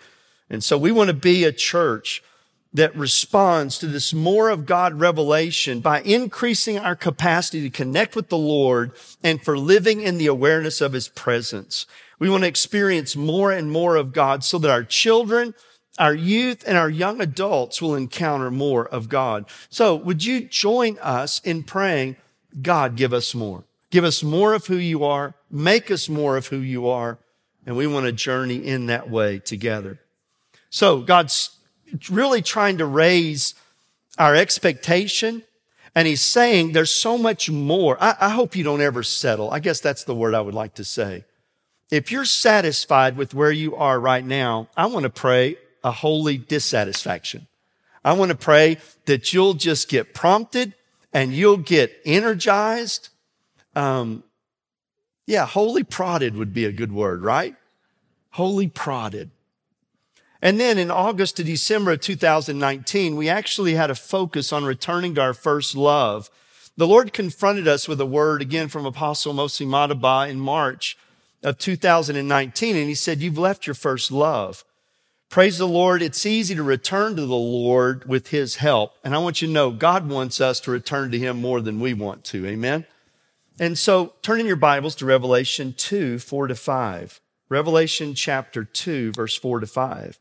And 0.49 0.61
so 0.61 0.77
we 0.77 0.91
want 0.91 1.07
to 1.07 1.13
be 1.13 1.45
a 1.45 1.53
church 1.53 2.21
that 2.73 2.95
responds 2.95 3.77
to 3.77 3.87
this 3.87 4.13
more 4.13 4.49
of 4.49 4.65
God 4.65 4.99
revelation 4.99 5.79
by 5.79 6.01
increasing 6.01 6.79
our 6.79 6.95
capacity 6.95 7.61
to 7.61 7.69
connect 7.69 8.15
with 8.15 8.29
the 8.29 8.37
Lord 8.37 8.91
and 9.23 9.41
for 9.41 9.57
living 9.57 10.01
in 10.01 10.17
the 10.17 10.27
awareness 10.27 10.81
of 10.81 10.93
his 10.93 11.09
presence. 11.09 11.85
We 12.21 12.29
want 12.29 12.43
to 12.43 12.47
experience 12.47 13.15
more 13.15 13.51
and 13.51 13.71
more 13.71 13.95
of 13.95 14.13
God 14.13 14.43
so 14.43 14.59
that 14.59 14.69
our 14.69 14.83
children, 14.83 15.55
our 15.97 16.13
youth 16.13 16.63
and 16.67 16.77
our 16.77 16.87
young 16.87 17.19
adults 17.19 17.81
will 17.81 17.95
encounter 17.95 18.51
more 18.51 18.87
of 18.87 19.09
God. 19.09 19.45
So 19.71 19.95
would 19.95 20.23
you 20.23 20.41
join 20.41 20.99
us 20.99 21.41
in 21.43 21.63
praying, 21.63 22.17
God, 22.61 22.95
give 22.95 23.11
us 23.11 23.33
more. 23.33 23.63
Give 23.89 24.03
us 24.03 24.21
more 24.21 24.53
of 24.53 24.67
who 24.67 24.75
you 24.75 25.03
are. 25.03 25.33
Make 25.49 25.89
us 25.89 26.07
more 26.07 26.37
of 26.37 26.45
who 26.45 26.59
you 26.59 26.87
are. 26.87 27.17
And 27.65 27.75
we 27.75 27.87
want 27.87 28.05
to 28.05 28.11
journey 28.11 28.67
in 28.67 28.85
that 28.85 29.09
way 29.09 29.39
together. 29.39 29.99
So 30.69 31.01
God's 31.01 31.57
really 32.07 32.43
trying 32.43 32.77
to 32.77 32.85
raise 32.85 33.55
our 34.19 34.35
expectation. 34.35 35.41
And 35.95 36.07
he's 36.07 36.21
saying 36.21 36.73
there's 36.73 36.93
so 36.93 37.17
much 37.17 37.49
more. 37.49 37.97
I, 37.99 38.15
I, 38.21 38.29
hope 38.29 38.55
you 38.55 38.63
don't 38.63 38.79
ever 38.79 39.01
settle. 39.01 39.49
I 39.49 39.57
guess 39.57 39.79
that's 39.79 40.03
the 40.03 40.13
word 40.13 40.35
I 40.35 40.41
would 40.41 40.53
like 40.53 40.75
to 40.75 40.83
say. 40.83 41.25
If 41.91 42.09
you're 42.09 42.23
satisfied 42.23 43.17
with 43.17 43.33
where 43.33 43.51
you 43.51 43.75
are 43.75 43.99
right 43.99 44.25
now, 44.25 44.69
I 44.77 44.85
want 44.85 45.03
to 45.03 45.09
pray 45.09 45.57
a 45.83 45.91
holy 45.91 46.37
dissatisfaction. 46.37 47.47
I 48.03 48.13
want 48.13 48.31
to 48.31 48.37
pray 48.37 48.77
that 49.05 49.33
you'll 49.33 49.55
just 49.55 49.89
get 49.89 50.13
prompted 50.13 50.73
and 51.11 51.33
you'll 51.33 51.57
get 51.57 51.91
energized. 52.05 53.09
Um, 53.75 54.23
yeah, 55.27 55.45
holy 55.45 55.83
prodded 55.83 56.37
would 56.37 56.53
be 56.53 56.63
a 56.63 56.71
good 56.71 56.93
word, 56.93 57.23
right? 57.23 57.55
Holy 58.31 58.69
prodded. 58.69 59.31
And 60.41 60.59
then 60.59 60.77
in 60.77 60.89
August 60.89 61.37
to 61.37 61.43
December 61.43 61.91
of 61.91 62.01
2019, 62.01 63.17
we 63.17 63.27
actually 63.27 63.75
had 63.75 63.91
a 63.91 63.95
focus 63.95 64.53
on 64.53 64.63
returning 64.63 65.15
to 65.15 65.21
our 65.21 65.33
first 65.33 65.75
love. 65.75 66.31
The 66.77 66.87
Lord 66.87 67.11
confronted 67.11 67.67
us 67.67 67.87
with 67.87 67.99
a 67.99 68.05
word 68.05 68.41
again 68.41 68.69
from 68.69 68.85
Apostle 68.85 69.33
Mosy 69.33 69.65
Madugba 69.65 70.29
in 70.29 70.39
March 70.39 70.97
of 71.43 71.57
2019. 71.57 72.75
And 72.75 72.87
he 72.87 72.95
said, 72.95 73.19
you've 73.19 73.37
left 73.37 73.67
your 73.67 73.73
first 73.73 74.11
love. 74.11 74.63
Praise 75.29 75.57
the 75.57 75.67
Lord. 75.67 76.01
It's 76.01 76.25
easy 76.25 76.55
to 76.55 76.63
return 76.63 77.15
to 77.15 77.21
the 77.21 77.35
Lord 77.35 78.07
with 78.07 78.27
his 78.27 78.57
help. 78.57 78.93
And 79.03 79.15
I 79.15 79.19
want 79.19 79.41
you 79.41 79.47
to 79.47 79.53
know 79.53 79.71
God 79.71 80.09
wants 80.09 80.41
us 80.41 80.59
to 80.61 80.71
return 80.71 81.09
to 81.11 81.19
him 81.19 81.39
more 81.39 81.61
than 81.61 81.79
we 81.79 81.93
want 81.93 82.25
to. 82.25 82.45
Amen. 82.45 82.85
And 83.59 83.77
so 83.77 84.13
turn 84.21 84.39
in 84.39 84.45
your 84.45 84.55
Bibles 84.55 84.95
to 84.95 85.05
Revelation 85.05 85.73
2, 85.77 86.19
4 86.19 86.47
to 86.47 86.55
5. 86.55 87.21
Revelation 87.47 88.13
chapter 88.13 88.63
2, 88.63 89.13
verse 89.13 89.37
4 89.37 89.61
to 89.61 89.67
5. 89.67 90.19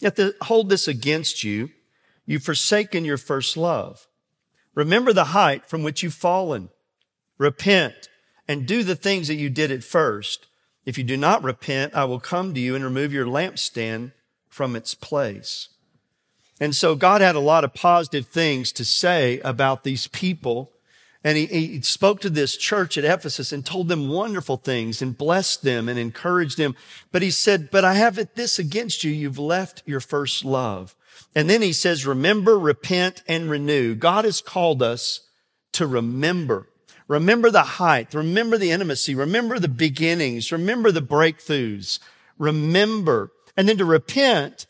Yet 0.00 0.16
to 0.16 0.34
hold 0.42 0.68
this 0.68 0.88
against 0.88 1.44
you, 1.44 1.70
you've 2.26 2.42
forsaken 2.42 3.04
your 3.04 3.18
first 3.18 3.56
love. 3.56 4.08
Remember 4.74 5.12
the 5.12 5.26
height 5.26 5.68
from 5.68 5.82
which 5.82 6.02
you've 6.02 6.12
fallen. 6.12 6.70
Repent 7.38 8.08
and 8.48 8.66
do 8.66 8.82
the 8.82 8.96
things 8.96 9.28
that 9.28 9.34
you 9.34 9.50
did 9.50 9.70
at 9.70 9.84
first. 9.84 10.46
If 10.84 10.98
you 10.98 11.04
do 11.04 11.16
not 11.16 11.42
repent, 11.42 11.94
I 11.94 12.04
will 12.04 12.20
come 12.20 12.54
to 12.54 12.60
you 12.60 12.74
and 12.74 12.84
remove 12.84 13.12
your 13.12 13.26
lampstand 13.26 14.12
from 14.48 14.74
its 14.76 14.94
place. 14.94 15.68
And 16.60 16.76
so 16.76 16.94
God 16.94 17.20
had 17.20 17.34
a 17.34 17.40
lot 17.40 17.64
of 17.64 17.74
positive 17.74 18.26
things 18.26 18.72
to 18.72 18.84
say 18.84 19.40
about 19.40 19.84
these 19.84 20.06
people. 20.08 20.70
And 21.24 21.36
he, 21.38 21.46
he, 21.46 21.80
spoke 21.82 22.20
to 22.20 22.30
this 22.30 22.56
church 22.56 22.98
at 22.98 23.04
Ephesus 23.04 23.52
and 23.52 23.64
told 23.64 23.88
them 23.88 24.08
wonderful 24.08 24.56
things 24.56 25.00
and 25.00 25.16
blessed 25.16 25.62
them 25.62 25.88
and 25.88 25.98
encouraged 25.98 26.58
them. 26.58 26.74
But 27.12 27.22
he 27.22 27.30
said, 27.30 27.70
but 27.70 27.84
I 27.84 27.94
have 27.94 28.16
this 28.34 28.58
against 28.58 29.04
you. 29.04 29.12
You've 29.12 29.38
left 29.38 29.82
your 29.86 30.00
first 30.00 30.44
love. 30.44 30.96
And 31.34 31.48
then 31.48 31.62
he 31.62 31.72
says, 31.72 32.06
remember, 32.06 32.58
repent, 32.58 33.22
and 33.28 33.48
renew. 33.48 33.94
God 33.94 34.24
has 34.24 34.40
called 34.40 34.82
us 34.82 35.20
to 35.72 35.86
remember. 35.86 36.68
Remember 37.08 37.50
the 37.50 37.62
height. 37.62 38.14
Remember 38.14 38.58
the 38.58 38.70
intimacy. 38.70 39.14
Remember 39.14 39.58
the 39.58 39.68
beginnings. 39.68 40.52
Remember 40.52 40.90
the 40.90 41.02
breakthroughs. 41.02 41.98
Remember. 42.38 43.32
And 43.56 43.68
then 43.68 43.78
to 43.78 43.84
repent. 43.84 44.66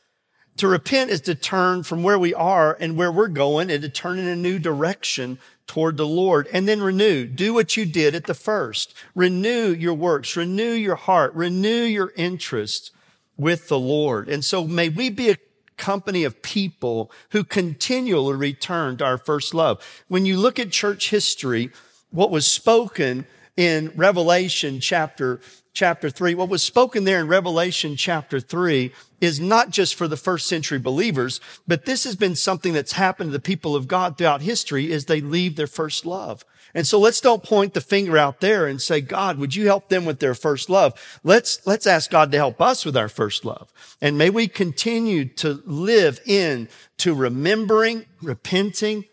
To 0.59 0.69
repent 0.69 1.11
is 1.11 1.21
to 1.23 1.35
turn 1.35 1.83
from 1.83 2.03
where 2.03 2.19
we 2.19 2.35
are 2.35 2.77
and 2.79 2.97
where 2.97 3.13
we're 3.13 3.29
going 3.29 3.71
and 3.71 3.83
to 3.83 3.89
turn 3.89 4.19
in 4.19 4.27
a 4.27 4.37
new 4.37 4.59
direction 4.59 5.39
toward 5.67 5.97
the 5.97 6.07
Lord. 6.07 6.49
And 6.53 6.69
then 6.69 6.83
renew. 6.83 7.27
Do 7.27 7.55
what 7.55 7.77
you 7.77 7.87
did 7.87 8.15
at 8.15 8.25
the 8.25 8.35
first. 8.35 8.95
Renew 9.15 9.69
your 9.73 9.95
works. 9.95 10.37
Renew 10.37 10.73
your 10.73 10.97
heart. 10.97 11.35
Renew 11.35 11.85
your 11.85 12.13
interest 12.17 12.91
with 13.37 13.69
the 13.69 13.79
Lord. 13.79 14.29
And 14.29 14.45
so 14.45 14.67
may 14.67 14.89
we 14.89 15.11
be 15.11 15.31
a 15.31 15.39
company 15.77 16.23
of 16.23 16.43
people 16.43 17.11
who 17.31 17.43
continually 17.43 18.37
return 18.37 18.97
to 18.99 19.05
our 19.05 19.19
first 19.19 19.55
love. 19.55 19.83
When 20.09 20.27
you 20.27 20.37
look 20.37 20.59
at 20.59 20.71
church 20.71 21.11
history, 21.11 21.71
what 22.13 22.31
was 22.31 22.47
spoken 22.47 23.27
in 23.57 23.93
Revelation 23.97 24.81
chapter, 24.81 25.41
chapter 25.75 26.09
three, 26.09 26.35
what 26.35 26.49
was 26.49 26.63
spoken 26.63 27.05
there 27.05 27.21
in 27.21 27.29
Revelation 27.29 27.97
chapter 27.97 28.41
three 28.41 28.93
is 29.21 29.41
not 29.41 29.71
just 29.71 29.95
for 29.95 30.09
the 30.09 30.17
first 30.17 30.47
century 30.47 30.79
believers, 30.79 31.41
but 31.67 31.85
this 31.85 32.05
has 32.05 32.17
been 32.17 32.37
something 32.37 32.73
that's 32.73 32.93
happened 32.93 33.29
to 33.29 33.33
the 33.33 33.41
people 33.41 33.77
of 33.77 33.89
God 33.89 34.17
throughout 34.17 34.43
history 34.43 34.93
as 34.93 35.07
they 35.07 35.21
leave 35.21 35.57
their 35.57 35.67
first 35.67 36.07
love. 36.07 36.45
And 36.75 36.87
so 36.87 36.99
let's 36.99 37.21
don't 37.21 37.43
point 37.43 37.75
the 37.75 37.83
finger 37.83 38.17
out 38.17 38.41
there 38.41 38.67
and 38.67 38.81
say, 38.81 39.03
God, 39.03 39.39
would 39.39 39.55
you 39.55 39.67
help 39.67 39.91
them 39.91 40.07
with 40.07 40.21
their 40.21 40.35
first 40.35 40.71
love? 40.71 41.21
Let's, 41.23 41.67
let's 41.67 41.87
ask 41.87 42.11
God 42.11 42.33
to 42.33 42.39
help 42.39 42.61
us 42.61 42.87
with 42.87 42.97
our 42.97 43.11
first 43.11 43.45
love. 43.45 43.71
And 44.01 44.17
may 44.17 44.31
we 44.31 44.49
continue 44.49 45.27
to 45.27 45.63
live 45.67 46.21
in 46.25 46.69
to 46.99 47.15
remembering, 47.15 48.07
repenting, 48.23 49.05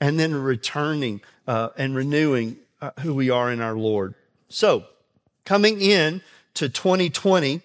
and 0.00 0.18
then 0.18 0.34
returning 0.34 1.20
uh, 1.46 1.70
and 1.76 1.94
renewing 1.94 2.56
uh, 2.80 2.90
who 3.00 3.14
we 3.14 3.30
are 3.30 3.50
in 3.52 3.60
our 3.60 3.74
Lord. 3.74 4.14
So 4.48 4.84
coming 5.44 5.80
in 5.80 6.22
to 6.54 6.68
2020, 6.68 7.62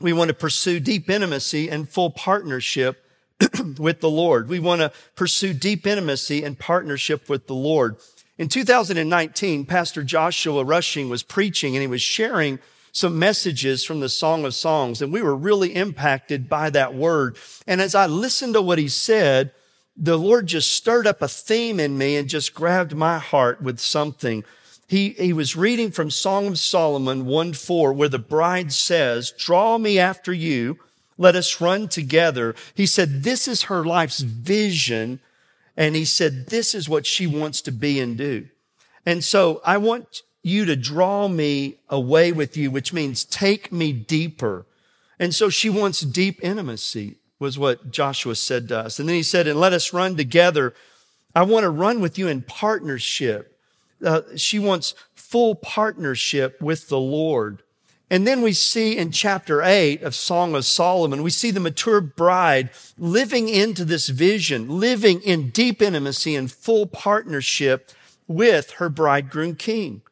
we 0.00 0.12
want 0.12 0.28
to 0.28 0.34
pursue 0.34 0.80
deep 0.80 1.08
intimacy 1.08 1.70
and 1.70 1.88
full 1.88 2.10
partnership 2.10 3.04
with 3.78 4.00
the 4.00 4.10
Lord. 4.10 4.48
We 4.48 4.60
want 4.60 4.80
to 4.80 4.92
pursue 5.14 5.52
deep 5.52 5.86
intimacy 5.86 6.44
and 6.44 6.58
partnership 6.58 7.28
with 7.28 7.46
the 7.46 7.54
Lord. 7.54 7.96
In 8.38 8.48
2019, 8.48 9.66
Pastor 9.66 10.02
Joshua 10.02 10.64
Rushing 10.64 11.08
was 11.08 11.22
preaching 11.22 11.76
and 11.76 11.82
he 11.82 11.86
was 11.86 12.02
sharing 12.02 12.58
some 12.92 13.18
messages 13.18 13.84
from 13.84 14.00
the 14.00 14.08
Song 14.08 14.44
of 14.44 14.54
Songs, 14.54 15.00
and 15.00 15.12
we 15.12 15.22
were 15.22 15.34
really 15.34 15.74
impacted 15.74 16.48
by 16.48 16.68
that 16.70 16.94
word. 16.94 17.36
And 17.66 17.80
as 17.80 17.94
I 17.94 18.06
listened 18.06 18.52
to 18.52 18.60
what 18.60 18.78
he 18.78 18.88
said, 18.88 19.52
the 19.96 20.18
Lord 20.18 20.46
just 20.46 20.72
stirred 20.72 21.06
up 21.06 21.22
a 21.22 21.28
theme 21.28 21.78
in 21.78 21.98
me 21.98 22.16
and 22.16 22.28
just 22.28 22.54
grabbed 22.54 22.94
my 22.94 23.18
heart 23.18 23.62
with 23.62 23.78
something. 23.78 24.44
He, 24.88 25.10
he 25.10 25.32
was 25.32 25.56
reading 25.56 25.90
from 25.90 26.10
Song 26.10 26.46
of 26.48 26.58
Solomon 26.58 27.26
1 27.26 27.52
4, 27.52 27.92
where 27.92 28.08
the 28.08 28.18
bride 28.18 28.72
says, 28.72 29.32
Draw 29.38 29.78
me 29.78 29.98
after 29.98 30.32
you, 30.32 30.78
let 31.18 31.36
us 31.36 31.60
run 31.60 31.88
together. 31.88 32.54
He 32.74 32.86
said, 32.86 33.22
This 33.22 33.46
is 33.46 33.64
her 33.64 33.84
life's 33.84 34.20
vision 34.20 35.20
and 35.76 35.96
he 35.96 36.04
said, 36.04 36.48
this 36.48 36.74
is 36.74 36.88
what 36.88 37.06
she 37.06 37.26
wants 37.26 37.62
to 37.62 37.72
be 37.72 37.98
and 38.00 38.16
do. 38.16 38.48
And 39.06 39.24
so 39.24 39.60
I 39.64 39.78
want 39.78 40.22
you 40.42 40.64
to 40.66 40.76
draw 40.76 41.28
me 41.28 41.78
away 41.88 42.32
with 42.32 42.56
you, 42.56 42.70
which 42.70 42.92
means 42.92 43.24
take 43.24 43.72
me 43.72 43.92
deeper. 43.92 44.66
And 45.18 45.34
so 45.34 45.48
she 45.48 45.70
wants 45.70 46.00
deep 46.00 46.38
intimacy 46.42 47.16
was 47.42 47.58
what 47.58 47.90
Joshua 47.90 48.36
said 48.36 48.68
to 48.68 48.78
us. 48.78 48.98
And 48.98 49.08
then 49.08 49.16
he 49.16 49.22
said, 49.22 49.48
and 49.48 49.58
let 49.58 49.72
us 49.72 49.92
run 49.92 50.16
together. 50.16 50.72
I 51.34 51.42
want 51.42 51.64
to 51.64 51.70
run 51.70 52.00
with 52.00 52.16
you 52.16 52.28
in 52.28 52.42
partnership. 52.42 53.58
Uh, 54.02 54.22
she 54.36 54.58
wants 54.58 54.94
full 55.14 55.56
partnership 55.56 56.62
with 56.62 56.88
the 56.88 57.00
Lord. 57.00 57.62
And 58.08 58.26
then 58.26 58.42
we 58.42 58.52
see 58.52 58.96
in 58.96 59.10
chapter 59.10 59.60
eight 59.62 60.02
of 60.02 60.14
Song 60.14 60.54
of 60.54 60.64
Solomon, 60.64 61.22
we 61.22 61.30
see 61.30 61.50
the 61.50 61.60
mature 61.60 62.00
bride 62.00 62.70
living 62.96 63.48
into 63.48 63.84
this 63.84 64.08
vision, 64.08 64.68
living 64.68 65.20
in 65.22 65.50
deep 65.50 65.82
intimacy 65.82 66.36
and 66.36 66.50
full 66.50 66.86
partnership 66.86 67.90
with 68.28 68.72
her 68.72 68.88
bridegroom 68.88 69.56
king. 69.56 70.02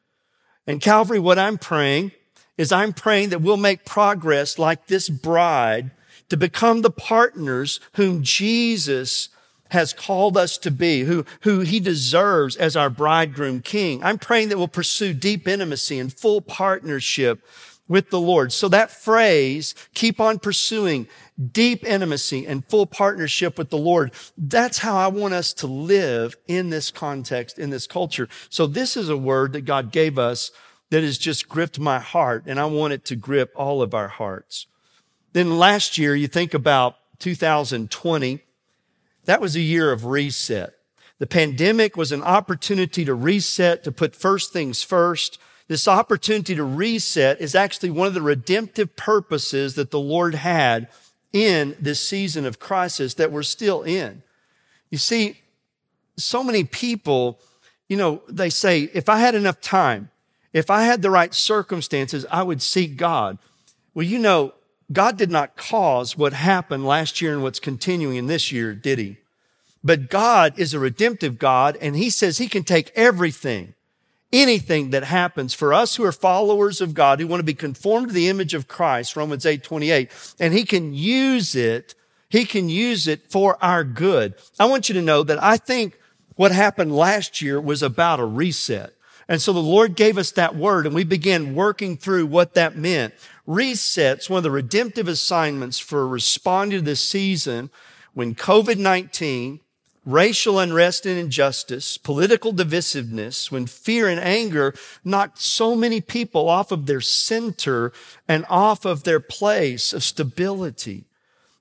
And 0.67 0.81
Calvary, 0.81 1.19
what 1.21 1.39
I'm 1.39 1.59
praying 1.59 2.13
is 2.59 2.73
I'm 2.73 2.93
praying 2.93 3.29
that 3.29 3.41
we'll 3.41 3.57
make 3.57 3.85
progress 3.85 4.59
like 4.59 4.87
this 4.87 5.09
bride 5.09 5.93
to 6.31 6.37
become 6.37 6.81
the 6.83 6.91
partners 6.91 7.81
whom 7.95 8.23
Jesus 8.23 9.29
has 9.71 9.93
called 9.93 10.37
us 10.37 10.59
to 10.59 10.71
be, 10.71 11.03
who, 11.03 11.25
who 11.43 11.61
he 11.61 11.79
deserves 11.79 12.57
as 12.57 12.77
our 12.77 12.91
bridegroom 12.91 13.61
king. 13.61 14.03
I'm 14.03 14.19
praying 14.19 14.49
that 14.49 14.59
we'll 14.59 14.69
pursue 14.69 15.13
deep 15.13 15.47
intimacy 15.47 15.99
and 15.99 16.13
full 16.13 16.41
partnership 16.41 17.45
with 17.87 18.11
the 18.11 18.21
Lord. 18.21 18.53
So 18.53 18.69
that 18.69 18.91
phrase, 18.91 19.75
keep 19.95 20.21
on 20.21 20.39
pursuing 20.39 21.09
deep 21.53 21.85
intimacy 21.85 22.47
and 22.47 22.65
full 22.65 22.87
partnership 22.87 23.59
with 23.59 23.71
the 23.71 23.79
Lord. 23.79 24.13
That's 24.39 24.79
how 24.79 24.97
I 24.97 25.09
want 25.09 25.35
us 25.35 25.53
to 25.55 25.67
live 25.67 26.37
in 26.47 26.71
this 26.71 26.91
context, 26.91 27.59
in 27.59 27.71
this 27.71 27.87
culture. 27.87 28.29
So 28.49 28.67
this 28.67 28.97
is 28.97 29.09
a 29.09 29.17
word 29.17 29.53
that 29.55 29.65
God 29.65 29.91
gave 29.91 30.19
us 30.19 30.53
that 30.91 31.03
has 31.03 31.19
just 31.19 31.49
gripped 31.49 31.79
my 31.79 31.99
heart 31.99 32.45
and 32.47 32.61
I 32.61 32.67
want 32.67 32.93
it 32.93 33.05
to 33.07 33.17
grip 33.17 33.53
all 33.57 33.83
of 33.83 33.95
our 33.95 34.09
hearts. 34.09 34.67
Then 35.33 35.59
last 35.59 35.99
year, 35.99 36.15
you 36.15 36.29
think 36.29 36.55
about 36.55 36.97
2020, 37.19 38.41
that 39.25 39.41
was 39.41 39.57
a 39.57 39.61
year 39.61 39.93
of 39.93 40.07
reset. 40.07 40.75
The 41.19 41.27
pandemic 41.27 41.97
was 41.97 42.13
an 42.13 42.23
opportunity 42.23 43.05
to 43.05 43.15
reset, 43.15 43.85
to 43.85 43.93
put 43.93 44.17
first 44.17 44.53
things 44.53 44.83
first, 44.83 45.39
this 45.71 45.87
opportunity 45.87 46.57
to 46.57 46.65
reset 46.65 47.41
is 47.41 47.55
actually 47.55 47.91
one 47.91 48.09
of 48.09 48.15
the 48.15 48.21
redemptive 48.21 48.97
purposes 48.97 49.77
that 49.77 49.93
the 49.93 50.01
Lord 50.01 50.35
had 50.35 50.89
in 51.33 51.77
this 51.79 52.01
season 52.01 52.45
of 52.45 52.59
crisis 52.59 53.15
that 53.15 53.31
we're 53.31 53.45
still 53.45 53.83
in. 53.85 54.25
You 54.91 54.99
see, 54.99 55.43
so 56.17 56.43
many 56.43 56.65
people, 56.65 57.39
you 57.89 57.97
know, 57.97 58.21
they 58.29 58.51
say, 58.51 58.91
if 58.95 59.09
I 59.09 59.21
had 59.21 59.37
enough 59.37 59.61
time, 59.61 60.11
if 60.53 60.71
I 60.71 60.83
had 60.83 61.03
the 61.03 61.11
right 61.11 61.33
circumstances, 61.33 62.27
I 62.33 62.43
would 62.43 62.63
seek 62.63 62.97
God. 62.97 63.39
Well, 63.95 64.05
you 64.05 64.19
know, 64.19 64.55
God 64.93 65.17
did 65.17 65.31
not 65.31 65.57
cause 65.57 66.17
what 66.19 66.33
happened 66.33 66.87
last 66.87 67.21
year 67.21 67.33
and 67.33 67.43
what's 67.43 67.61
continuing 67.61 68.17
in 68.17 68.27
this 68.27 68.51
year, 68.51 68.75
did 68.75 68.99
he? 68.99 69.19
But 69.83 70.11
God 70.11 70.59
is 70.59 70.75
a 70.75 70.79
redemptive 70.79 71.39
God 71.39 71.79
and 71.81 71.97
he 71.97 72.11
says 72.11 72.39
he 72.39 72.49
can 72.49 72.65
take 72.65 72.93
everything 72.95 73.75
anything 74.33 74.91
that 74.91 75.05
happens 75.05 75.55
for 75.55 75.75
us 75.75 75.97
who 75.97 76.05
are 76.05 76.13
followers 76.13 76.81
of 76.81 76.95
God, 76.95 77.21
who 77.21 77.27
want 77.27 77.41
to 77.41 77.45
be 77.45 77.55
conformed 77.55 78.09
to 78.09 78.15
the 78.15 78.29
image 78.29 78.55
of 78.55 78.69
Christ, 78.69 79.17
Romans 79.17 79.45
8, 79.45 79.63
28, 79.63 80.35
and 80.39 80.55
he 80.55 80.65
can 80.65 80.95
use 80.95 81.55
it, 81.55 81.95
he 82.29 82.45
can 82.45 82.69
use 82.69 83.09
it 83.09 83.31
for 83.31 83.63
our 83.63 83.83
good. 83.83 84.35
I 84.59 84.67
want 84.67 84.89
you 84.89 84.95
to 84.95 85.03
know 85.03 85.23
that 85.25 85.43
I 85.43 85.57
think 85.57 85.99
what 86.37 86.53
happened 86.53 86.95
last 86.95 87.43
year 87.43 87.61
was 87.61 87.83
about 87.83 88.21
a 88.21 88.25
reset. 88.25 88.95
And 89.29 89.41
so 89.41 89.53
the 89.53 89.61
Lord 89.61 89.95
gave 89.95 90.19
us 90.19 90.33
that 90.33 90.57
word 90.57 90.87
and 90.87 90.95
we 90.95 91.05
began 91.05 91.55
working 91.55 91.97
through 91.97 92.27
what 92.27 92.55
that 92.55 92.77
meant. 92.77 93.15
Resets, 93.51 94.31
one 94.31 94.39
of 94.39 94.43
the 94.45 94.51
redemptive 94.53 95.09
assignments 95.09 95.81
for 95.81 96.07
responding 96.07 96.79
to 96.79 96.85
this 96.85 97.01
season 97.01 97.71
when 98.15 98.37
COVID-19 98.37 99.59
racial 100.07 100.61
unrest 100.61 101.05
and 101.05 101.19
injustice, 101.19 101.99
political 101.99 102.53
divisiveness, 102.53 103.51
when 103.51 103.67
fear 103.67 104.09
and 104.09 104.21
anger 104.21 104.73
knocked 105.05 105.41
so 105.41 105.75
many 105.75 106.01
people 106.01 106.49
off 106.49 106.71
of 106.71 106.87
their 106.87 107.01
center 107.01 107.93
and 108.29 108.47
off 108.49 108.85
of 108.85 109.03
their 109.03 109.21
place 109.21 109.93
of 109.93 110.05
stability. 110.05 111.05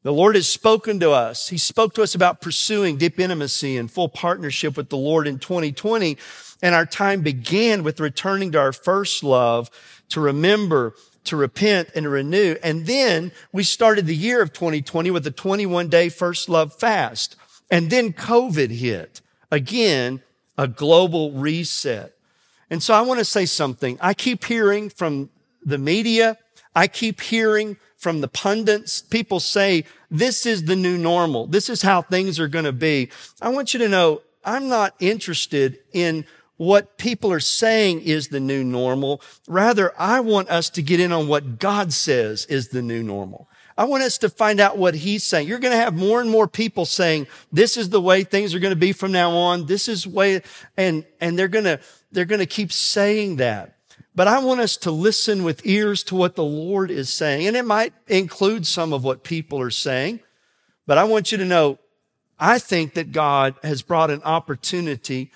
The 0.04 0.14
Lord 0.14 0.36
has 0.36 0.48
spoken 0.48 1.00
to 1.02 1.12
us. 1.12 1.50
He 1.50 1.58
spoke 1.58 1.94
to 1.96 2.04
us 2.04 2.16
about 2.16 2.40
pursuing 2.40 2.98
deep 2.98 3.20
intimacy 3.20 3.78
and 3.78 3.92
full 3.92 4.10
partnership 4.10 4.78
with 4.78 4.90
the 4.90 4.98
Lord 4.98 5.28
in 5.28 5.40
2020. 5.40 6.18
And 6.62 6.76
our 6.76 6.86
time 6.86 7.22
began 7.22 7.84
with 7.84 8.00
returning 8.00 8.54
to 8.54 8.60
our 8.60 8.72
first 8.72 9.24
love, 9.24 9.70
to 10.10 10.22
remember, 10.22 10.96
to 11.26 11.36
repent 11.36 11.90
and 11.96 12.10
renew. 12.10 12.56
And 12.64 12.86
then 12.86 13.32
we 13.52 13.64
started 13.64 14.06
the 14.06 14.16
year 14.16 14.42
of 14.42 14.54
2020 14.54 15.12
with 15.12 15.26
a 15.28 15.32
21 15.32 15.90
day 15.90 16.10
first 16.10 16.50
love 16.50 16.74
fast. 16.74 17.36
And 17.70 17.90
then 17.90 18.14
COVID 18.14 18.72
hit. 18.72 19.22
Again, 19.52 20.22
a 20.58 20.68
global 20.68 21.32
reset. 21.32 22.14
And 22.70 22.84
so 22.84 22.94
I 22.94 23.02
want 23.02 23.20
to 23.20 23.26
say 23.26 23.46
something. 23.46 23.98
I 24.02 24.14
keep 24.14 24.46
hearing 24.46 24.90
from 24.90 25.30
the 25.64 25.78
media. 25.78 26.38
I 26.76 26.88
keep 26.88 27.22
hearing 27.22 27.78
from 27.98 28.22
the 28.22 28.28
pundits. 28.28 29.02
People 29.02 29.40
say, 29.40 29.86
this 30.10 30.46
is 30.46 30.66
the 30.66 30.76
new 30.76 30.98
normal. 30.98 31.48
This 31.48 31.70
is 31.70 31.82
how 31.82 32.02
things 32.02 32.40
are 32.40 32.48
going 32.48 32.66
to 32.66 32.72
be. 32.72 33.10
I 33.42 33.50
want 33.50 33.74
you 33.74 33.80
to 33.80 33.90
know, 33.90 34.22
I'm 34.46 34.70
not 34.70 34.96
interested 35.00 35.80
in 35.92 36.26
what 36.60 36.98
people 36.98 37.32
are 37.32 37.40
saying 37.40 38.02
is 38.02 38.28
the 38.28 38.40
new 38.42 38.66
normal. 38.66 39.22
Rather, 39.48 39.94
I 39.98 40.20
want 40.20 40.50
us 40.50 40.70
to 40.72 40.82
get 40.82 41.00
in 41.00 41.14
on 41.14 41.30
what 41.30 41.58
God 41.58 41.94
says 41.94 42.46
is 42.48 42.68
the 42.68 42.82
new 42.82 43.02
normal. 43.02 43.48
I 43.78 43.86
want 43.86 44.04
us 44.04 44.18
to 44.18 44.30
find 44.30 44.60
out 44.60 44.78
what 44.78 44.94
he's 44.94 45.24
saying. 45.24 45.48
You're 45.48 45.60
going 45.60 45.72
to 45.72 45.78
have 45.78 45.96
more 45.96 46.20
and 46.20 46.30
more 46.30 46.50
people 46.50 46.84
saying, 46.84 47.28
this 47.50 47.78
is 47.78 47.92
the 47.92 48.02
way 48.02 48.26
things 48.26 48.54
are 48.54 48.60
going 48.60 48.74
to 48.74 48.80
be 48.80 48.92
from 48.92 49.14
now 49.14 49.32
on. 49.32 49.68
This 49.68 49.88
is 49.88 50.06
way, 50.06 50.42
and, 50.76 51.06
and 51.22 51.40
they're 51.40 51.48
going 51.48 51.64
to, 51.64 51.80
they're 52.12 52.26
going 52.26 52.40
to 52.40 52.46
keep 52.46 52.74
saying 52.74 53.38
that. 53.38 53.78
But 54.14 54.28
I 54.28 54.40
want 54.40 54.60
us 54.60 54.76
to 54.78 54.92
listen 54.92 55.46
with 55.46 55.66
ears 55.66 56.04
to 56.04 56.16
what 56.16 56.36
the 56.36 56.44
Lord 56.44 56.92
is 56.92 57.08
saying. 57.10 57.48
And 57.48 57.56
it 57.56 57.64
might 57.64 57.94
include 58.08 58.68
some 58.68 58.92
of 58.92 59.06
what 59.06 59.24
people 59.24 59.62
are 59.62 59.70
saying. 59.70 60.20
But 60.86 60.98
I 60.98 61.06
want 61.06 61.32
you 61.32 61.38
to 61.38 61.46
know, 61.46 61.80
I 62.38 62.60
think 62.60 62.96
that 62.96 63.14
God 63.14 63.56
has 63.64 63.82
brought 63.82 64.12
an 64.12 64.22
opportunity 64.24 65.32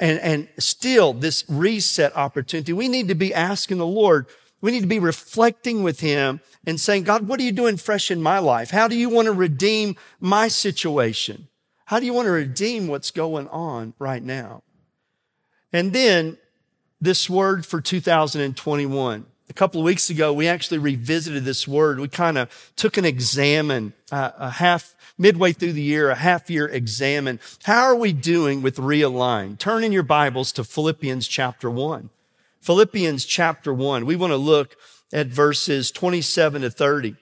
and, 0.00 0.18
and 0.20 0.48
still 0.58 1.12
this 1.12 1.44
reset 1.48 2.16
opportunity. 2.16 2.72
We 2.72 2.88
need 2.88 3.08
to 3.08 3.14
be 3.14 3.32
asking 3.32 3.78
the 3.78 3.86
Lord, 3.86 4.26
we 4.62 4.72
need 4.72 4.80
to 4.80 4.86
be 4.86 4.98
reflecting 4.98 5.82
with 5.82 6.00
Him 6.00 6.40
and 6.66 6.80
saying, 6.80 7.04
God, 7.04 7.28
what 7.28 7.38
are 7.38 7.44
you 7.44 7.52
doing 7.52 7.76
fresh 7.76 8.10
in 8.10 8.20
my 8.22 8.38
life? 8.38 8.70
How 8.70 8.88
do 8.88 8.96
you 8.96 9.08
want 9.08 9.26
to 9.26 9.32
redeem 9.32 9.96
my 10.18 10.48
situation? 10.48 11.48
How 11.84 12.00
do 12.00 12.06
you 12.06 12.14
want 12.14 12.26
to 12.26 12.32
redeem 12.32 12.88
what's 12.88 13.10
going 13.10 13.48
on 13.48 13.94
right 13.98 14.22
now? 14.22 14.62
And 15.72 15.92
then 15.92 16.38
this 17.00 17.30
word 17.30 17.64
for 17.64 17.80
2021. 17.80 19.26
A 19.48 19.52
couple 19.52 19.80
of 19.80 19.84
weeks 19.84 20.10
ago, 20.10 20.32
we 20.32 20.46
actually 20.46 20.78
revisited 20.78 21.44
this 21.44 21.66
word. 21.66 21.98
We 21.98 22.08
kind 22.08 22.38
of 22.38 22.72
took 22.76 22.96
an 22.96 23.04
examine, 23.04 23.92
uh, 24.12 24.30
a 24.38 24.50
half 24.50 24.94
midway 25.20 25.52
through 25.52 25.74
the 25.74 25.82
year, 25.82 26.10
a 26.10 26.14
half 26.14 26.50
year 26.50 26.66
examine. 26.66 27.38
How 27.64 27.84
are 27.84 27.94
we 27.94 28.12
doing 28.12 28.62
with 28.62 28.76
realign? 28.76 29.58
Turn 29.58 29.84
in 29.84 29.92
your 29.92 30.02
Bibles 30.02 30.50
to 30.52 30.64
Philippians 30.64 31.28
chapter 31.28 31.70
one. 31.70 32.08
Philippians 32.62 33.26
chapter 33.26 33.72
one. 33.72 34.06
We 34.06 34.16
want 34.16 34.32
to 34.32 34.38
look 34.38 34.76
at 35.12 35.26
verses 35.26 35.90
27 35.90 36.62
to 36.62 36.70
30. 36.70 37.16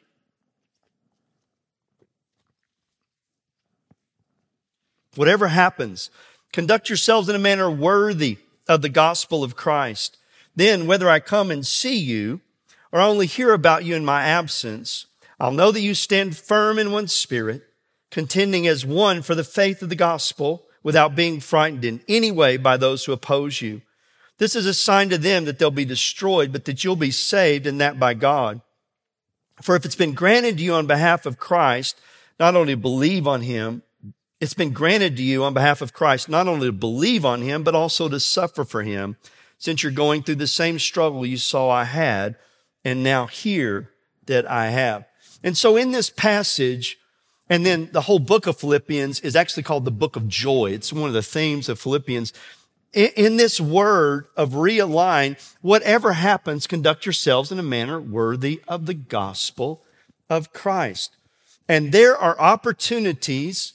Whatever 5.16 5.48
happens, 5.48 6.10
conduct 6.52 6.88
yourselves 6.88 7.28
in 7.28 7.34
a 7.34 7.40
manner 7.40 7.68
worthy 7.68 8.38
of 8.68 8.82
the 8.82 8.88
gospel 8.88 9.42
of 9.42 9.56
Christ. 9.56 10.16
Then, 10.54 10.86
whether 10.86 11.10
I 11.10 11.18
come 11.18 11.50
and 11.50 11.66
see 11.66 11.98
you 11.98 12.40
or 12.92 13.00
only 13.00 13.26
hear 13.26 13.52
about 13.52 13.84
you 13.84 13.96
in 13.96 14.04
my 14.04 14.22
absence, 14.22 15.06
I'll 15.40 15.50
know 15.50 15.72
that 15.72 15.80
you 15.80 15.94
stand 15.94 16.36
firm 16.36 16.78
in 16.78 16.92
one 16.92 17.08
spirit, 17.08 17.67
contending 18.10 18.66
as 18.66 18.86
one 18.86 19.22
for 19.22 19.34
the 19.34 19.44
faith 19.44 19.82
of 19.82 19.88
the 19.88 19.96
gospel 19.96 20.66
without 20.82 21.14
being 21.14 21.40
frightened 21.40 21.84
in 21.84 22.00
any 22.08 22.30
way 22.30 22.56
by 22.56 22.76
those 22.76 23.04
who 23.04 23.12
oppose 23.12 23.60
you. 23.60 23.82
This 24.38 24.54
is 24.54 24.66
a 24.66 24.74
sign 24.74 25.08
to 25.10 25.18
them 25.18 25.44
that 25.44 25.58
they'll 25.58 25.70
be 25.70 25.84
destroyed, 25.84 26.52
but 26.52 26.64
that 26.64 26.84
you'll 26.84 26.96
be 26.96 27.10
saved 27.10 27.66
and 27.66 27.80
that 27.80 27.98
by 27.98 28.14
God. 28.14 28.60
For 29.60 29.74
if 29.74 29.84
it's 29.84 29.96
been 29.96 30.14
granted 30.14 30.58
to 30.58 30.62
you 30.64 30.74
on 30.74 30.86
behalf 30.86 31.26
of 31.26 31.38
Christ, 31.38 32.00
not 32.38 32.54
only 32.54 32.76
believe 32.76 33.26
on 33.26 33.42
him, 33.42 33.82
it's 34.40 34.54
been 34.54 34.72
granted 34.72 35.16
to 35.16 35.22
you 35.22 35.42
on 35.42 35.54
behalf 35.54 35.82
of 35.82 35.92
Christ, 35.92 36.28
not 36.28 36.46
only 36.46 36.68
to 36.68 36.72
believe 36.72 37.24
on 37.24 37.42
him, 37.42 37.64
but 37.64 37.74
also 37.74 38.08
to 38.08 38.20
suffer 38.20 38.64
for 38.64 38.84
him, 38.84 39.16
since 39.58 39.82
you're 39.82 39.90
going 39.90 40.22
through 40.22 40.36
the 40.36 40.46
same 40.46 40.78
struggle 40.78 41.26
you 41.26 41.36
saw 41.36 41.68
I 41.68 41.84
had 41.84 42.36
and 42.84 43.02
now 43.02 43.26
hear 43.26 43.90
that 44.26 44.48
I 44.48 44.70
have. 44.70 45.04
And 45.42 45.56
so 45.56 45.76
in 45.76 45.90
this 45.90 46.10
passage, 46.10 46.98
and 47.48 47.64
then 47.64 47.88
the 47.92 48.02
whole 48.02 48.18
book 48.18 48.46
of 48.46 48.58
Philippians 48.58 49.20
is 49.20 49.34
actually 49.34 49.62
called 49.62 49.84
the 49.84 49.90
book 49.90 50.16
of 50.16 50.28
joy. 50.28 50.70
It's 50.72 50.92
one 50.92 51.08
of 51.08 51.14
the 51.14 51.22
themes 51.22 51.68
of 51.68 51.80
Philippians. 51.80 52.32
In 52.92 53.36
this 53.36 53.60
word 53.60 54.26
of 54.36 54.52
realign, 54.52 55.38
whatever 55.60 56.14
happens, 56.14 56.66
conduct 56.66 57.06
yourselves 57.06 57.52
in 57.52 57.58
a 57.58 57.62
manner 57.62 58.00
worthy 58.00 58.62
of 58.66 58.86
the 58.86 58.94
gospel 58.94 59.82
of 60.30 60.52
Christ. 60.52 61.16
And 61.68 61.92
there 61.92 62.16
are 62.16 62.38
opportunities 62.40 63.74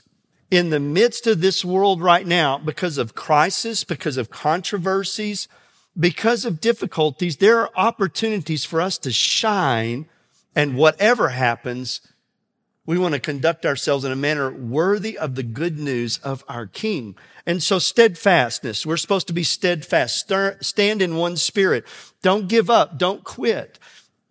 in 0.50 0.70
the 0.70 0.80
midst 0.80 1.26
of 1.28 1.42
this 1.42 1.64
world 1.66 2.02
right 2.02 2.28
now 2.28 2.58
because 2.58 2.98
of 2.98 3.16
crisis, 3.16 3.84
because 3.84 4.18
of 4.18 4.30
controversies, 4.30 5.48
because 6.00 6.46
of 6.46 6.62
difficulties. 6.62 7.38
There 7.38 7.60
are 7.60 7.72
opportunities 7.76 8.66
for 8.66 8.82
us 8.82 8.98
to 9.00 9.12
shine 9.12 10.08
and 10.56 10.76
whatever 10.76 11.30
happens, 11.30 12.02
we 12.86 12.98
want 12.98 13.14
to 13.14 13.20
conduct 13.20 13.66
ourselves 13.66 14.04
in 14.04 14.12
a 14.12 14.16
manner 14.16 14.52
worthy 14.52 15.18
of 15.18 15.36
the 15.36 15.44
good 15.44 15.80
news 15.80 16.18
of 16.18 16.44
our 16.50 16.66
King. 16.66 17.16
And 17.46 17.64
so 17.64 17.80
steadfastness, 17.80 18.86
we're 18.86 18.98
supposed 18.98 19.28
to 19.28 19.34
be 19.34 19.44
steadfast, 19.44 20.32
stand 20.62 21.02
in 21.02 21.16
one 21.16 21.38
spirit. 21.38 21.86
Don't 22.22 22.48
give 22.48 22.70
up. 22.70 22.98
Don't 22.98 23.24
quit. 23.24 23.80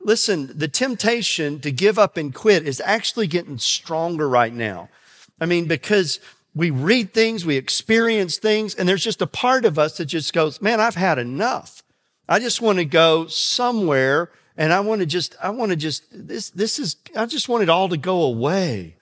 Listen, 0.01 0.51
the 0.55 0.69
temptation 0.69 1.61
to 1.61 1.71
give 1.71 1.99
up 1.99 2.17
and 2.17 2.35
quit 2.35 2.67
is 2.67 2.83
actually 2.85 3.27
getting 3.27 3.59
stronger 3.59 4.29
right 4.29 4.53
now. 4.53 4.89
I 5.41 5.47
mean, 5.47 5.67
because 5.67 6.21
we 6.55 6.71
read 6.71 7.15
things, 7.15 7.47
we 7.47 7.57
experience 7.57 8.37
things, 8.37 8.75
and 8.75 8.89
there's 8.89 9.05
just 9.05 9.23
a 9.23 9.27
part 9.27 9.65
of 9.65 9.79
us 9.79 9.97
that 9.97 10.07
just 10.07 10.33
goes, 10.33 10.61
man, 10.61 10.81
I've 10.81 10.97
had 10.97 11.19
enough. 11.19 11.83
I 12.29 12.39
just 12.39 12.61
want 12.61 12.79
to 12.79 12.85
go 12.85 13.27
somewhere 13.27 14.31
and 14.57 14.73
I 14.73 14.81
want 14.81 15.01
to 15.01 15.07
just, 15.07 15.35
I 15.43 15.51
want 15.51 15.71
to 15.71 15.77
just, 15.77 16.05
this, 16.13 16.51
this 16.51 16.79
is, 16.79 16.97
I 17.17 17.27
just 17.27 17.49
want 17.49 17.63
it 17.63 17.69
all 17.69 17.89
to 17.89 17.97
go 17.97 18.23
away. 18.23 18.97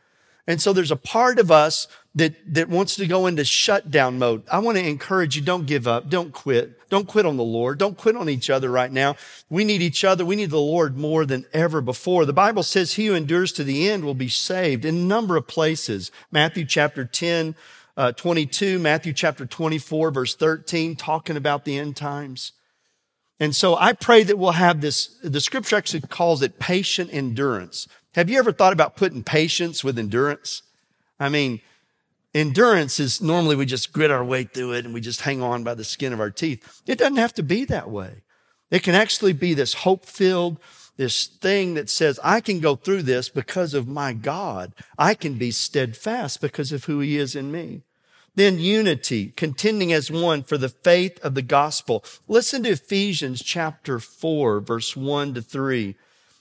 And 0.47 0.61
so 0.61 0.73
there's 0.73 0.91
a 0.91 0.97
part 0.97 1.39
of 1.39 1.51
us 1.51 1.87
that, 2.15 2.35
that 2.55 2.69
wants 2.69 2.97
to 2.97 3.07
go 3.07 3.27
into 3.27 3.45
shutdown 3.45 4.19
mode. 4.19 4.43
I 4.51 4.59
want 4.59 4.79
to 4.79 4.85
encourage 4.87 5.37
you, 5.37 5.43
don't 5.43 5.67
give 5.67 5.87
up. 5.87 6.09
Don't 6.09 6.33
quit. 6.33 6.89
Don't 6.89 7.07
quit 7.07 7.25
on 7.25 7.37
the 7.37 7.45
Lord. 7.45 7.79
Don't 7.79 7.97
quit 7.97 8.17
on 8.17 8.29
each 8.29 8.51
other 8.51 8.69
right 8.69 8.91
now. 8.91 9.17
We 9.49 9.65
need 9.65 9.81
each 9.81 10.03
other. 10.03 10.25
We 10.25 10.35
need 10.35 10.51
the 10.51 10.59
Lord 10.59 10.97
more 10.97 11.25
than 11.25 11.47
ever 11.53 11.81
before. 11.81 12.25
The 12.25 12.33
Bible 12.33 12.65
says 12.65 12.95
he 12.95 13.07
who 13.07 13.15
endures 13.15 13.53
to 13.53 13.65
the 13.65 13.89
end 13.89 14.05
will 14.05 14.15
be 14.15 14.29
saved 14.29 14.85
in 14.85 14.97
a 14.97 14.99
number 14.99 15.37
of 15.37 15.47
places. 15.47 16.11
Matthew 16.33 16.65
chapter 16.65 17.05
10, 17.05 17.55
uh, 17.97 18.13
22, 18.13 18.81
Matthew 18.81 19.13
chapter 19.13 19.47
24, 19.47 20.11
verse 20.11 20.35
13, 20.35 20.97
talking 20.97 21.37
about 21.37 21.65
the 21.65 21.79
end 21.79 21.95
times. 21.95 22.53
And 23.41 23.57
so 23.57 23.75
I 23.75 23.95
pray 23.95 24.23
that 24.23 24.39
we'll 24.39 24.53
have 24.53 24.83
this, 24.83 25.19
the 25.23 25.41
scripture 25.41 25.77
actually 25.77 26.03
calls 26.03 26.43
it 26.43 26.59
patient 26.59 27.09
endurance. 27.11 27.89
Have 28.15 28.29
you 28.29 28.39
ever 28.39 28.53
thought 28.53 28.75
about 28.75 28.97
putting 28.97 29.25
patience 29.25 29.83
with 29.83 29.99
endurance? 29.99 30.63
I 31.19 31.31
mean, 31.31 31.61
endurance 32.35 33.01
is 33.01 33.23
normally 33.23 33.57
we 33.57 33.65
just 33.65 33.95
grit 33.95 34.11
our 34.11 34.25
way 34.25 34.45
through 34.45 34.73
it 34.73 34.85
and 34.85 34.93
we 34.93 35.01
just 35.01 35.23
hang 35.23 35.43
on 35.43 35.65
by 35.65 35.75
the 35.75 35.85
skin 35.85 36.13
of 36.13 36.21
our 36.21 36.31
teeth. 36.31 36.83
It 36.87 36.99
doesn't 36.99 37.17
have 37.17 37.33
to 37.35 37.43
be 37.43 37.65
that 37.65 37.91
way. 37.91 38.23
It 38.71 38.83
can 38.83 38.95
actually 38.95 39.33
be 39.33 39.55
this 39.55 39.73
hope 39.73 40.05
filled, 40.05 40.59
this 40.97 41.27
thing 41.27 41.75
that 41.75 41.89
says, 41.89 42.21
I 42.23 42.41
can 42.41 42.61
go 42.61 42.77
through 42.77 43.03
this 43.03 43.31
because 43.31 43.73
of 43.73 43.89
my 43.89 44.13
God. 44.13 44.75
I 44.99 45.15
can 45.15 45.35
be 45.35 45.51
steadfast 45.51 46.43
because 46.43 46.73
of 46.73 46.85
who 46.85 47.01
he 47.01 47.17
is 47.17 47.35
in 47.35 47.51
me. 47.51 47.83
Then 48.41 48.59
unity, 48.59 49.35
contending 49.37 49.93
as 49.93 50.11
one 50.11 50.45
for 50.45 50.57
the 50.57 50.71
faith 50.71 51.23
of 51.23 51.35
the 51.35 51.43
gospel. 51.43 52.03
Listen 52.27 52.63
to 52.63 52.71
Ephesians 52.71 53.43
chapter 53.43 53.99
4, 53.99 54.61
verse 54.61 54.97
1 54.97 55.35
to 55.35 55.43
3. 55.43 55.95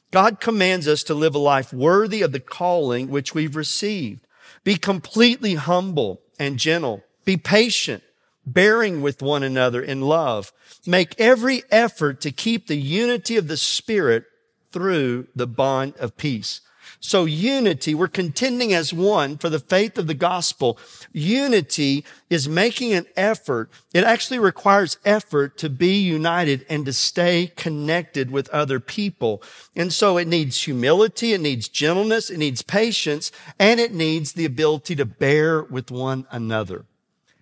God 0.10 0.40
commands 0.40 0.88
us 0.88 1.04
to 1.04 1.14
live 1.14 1.36
a 1.36 1.40
life 1.40 1.74
worthy 1.74 2.22
of 2.22 2.32
the 2.32 2.40
calling 2.40 3.10
which 3.10 3.36
we've 3.36 3.58
received. 3.58 4.26
Be 4.64 4.78
completely 4.78 5.56
humble 5.56 6.22
and 6.40 6.58
gentle. 6.58 7.04
Be 7.26 7.36
patient, 7.36 8.02
bearing 8.46 9.02
with 9.02 9.22
one 9.22 9.44
another 9.44 9.82
in 9.82 10.00
love. 10.00 10.54
Make 10.86 11.20
every 11.20 11.64
effort 11.70 12.22
to 12.22 12.32
keep 12.32 12.68
the 12.68 12.78
unity 12.78 13.36
of 13.36 13.50
the 13.50 13.58
Spirit 13.58 14.24
through 14.72 15.28
the 15.36 15.48
bond 15.48 15.98
of 15.98 16.16
peace. 16.16 16.62
So 17.02 17.24
unity, 17.24 17.96
we're 17.96 18.10
contending 18.10 18.74
as 18.74 18.94
one 18.94 19.38
for 19.38 19.50
the 19.50 19.60
faith 19.60 19.98
of 19.98 20.08
the 20.08 20.14
gospel. 20.14 20.78
Unity 21.14 22.04
is 22.30 22.50
making 22.50 22.92
an 22.92 23.06
effort. 23.16 23.70
It 23.94 24.04
actually 24.04 24.40
requires 24.40 24.98
effort 25.06 25.58
to 25.60 25.70
be 25.70 25.98
united 25.98 26.66
and 26.70 26.86
to 26.86 26.94
stay 26.94 27.54
connected 27.56 28.32
with 28.32 28.50
other 28.50 28.82
people. 28.82 29.42
And 29.78 29.94
so 29.94 30.18
it 30.18 30.28
needs 30.28 30.64
humility, 30.64 31.34
it 31.34 31.42
needs 31.42 31.70
gentleness, 31.70 32.30
it 32.30 32.38
needs 32.38 32.62
patience, 32.62 33.32
and 33.58 33.80
it 33.80 33.94
needs 33.94 34.34
the 34.34 34.46
ability 34.46 34.98
to 34.98 35.06
bear 35.06 35.64
with 35.64 35.92
one 35.92 36.28
another 36.32 36.86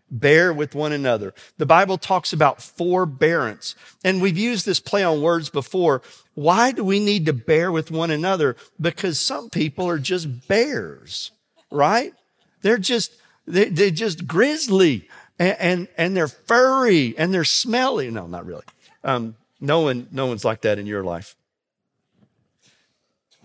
bear 0.10 0.54
with 0.54 0.76
one 0.76 0.92
another. 0.92 1.34
The 1.58 1.66
Bible 1.66 1.98
talks 1.98 2.34
about 2.34 2.62
forbearance. 2.62 3.76
And 4.04 4.22
we've 4.22 4.38
used 4.38 4.66
this 4.66 4.80
play 4.80 5.04
on 5.04 5.22
words 5.22 5.50
before. 5.50 6.02
Why 6.34 6.72
do 6.72 6.84
we 6.84 7.00
need 7.00 7.26
to 7.26 7.34
bear 7.34 7.72
with 7.72 7.92
one 7.92 8.12
another? 8.12 8.56
Because 8.80 9.20
some 9.20 9.50
people 9.50 9.90
are 9.90 10.00
just 10.00 10.48
bears, 10.48 11.32
right? 11.72 12.14
They're 12.62 12.78
just, 12.78 13.12
they, 13.46 13.66
they're 13.66 13.90
just 13.90 14.28
grizzly. 14.28 15.08
and, 15.40 15.58
and, 15.60 15.88
and 15.98 16.18
they're 16.18 16.28
furry 16.28 17.16
and 17.18 17.34
they're 17.34 17.44
smelly. 17.44 18.10
No, 18.10 18.28
not 18.28 18.46
really. 18.46 18.66
Um, 19.04 19.36
no 19.60 19.82
one, 19.82 20.08
no 20.12 20.28
one's 20.28 20.46
like 20.46 20.62
that 20.62 20.80
in 20.80 20.86
your 20.86 21.04
life. 21.04 21.36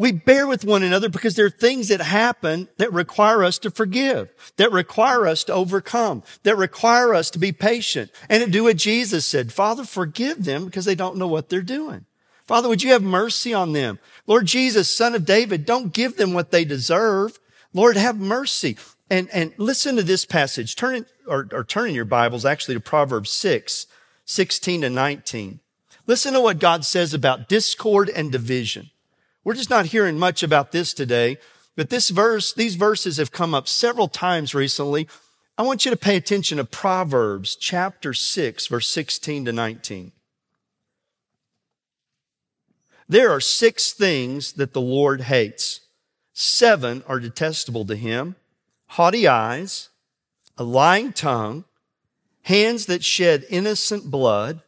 We 0.03 0.11
bear 0.11 0.49
with 0.49 0.65
one 0.65 0.83
another 0.83 1.09
because 1.09 1.37
there 1.37 1.47
are 1.47 1.51
things 1.51 1.87
that 1.87 2.01
happen 2.01 2.67
that 2.79 2.93
require 2.93 3.45
us 3.45 3.57
to 3.61 3.71
forgive, 3.71 4.31
that 4.57 4.73
require 4.73 5.29
us 5.29 5.45
to 5.45 5.53
overcome, 5.53 6.25
that 6.43 6.57
require 6.57 7.15
us 7.15 7.31
to 7.31 7.39
be 7.39 7.53
patient 7.53 8.11
and 8.29 8.45
to 8.45 8.51
do 8.51 8.65
what 8.65 8.79
Jesus 8.79 9.25
said. 9.25 9.53
Father, 9.53 9.85
forgive 9.85 10.45
them 10.45 10.65
because 10.65 10.87
they 10.87 10.97
don't 10.97 11.19
know 11.19 11.29
what 11.29 11.49
they're 11.49 11.63
doing. 11.63 12.05
Father, 12.49 12.69
would 12.69 12.83
you 12.83 12.91
have 12.91 13.05
mercy 13.05 13.55
on 13.55 13.75
them? 13.75 14.01
Lord 14.27 14.47
Jesus, 14.47 14.93
son 14.93 15.15
of 15.15 15.25
David, 15.25 15.65
don't 15.65 15.93
give 15.93 16.17
them 16.17 16.33
what 16.33 16.51
they 16.51 16.65
deserve. 16.65 17.39
Lord, 17.73 17.97
have 17.97 18.19
mercy. 18.19 18.77
And, 19.09 19.29
and 19.33 19.55
listen 19.57 19.95
to 19.95 20.03
this 20.03 20.25
passage. 20.25 20.75
Turn 20.75 20.97
in, 20.97 21.07
or, 21.29 21.47
or 21.53 21.63
turn 21.63 21.91
in 21.91 21.95
your 21.95 22.05
Bibles 22.05 22.45
actually 22.45 22.75
to 22.75 22.81
Proverbs 22.81 23.31
6, 23.31 23.87
16 24.25 24.81
to 24.81 24.91
19. 24.91 25.61
Listen 26.09 26.33
to 26.33 26.41
what 26.41 26.59
God 26.59 26.85
says 26.85 27.15
about 27.15 27.49
discord 27.49 28.09
and 28.09 28.33
division. 28.33 28.91
We're 29.45 29.55
just 29.55 29.71
not 29.71 29.87
hearing 29.87 30.19
much 30.19 30.43
about 30.43 30.73
this 30.73 30.95
today, 30.95 31.39
but 31.77 31.91
this 31.91 32.11
verse, 32.11 32.53
these 32.53 32.77
verses 32.77 33.17
have 33.17 33.33
come 33.33 33.55
up 33.55 33.67
several 33.67 34.09
times 34.09 34.55
recently. 34.55 35.09
I 35.59 35.63
want 35.63 35.85
you 35.85 35.91
to 35.91 35.97
pay 35.97 36.17
attention 36.17 36.59
to 36.59 36.65
Proverbs 36.65 37.57
chapter 37.57 38.15
6, 38.15 38.67
verse 38.69 38.89
16 38.89 39.47
to 39.47 39.53
19. 39.53 40.13
There 43.09 43.31
are 43.31 43.41
six 43.41 43.93
things 43.93 44.53
that 44.55 44.73
the 44.73 44.81
Lord 44.81 45.23
hates. 45.23 45.81
Seven 46.33 47.03
are 47.07 47.21
detestable 47.21 47.85
to 47.87 47.97
him 47.97 48.37
haughty 48.89 49.27
eyes, 49.27 49.89
a 50.59 50.63
lying 50.63 51.15
tongue, 51.15 51.65
hands 52.43 52.85
that 52.87 53.03
shed 53.03 53.43
innocent 53.49 54.11
blood, 54.11 54.61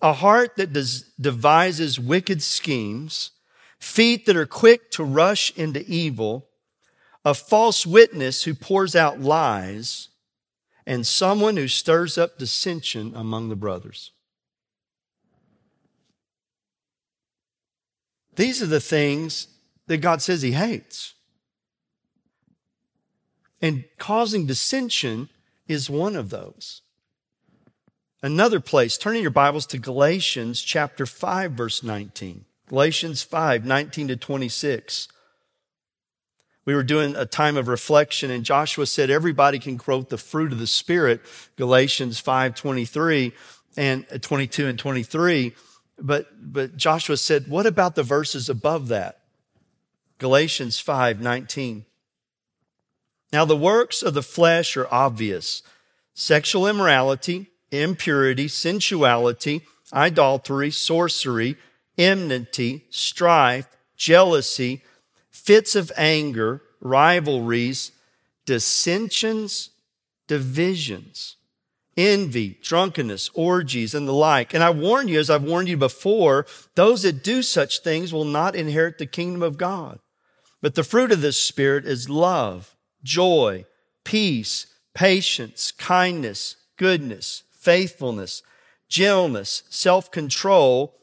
a 0.00 0.14
heart 0.14 0.56
that 0.56 0.72
does, 0.72 1.02
devises 1.20 2.00
wicked 2.00 2.42
schemes, 2.42 3.32
feet 3.80 4.26
that 4.26 4.36
are 4.36 4.46
quick 4.46 4.90
to 4.92 5.04
rush 5.04 5.50
into 5.56 5.84
evil, 5.86 6.48
a 7.24 7.34
false 7.34 7.86
witness 7.86 8.44
who 8.44 8.54
pours 8.54 8.94
out 8.94 9.20
lies, 9.20 10.08
and 10.86 11.06
someone 11.06 11.56
who 11.56 11.68
stirs 11.68 12.16
up 12.18 12.38
dissension 12.38 13.12
among 13.14 13.48
the 13.48 13.56
brothers. 13.56 14.12
These 18.36 18.62
are 18.62 18.66
the 18.66 18.80
things 18.80 19.48
that 19.86 19.98
God 19.98 20.22
says 20.22 20.42
He 20.42 20.52
hates. 20.52 21.14
And 23.60 23.84
causing 23.98 24.46
dissension 24.46 25.28
is 25.68 25.90
one 25.90 26.16
of 26.16 26.30
those. 26.30 26.82
Another 28.22 28.60
place, 28.60 28.96
turning 28.96 29.22
your 29.22 29.30
Bibles 29.30 29.66
to 29.66 29.78
Galatians 29.78 30.62
chapter 30.62 31.06
5, 31.06 31.52
verse 31.52 31.82
19. 31.82 32.44
Galatians 32.70 33.24
5, 33.24 33.66
19 33.66 34.06
to 34.06 34.16
26. 34.16 35.08
We 36.64 36.72
were 36.72 36.84
doing 36.84 37.16
a 37.16 37.26
time 37.26 37.56
of 37.56 37.66
reflection 37.66 38.30
and 38.30 38.44
Joshua 38.44 38.86
said 38.86 39.10
everybody 39.10 39.58
can 39.58 39.76
quote 39.76 40.08
the 40.08 40.16
fruit 40.16 40.52
of 40.52 40.60
the 40.60 40.68
Spirit, 40.68 41.20
Galatians 41.56 42.20
5, 42.20 42.54
23 42.54 43.32
and 43.76 44.06
uh, 44.14 44.18
22 44.18 44.68
and 44.68 44.78
23. 44.78 45.52
But, 45.98 46.28
but 46.40 46.76
Joshua 46.76 47.16
said, 47.16 47.48
what 47.48 47.66
about 47.66 47.96
the 47.96 48.04
verses 48.04 48.48
above 48.48 48.86
that? 48.86 49.18
Galatians 50.18 50.78
5, 50.78 51.20
19. 51.20 51.86
Now 53.32 53.44
the 53.44 53.56
works 53.56 54.00
of 54.00 54.14
the 54.14 54.22
flesh 54.22 54.76
are 54.76 54.86
obvious. 54.94 55.64
Sexual 56.14 56.68
immorality, 56.68 57.48
impurity, 57.72 58.46
sensuality, 58.46 59.62
idolatry, 59.92 60.70
sorcery, 60.70 61.56
enmity, 62.00 62.86
strife, 62.88 63.68
jealousy, 63.96 64.82
fits 65.30 65.76
of 65.76 65.92
anger, 65.96 66.62
rivalries, 66.80 67.92
dissensions, 68.46 69.70
divisions, 70.26 71.36
envy, 71.96 72.58
drunkenness, 72.62 73.30
orgies, 73.34 73.94
and 73.94 74.08
the 74.08 74.12
like. 74.12 74.54
And 74.54 74.64
I 74.64 74.70
warn 74.70 75.08
you, 75.08 75.20
as 75.20 75.28
I've 75.28 75.44
warned 75.44 75.68
you 75.68 75.76
before, 75.76 76.46
those 76.74 77.02
that 77.02 77.22
do 77.22 77.42
such 77.42 77.80
things 77.80 78.12
will 78.12 78.24
not 78.24 78.56
inherit 78.56 78.96
the 78.98 79.06
kingdom 79.06 79.42
of 79.42 79.58
God. 79.58 79.98
But 80.62 80.74
the 80.74 80.84
fruit 80.84 81.12
of 81.12 81.20
this 81.20 81.38
Spirit 81.38 81.84
is 81.84 82.08
love, 82.08 82.74
joy, 83.02 83.66
peace, 84.04 84.66
patience, 84.94 85.70
kindness, 85.72 86.56
goodness, 86.76 87.42
faithfulness, 87.50 88.42
gentleness, 88.88 89.62
self-control. 89.68 90.94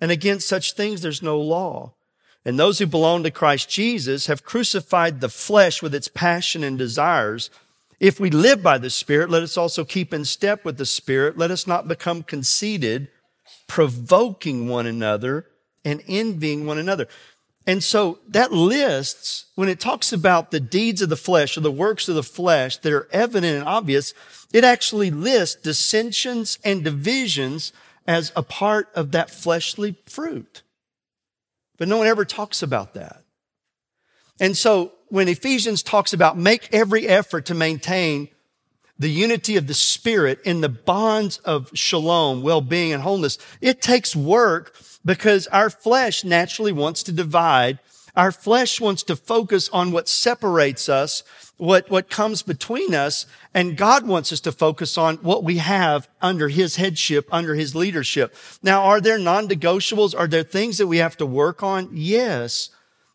And 0.00 0.10
against 0.10 0.48
such 0.48 0.72
things, 0.72 1.00
there's 1.00 1.22
no 1.22 1.40
law. 1.40 1.94
And 2.44 2.58
those 2.58 2.78
who 2.78 2.86
belong 2.86 3.24
to 3.24 3.30
Christ 3.30 3.68
Jesus 3.68 4.26
have 4.26 4.44
crucified 4.44 5.20
the 5.20 5.28
flesh 5.28 5.82
with 5.82 5.94
its 5.94 6.08
passion 6.08 6.62
and 6.62 6.78
desires. 6.78 7.50
If 7.98 8.20
we 8.20 8.30
live 8.30 8.62
by 8.62 8.78
the 8.78 8.90
Spirit, 8.90 9.30
let 9.30 9.42
us 9.42 9.56
also 9.56 9.84
keep 9.84 10.14
in 10.14 10.24
step 10.24 10.64
with 10.64 10.78
the 10.78 10.86
Spirit. 10.86 11.36
Let 11.36 11.50
us 11.50 11.66
not 11.66 11.88
become 11.88 12.22
conceited, 12.22 13.08
provoking 13.66 14.68
one 14.68 14.86
another 14.86 15.46
and 15.84 16.02
envying 16.06 16.66
one 16.66 16.78
another. 16.78 17.08
And 17.66 17.82
so 17.82 18.20
that 18.28 18.52
lists, 18.52 19.46
when 19.56 19.68
it 19.68 19.80
talks 19.80 20.12
about 20.12 20.52
the 20.52 20.60
deeds 20.60 21.02
of 21.02 21.08
the 21.08 21.16
flesh 21.16 21.56
or 21.56 21.62
the 21.62 21.72
works 21.72 22.08
of 22.08 22.14
the 22.14 22.22
flesh 22.22 22.76
that 22.76 22.92
are 22.92 23.08
evident 23.10 23.56
and 23.56 23.64
obvious, 23.64 24.14
it 24.52 24.62
actually 24.62 25.10
lists 25.10 25.60
dissensions 25.60 26.60
and 26.64 26.84
divisions 26.84 27.72
as 28.06 28.32
a 28.36 28.42
part 28.42 28.88
of 28.94 29.12
that 29.12 29.30
fleshly 29.30 29.96
fruit. 30.06 30.62
But 31.78 31.88
no 31.88 31.98
one 31.98 32.06
ever 32.06 32.24
talks 32.24 32.62
about 32.62 32.94
that. 32.94 33.22
And 34.40 34.56
so 34.56 34.92
when 35.08 35.28
Ephesians 35.28 35.82
talks 35.82 36.12
about 36.12 36.38
make 36.38 36.68
every 36.72 37.06
effort 37.08 37.46
to 37.46 37.54
maintain 37.54 38.28
the 38.98 39.10
unity 39.10 39.56
of 39.56 39.66
the 39.66 39.74
spirit 39.74 40.40
in 40.44 40.62
the 40.62 40.68
bonds 40.68 41.38
of 41.38 41.70
shalom, 41.74 42.42
well-being 42.42 42.92
and 42.92 43.02
wholeness, 43.02 43.38
it 43.60 43.82
takes 43.82 44.16
work 44.16 44.74
because 45.04 45.46
our 45.48 45.68
flesh 45.68 46.24
naturally 46.24 46.72
wants 46.72 47.02
to 47.04 47.12
divide. 47.12 47.78
Our 48.14 48.32
flesh 48.32 48.80
wants 48.80 49.02
to 49.04 49.16
focus 49.16 49.68
on 49.68 49.92
what 49.92 50.08
separates 50.08 50.88
us, 50.88 51.22
what, 51.56 51.90
what 51.90 52.10
comes 52.10 52.42
between 52.42 52.94
us. 52.94 53.26
And 53.54 53.76
God 53.76 54.06
wants 54.06 54.32
us 54.32 54.40
to 54.40 54.52
focus 54.52 54.98
on 54.98 55.16
what 55.16 55.44
we 55.44 55.58
have 55.58 56.08
under 56.20 56.48
his 56.48 56.76
headship, 56.76 57.28
under 57.32 57.54
his 57.54 57.74
leadership. 57.74 58.34
Now, 58.62 58.82
are 58.82 59.00
there 59.00 59.18
non-negotiables? 59.18 60.18
Are 60.18 60.26
there 60.26 60.42
things 60.42 60.78
that 60.78 60.86
we 60.86 60.98
have 60.98 61.16
to 61.18 61.26
work 61.26 61.62
on? 61.62 61.88
Yes. 61.92 62.70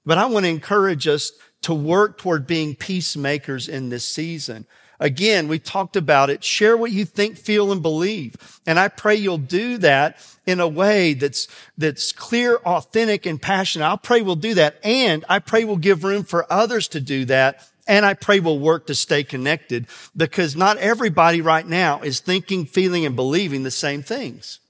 But 0.06 0.18
I 0.18 0.26
want 0.26 0.46
to 0.46 0.50
encourage 0.50 1.08
us 1.08 1.32
to 1.62 1.74
work 1.74 2.18
toward 2.18 2.48
being 2.48 2.76
peacemakers 2.76 3.70
in 3.70 3.90
this 3.90 4.08
season. 4.08 4.66
Again, 5.00 5.48
we 5.48 5.58
talked 5.58 5.96
about 5.96 6.30
it. 6.30 6.44
Share 6.44 6.78
what 6.78 6.92
you 6.92 7.06
think, 7.06 7.36
feel, 7.36 7.72
and 7.72 7.82
believe. 7.82 8.36
And 8.68 8.80
I 8.80 8.88
pray 8.88 9.16
you'll 9.16 9.40
do 9.40 9.80
that 9.80 10.18
in 10.46 10.60
a 10.60 10.68
way 10.68 11.16
that's, 11.16 11.48
that's 11.76 12.12
clear, 12.12 12.58
authentic, 12.58 13.26
and 13.26 13.42
passionate. 13.42 13.88
I 13.88 13.96
pray 13.96 14.22
we'll 14.22 14.36
do 14.36 14.54
that. 14.56 14.80
And 14.84 15.26
I 15.28 15.40
pray 15.40 15.64
we'll 15.66 15.78
give 15.78 16.04
room 16.04 16.24
for 16.24 16.52
others 16.54 16.88
to 16.90 17.00
do 17.00 17.26
that. 17.26 17.68
And 17.92 18.06
I 18.06 18.14
pray 18.14 18.40
we'll 18.40 18.58
work 18.58 18.88
to 18.88 18.96
stay 18.96 19.22
connected 19.22 19.86
because 20.16 20.56
not 20.56 20.78
everybody 20.78 21.42
right 21.42 21.68
now 21.68 22.00
is 22.00 22.22
thinking, 22.22 22.66
feeling, 22.66 23.06
and 23.06 23.18
believing 23.18 23.64
the 23.64 23.70
same 23.70 24.02
things. 24.02 24.62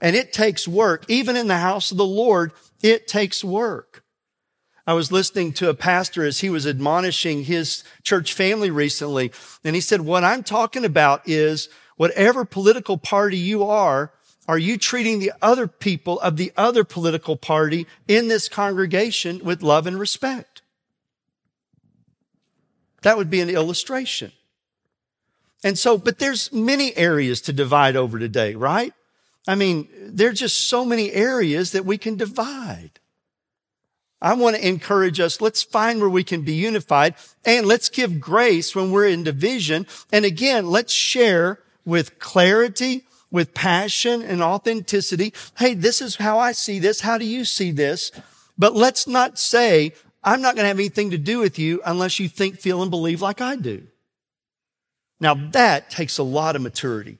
And 0.00 0.16
it 0.16 0.32
takes 0.32 0.66
work. 0.66 1.04
Even 1.06 1.36
in 1.36 1.46
the 1.46 1.58
house 1.58 1.92
of 1.92 1.98
the 1.98 2.04
Lord, 2.04 2.50
it 2.82 3.06
takes 3.06 3.44
work. 3.44 4.02
I 4.88 4.94
was 4.94 5.12
listening 5.12 5.52
to 5.52 5.68
a 5.68 5.74
pastor 5.74 6.24
as 6.24 6.40
he 6.40 6.50
was 6.50 6.66
admonishing 6.66 7.44
his 7.44 7.84
church 8.02 8.32
family 8.32 8.72
recently, 8.72 9.30
and 9.62 9.76
he 9.76 9.80
said, 9.80 10.00
what 10.00 10.24
I'm 10.24 10.42
talking 10.42 10.84
about 10.84 11.28
is 11.28 11.68
whatever 11.96 12.44
political 12.44 12.98
party 12.98 13.38
you 13.38 13.62
are, 13.62 14.10
are 14.48 14.58
you 14.58 14.78
treating 14.78 15.20
the 15.20 15.32
other 15.40 15.68
people 15.68 16.18
of 16.18 16.36
the 16.36 16.52
other 16.56 16.82
political 16.82 17.36
party 17.36 17.86
in 18.08 18.26
this 18.26 18.48
congregation 18.48 19.44
with 19.44 19.62
love 19.62 19.86
and 19.86 20.00
respect? 20.00 20.62
That 23.02 23.16
would 23.16 23.30
be 23.30 23.40
an 23.40 23.50
illustration. 23.50 24.32
And 25.64 25.78
so, 25.78 25.98
but 25.98 26.18
there's 26.18 26.52
many 26.52 26.96
areas 26.96 27.40
to 27.42 27.52
divide 27.52 27.96
over 27.96 28.18
today, 28.18 28.54
right? 28.54 28.92
I 29.46 29.54
mean, 29.54 29.88
there's 29.98 30.38
just 30.38 30.68
so 30.68 30.84
many 30.84 31.10
areas 31.12 31.72
that 31.72 31.84
we 31.84 31.98
can 31.98 32.16
divide. 32.16 33.00
I 34.20 34.34
want 34.34 34.56
to 34.56 34.66
encourage 34.66 35.20
us. 35.20 35.40
Let's 35.40 35.62
find 35.62 36.00
where 36.00 36.08
we 36.08 36.24
can 36.24 36.42
be 36.42 36.54
unified 36.54 37.14
and 37.44 37.66
let's 37.66 37.88
give 37.88 38.20
grace 38.20 38.74
when 38.74 38.90
we're 38.90 39.06
in 39.06 39.22
division. 39.22 39.86
And 40.12 40.24
again, 40.24 40.66
let's 40.66 40.92
share 40.92 41.60
with 41.84 42.18
clarity, 42.18 43.04
with 43.30 43.54
passion 43.54 44.22
and 44.22 44.42
authenticity. 44.42 45.32
Hey, 45.58 45.74
this 45.74 46.02
is 46.02 46.16
how 46.16 46.38
I 46.38 46.52
see 46.52 46.78
this. 46.78 47.00
How 47.00 47.16
do 47.16 47.24
you 47.24 47.44
see 47.44 47.70
this? 47.70 48.10
But 48.58 48.74
let's 48.74 49.06
not 49.06 49.38
say, 49.38 49.92
I'm 50.28 50.42
not 50.42 50.56
going 50.56 50.64
to 50.64 50.68
have 50.68 50.78
anything 50.78 51.12
to 51.12 51.18
do 51.18 51.38
with 51.38 51.58
you 51.58 51.80
unless 51.86 52.18
you 52.20 52.28
think, 52.28 52.60
feel, 52.60 52.82
and 52.82 52.90
believe 52.90 53.22
like 53.22 53.40
I 53.40 53.56
do. 53.56 53.86
Now 55.20 55.32
that 55.52 55.88
takes 55.88 56.18
a 56.18 56.22
lot 56.22 56.54
of 56.54 56.60
maturity. 56.60 57.16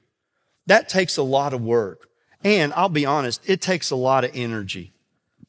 That 0.67 0.91
takes 0.91 1.17
a 1.17 1.23
lot 1.23 1.55
of 1.55 1.63
work. 1.63 2.11
And 2.45 2.71
I'll 2.75 2.91
be 2.91 3.07
honest, 3.07 3.41
it 3.49 3.63
takes 3.63 3.91
a 3.91 3.97
lot 3.97 4.25
of 4.25 4.33
energy 4.35 4.93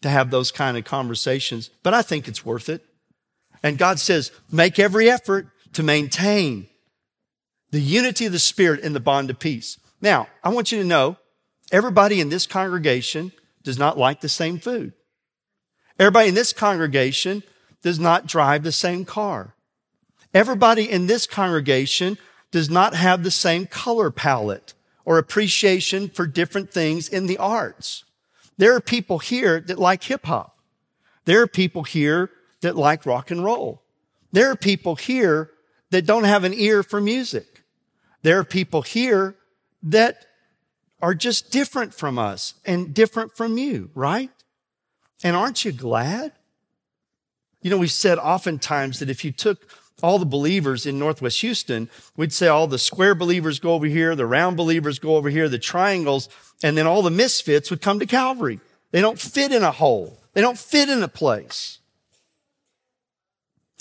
to 0.01 0.09
have 0.09 0.31
those 0.31 0.51
kind 0.51 0.77
of 0.77 0.85
conversations, 0.85 1.69
but 1.83 1.93
I 1.93 2.01
think 2.01 2.29
it's 2.29 2.45
worth 2.45 2.69
it. 2.69 2.81
And 3.61 3.77
God 3.77 3.99
says, 3.99 4.31
make 4.49 4.79
every 4.79 5.09
effort 5.09 5.47
to 5.73 5.83
maintain 5.83 6.67
the 7.71 7.81
unity 7.81 8.25
of 8.25 8.31
the 8.31 8.39
Spirit 8.39 8.79
in 8.79 8.93
the 8.93 9.01
bond 9.01 9.29
of 9.29 9.37
peace. 9.37 9.77
Now, 9.99 10.29
I 10.41 10.49
want 10.49 10.71
you 10.71 10.81
to 10.81 10.87
know 10.87 11.17
everybody 11.73 12.21
in 12.21 12.29
this 12.29 12.47
congregation 12.47 13.33
does 13.63 13.77
not 13.77 13.97
like 13.97 14.21
the 14.21 14.29
same 14.29 14.59
food. 14.59 14.93
Everybody 15.99 16.29
in 16.29 16.35
this 16.35 16.53
congregation 16.53 17.43
does 17.81 17.99
not 17.99 18.25
drive 18.25 18.63
the 18.63 18.71
same 18.71 19.03
car. 19.03 19.53
Everybody 20.33 20.89
in 20.89 21.07
this 21.07 21.27
congregation 21.27 22.17
does 22.51 22.69
not 22.69 22.95
have 22.95 23.23
the 23.23 23.31
same 23.31 23.67
color 23.67 24.09
palette 24.09 24.73
or 25.03 25.17
appreciation 25.17 26.09
for 26.09 26.25
different 26.25 26.71
things 26.71 27.09
in 27.09 27.27
the 27.27 27.37
arts. 27.37 28.05
There 28.57 28.75
are 28.75 28.81
people 28.81 29.19
here 29.19 29.59
that 29.59 29.79
like 29.79 30.03
hip 30.03 30.25
hop. 30.25 30.57
There 31.25 31.41
are 31.41 31.47
people 31.47 31.83
here 31.83 32.29
that 32.61 32.75
like 32.75 33.05
rock 33.05 33.29
and 33.31 33.43
roll. 33.43 33.83
There 34.31 34.49
are 34.51 34.55
people 34.55 34.95
here 34.95 35.51
that 35.91 36.05
don't 36.05 36.23
have 36.23 36.43
an 36.43 36.53
ear 36.53 36.83
for 36.83 37.01
music. 37.01 37.63
There 38.21 38.39
are 38.39 38.43
people 38.43 38.83
here 38.83 39.35
that 39.83 40.25
are 41.01 41.15
just 41.15 41.51
different 41.51 41.93
from 41.93 42.19
us 42.19 42.53
and 42.65 42.93
different 42.93 43.35
from 43.35 43.57
you, 43.57 43.89
right? 43.95 44.29
And 45.23 45.35
aren't 45.35 45.65
you 45.65 45.71
glad? 45.71 46.31
You 47.61 47.69
know, 47.69 47.77
we've 47.77 47.91
said 47.91 48.17
oftentimes 48.17 48.99
that 48.99 49.09
if 49.09 49.25
you 49.25 49.31
took 49.31 49.69
all 50.01 50.17
the 50.17 50.25
believers 50.25 50.85
in 50.85 50.97
Northwest 50.97 51.41
Houston, 51.41 51.89
we'd 52.15 52.31
say 52.31 52.47
all 52.47 52.67
the 52.67 52.79
square 52.79 53.15
believers 53.15 53.59
go 53.59 53.73
over 53.73 53.85
here, 53.85 54.15
the 54.15 54.25
round 54.25 54.55
believers 54.55 54.97
go 54.97 55.17
over 55.17 55.29
here, 55.29 55.49
the 55.49 55.59
triangles, 55.59 56.29
and 56.63 56.77
then 56.77 56.87
all 56.87 57.01
the 57.01 57.09
misfits 57.09 57.69
would 57.69 57.81
come 57.81 57.99
to 57.99 58.05
Calvary. 58.05 58.59
They 58.91 59.01
don't 59.01 59.19
fit 59.19 59.51
in 59.51 59.63
a 59.63 59.71
hole. 59.71 60.17
They 60.33 60.41
don't 60.41 60.57
fit 60.57 60.89
in 60.89 61.03
a 61.03 61.07
place. 61.07 61.79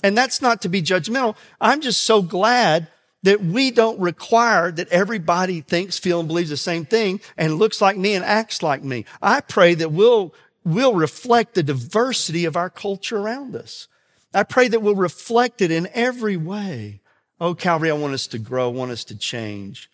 And 0.03 0.17
that's 0.17 0.43
not 0.43 0.63
to 0.63 0.69
be 0.69 0.83
judgmental. 0.83 1.37
I'm 1.61 1.81
just 1.81 2.03
so 2.03 2.23
glad 2.23 2.89
that 3.25 3.43
we 3.43 3.71
don't 3.71 3.99
require 3.99 4.71
that 4.71 4.89
everybody 4.89 5.61
thinks, 5.61 5.99
feels, 5.99 6.21
and 6.21 6.29
believes 6.29 6.51
the 6.51 6.57
same 6.57 6.85
thing 6.85 7.21
and 7.37 7.59
looks 7.59 7.81
like 7.81 7.97
me 7.97 8.15
and 8.15 8.25
acts 8.25 8.63
like 8.63 8.85
me. 8.85 9.05
I 9.21 9.41
pray 9.41 9.75
that 9.75 9.91
we'll, 9.91 10.35
we'll 10.69 10.95
reflect 10.95 11.55
the 11.55 11.63
diversity 11.63 12.45
of 12.45 12.57
our 12.57 12.71
culture 12.71 13.19
around 13.19 13.57
us. 13.57 13.89
I 14.35 14.43
pray 14.43 14.69
that 14.69 14.81
we'll 14.83 14.95
reflect 14.95 15.63
it 15.63 15.71
in 15.71 15.89
every 15.95 16.37
way. 16.37 17.01
Oh, 17.41 17.55
Calvary, 17.55 17.91
I 17.91 17.95
want 17.95 18.15
us 18.15 18.27
to 18.29 18.39
grow, 18.39 18.69
I 18.69 18.73
want 18.73 18.91
us 18.91 19.05
to 19.05 19.17
change. 19.17 19.91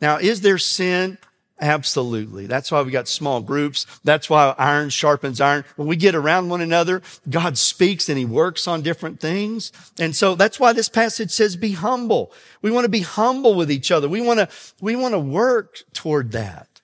Now, 0.00 0.18
is 0.18 0.42
there 0.42 0.58
sin? 0.58 1.18
Absolutely. 1.60 2.46
That's 2.46 2.70
why 2.70 2.82
we 2.82 2.90
got 2.90 3.08
small 3.08 3.40
groups. 3.40 3.86
That's 4.02 4.28
why 4.28 4.54
iron 4.58 4.90
sharpens 4.90 5.40
iron. 5.40 5.64
When 5.76 5.86
we 5.86 5.96
get 5.96 6.14
around 6.14 6.48
one 6.48 6.60
another, 6.60 7.00
God 7.30 7.56
speaks 7.56 8.08
and 8.08 8.18
he 8.18 8.24
works 8.24 8.66
on 8.66 8.82
different 8.82 9.20
things. 9.20 9.72
And 9.98 10.14
so 10.16 10.34
that's 10.34 10.58
why 10.58 10.72
this 10.72 10.88
passage 10.88 11.30
says 11.30 11.56
be 11.56 11.72
humble. 11.72 12.32
We 12.60 12.72
want 12.72 12.84
to 12.84 12.90
be 12.90 13.00
humble 13.00 13.54
with 13.54 13.70
each 13.70 13.92
other. 13.92 14.08
We 14.08 14.20
want 14.20 14.40
to, 14.40 14.48
we 14.80 14.96
want 14.96 15.14
to 15.14 15.18
work 15.18 15.84
toward 15.92 16.32
that. 16.32 16.80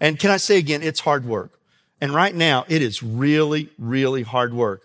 And 0.00 0.18
can 0.18 0.30
I 0.30 0.38
say 0.38 0.58
again, 0.58 0.82
it's 0.82 1.00
hard 1.00 1.24
work. 1.24 1.59
And 2.00 2.14
right 2.14 2.34
now 2.34 2.64
it 2.68 2.82
is 2.82 3.02
really, 3.02 3.70
really 3.78 4.22
hard 4.22 4.54
work. 4.54 4.84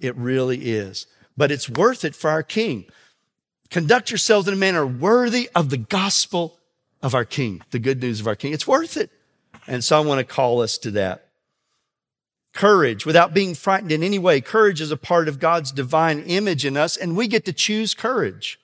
It 0.00 0.16
really 0.16 0.70
is. 0.70 1.06
But 1.36 1.50
it's 1.50 1.68
worth 1.68 2.04
it 2.04 2.14
for 2.14 2.30
our 2.30 2.42
King. 2.42 2.86
Conduct 3.70 4.10
yourselves 4.10 4.48
in 4.48 4.54
a 4.54 4.56
manner 4.56 4.86
worthy 4.86 5.48
of 5.54 5.70
the 5.70 5.78
gospel 5.78 6.58
of 7.02 7.14
our 7.14 7.24
King, 7.24 7.62
the 7.70 7.78
good 7.78 8.02
news 8.02 8.20
of 8.20 8.26
our 8.26 8.36
King. 8.36 8.52
It's 8.52 8.66
worth 8.66 8.96
it. 8.96 9.10
And 9.66 9.82
so 9.82 9.96
I 9.96 10.04
want 10.04 10.18
to 10.18 10.24
call 10.24 10.60
us 10.60 10.78
to 10.78 10.90
that. 10.92 11.28
Courage 12.52 13.06
without 13.06 13.32
being 13.32 13.54
frightened 13.54 13.92
in 13.92 14.02
any 14.02 14.18
way. 14.18 14.40
Courage 14.40 14.80
is 14.80 14.90
a 14.90 14.96
part 14.96 15.26
of 15.26 15.38
God's 15.38 15.72
divine 15.72 16.20
image 16.20 16.66
in 16.66 16.76
us, 16.76 16.96
and 16.96 17.16
we 17.16 17.26
get 17.26 17.46
to 17.46 17.52
choose 17.52 17.94
courage. 17.94 18.60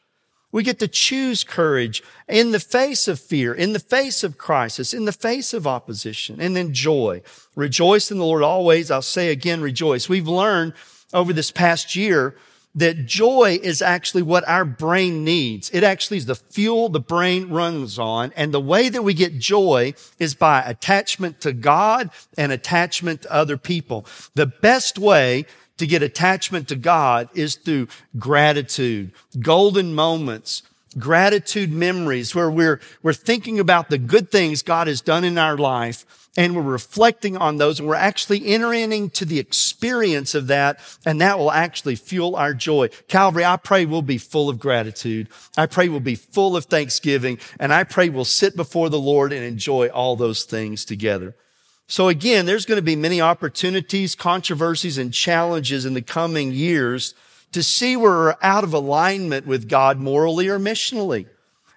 We 0.51 0.63
get 0.63 0.79
to 0.79 0.89
choose 0.89 1.45
courage 1.45 2.03
in 2.27 2.53
the 2.53 2.61
face 2.61 3.07
of 3.07 3.21
fear, 3.21 3.53
in 3.53 3.75
the 3.75 3.79
face 3.79 4.25
of 4.25 4.39
crisis, 4.39 4.95
in 4.95 5.05
the 5.05 5.13
face 5.13 5.53
of 5.53 5.67
opposition, 5.67 6.41
and 6.41 6.57
then 6.57 6.73
joy. 6.73 7.23
Rejoice 7.55 8.11
in 8.11 8.19
the 8.19 8.25
Lord 8.25 8.43
always. 8.43 8.91
I'll 8.91 9.03
say 9.03 9.31
again, 9.31 9.61
rejoice. 9.61 10.09
We've 10.09 10.29
learned 10.29 10.73
over 11.13 11.33
this 11.33 11.51
past 11.51 11.95
year 11.95 12.35
that 12.75 13.07
joy 13.07 13.59
is 13.63 13.83
actually 13.83 14.23
what 14.23 14.47
our 14.49 14.65
brain 14.65 15.25
needs. 15.25 15.71
It 15.71 15.83
actually 15.83 16.19
is 16.19 16.27
the 16.27 16.35
fuel 16.35 16.89
the 16.89 17.01
brain 17.01 17.49
runs 17.51 17.99
on. 17.99 18.33
And 18.37 18.53
the 18.53 18.61
way 18.61 18.89
that 18.89 19.03
we 19.03 19.15
get 19.15 19.39
joy 19.39 19.95
is 20.19 20.35
by 20.35 20.63
attachment 20.63 21.41
to 21.43 21.53
God 21.53 22.11
and 22.37 22.53
attachment 22.53 23.23
to 23.23 23.33
other 23.33 23.57
people. 23.57 24.07
The 24.35 24.47
best 24.47 24.99
way 24.99 25.47
to 25.79 25.87
get 25.87 26.03
attachment 26.03 26.69
to 26.69 26.77
God 26.77 27.29
is 27.35 27.57
through 27.57 27.89
gratitude, 28.19 29.13
golden 29.41 29.95
moments, 29.95 30.63
gratitude 30.99 31.73
memories 31.73 32.35
where 32.35 32.51
we're, 32.51 32.81
we're 33.03 33.13
thinking 33.13 33.59
about 33.59 33.91
the 33.91 33.99
good 33.99 34.31
things 34.31 34.63
God 34.63 34.87
has 34.87 35.01
done 35.01 35.25
in 35.25 35.39
our 35.39 35.57
life 35.57 36.05
and 36.37 36.55
we're 36.55 36.63
reflecting 36.63 37.37
on 37.37 37.57
those 37.57 37.81
and 37.81 37.89
we're 37.89 37.95
actually 37.97 38.47
entering 38.47 38.93
into 38.93 39.25
the 39.25 39.39
experience 39.39 40.35
of 40.35 40.47
that 40.47 40.79
and 41.05 41.21
that 41.21 41.39
will 41.39 41.51
actually 41.51 41.97
fuel 41.97 42.37
our 42.37 42.55
joy. 42.55 42.89
Calvary, 43.09 43.45
I 43.45 43.57
pray 43.57 43.87
we'll 43.87 44.03
be 44.03 44.19
full 44.19 44.49
of 44.49 44.59
gratitude. 44.59 45.29
I 45.57 45.67
pray 45.67 45.89
we'll 45.89 46.01
be 46.01 46.15
full 46.15 46.57
of 46.57 46.67
thanksgiving 46.67 47.39
and 47.59 47.73
I 47.73 47.85
pray 47.85 48.09
we'll 48.09 48.25
sit 48.25 48.57
before 48.57 48.89
the 48.89 49.01
Lord 49.01 49.33
and 49.33 49.45
enjoy 49.45 49.89
all 49.89 50.17
those 50.17 50.45
things 50.45 50.85
together. 50.85 51.35
So 51.89 52.09
again, 52.09 52.45
there's 52.45 52.67
going 52.67 52.77
to 52.77 52.83
be 52.83 52.97
many 52.97 53.21
opportunities, 53.21 54.15
controversies, 54.15 54.99
and 54.99 55.13
challenges 55.13 55.87
in 55.87 55.95
the 55.95 56.03
coming 56.03 56.53
years 56.53 57.15
to 57.53 57.63
see 57.63 57.97
where 57.97 58.11
we're 58.11 58.35
out 58.43 58.63
of 58.63 58.75
alignment 58.75 59.47
with 59.47 59.71
God 59.71 59.99
morally 59.99 60.49
or 60.49 60.59
missionally. 60.59 61.27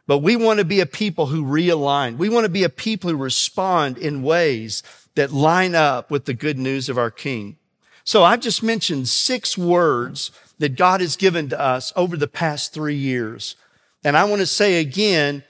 But 0.08 0.18
we 0.18 0.36
want 0.36 0.60
to 0.60 0.66
be 0.66 0.82
a 0.82 0.86
people 0.86 1.28
who 1.28 1.46
realign. 1.46 2.18
We 2.18 2.28
want 2.28 2.44
to 2.44 2.50
be 2.50 2.66
a 2.66 2.70
people 2.70 3.10
who 3.10 3.16
respond 3.16 3.98
in 3.98 4.22
ways 4.22 4.84
that 5.16 5.32
line 5.32 5.76
up 5.76 6.12
with 6.12 6.26
the 6.26 6.34
good 6.34 6.60
news 6.60 6.90
of 6.90 6.98
our 6.98 7.12
King. 7.12 7.56
So 8.04 8.24
I've 8.24 8.42
just 8.42 8.62
mentioned 8.62 9.08
six 9.08 9.58
words 9.58 10.32
that 10.60 10.76
God 10.76 11.00
has 11.00 11.16
given 11.16 11.48
to 11.50 11.60
us 11.60 11.94
over 11.96 12.18
the 12.18 12.28
past 12.28 12.74
three 12.74 12.96
years. 12.96 13.56
And 14.04 14.18
I 14.18 14.26
want 14.26 14.42
to 14.42 14.46
say 14.46 14.82
again, 14.82 15.44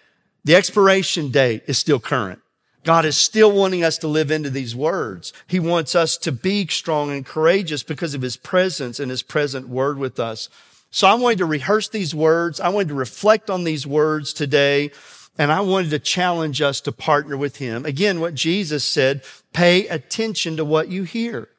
the 0.44 0.56
expiration 0.56 1.32
date 1.32 1.64
is 1.66 1.80
still 1.80 2.00
current. 2.00 2.42
God 2.84 3.06
is 3.06 3.16
still 3.16 3.52
wanting 3.52 3.84
us 3.84 3.98
to 4.00 4.08
live 4.08 4.32
into 4.32 4.50
these 4.50 4.76
words. 4.76 5.34
He 5.48 5.60
wants 5.60 5.96
us 5.96 6.18
to 6.18 6.32
be 6.32 6.66
strong 6.68 7.12
and 7.12 7.26
courageous 7.26 7.84
because 7.84 8.14
of 8.14 8.22
his 8.24 8.38
presence 8.38 9.00
and 9.00 9.12
his 9.12 9.22
present 9.22 9.70
word 9.70 9.98
with 9.98 10.20
us. 10.20 10.50
So 10.90 11.08
I 11.08 11.14
wanted 11.14 11.38
to 11.40 11.46
rehearse 11.46 11.90
these 11.90 12.16
words. 12.16 12.60
I 12.60 12.70
wanted 12.70 12.90
to 12.90 12.96
reflect 12.96 13.50
on 13.50 13.64
these 13.64 13.86
words 13.86 14.34
today. 14.34 14.92
And 15.38 15.52
I 15.52 15.62
wanted 15.62 15.92
to 15.92 16.00
challenge 16.00 16.62
us 16.62 16.82
to 16.82 16.92
partner 16.92 17.38
with 17.38 17.58
him. 17.58 17.86
Again, 17.86 18.20
what 18.20 18.36
Jesus 18.36 18.84
said, 18.84 19.24
pay 19.54 19.88
attention 19.88 20.58
to 20.58 20.66
what 20.66 20.90
you 20.90 21.04
hear. 21.04 21.50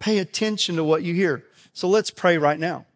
Pay 0.00 0.18
attention 0.18 0.76
to 0.76 0.84
what 0.84 1.02
you 1.02 1.14
hear. 1.14 1.44
So 1.72 1.88
let's 1.88 2.10
pray 2.10 2.38
right 2.38 2.58
now. 2.58 2.86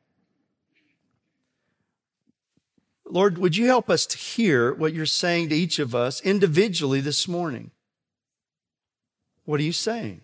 Lord, 3.07 3.38
would 3.38 3.57
you 3.57 3.66
help 3.66 3.90
us 3.90 4.07
to 4.07 4.18
hear 4.18 4.72
what 4.72 4.94
you're 4.94 5.07
saying 5.07 5.50
to 5.50 5.55
each 5.55 5.78
of 5.78 5.94
us 5.94 6.20
individually 6.22 7.00
this 7.00 7.28
morning? 7.28 7.70
What 9.44 9.61
are 9.61 9.64
you 9.64 9.72
saying? 9.72 10.22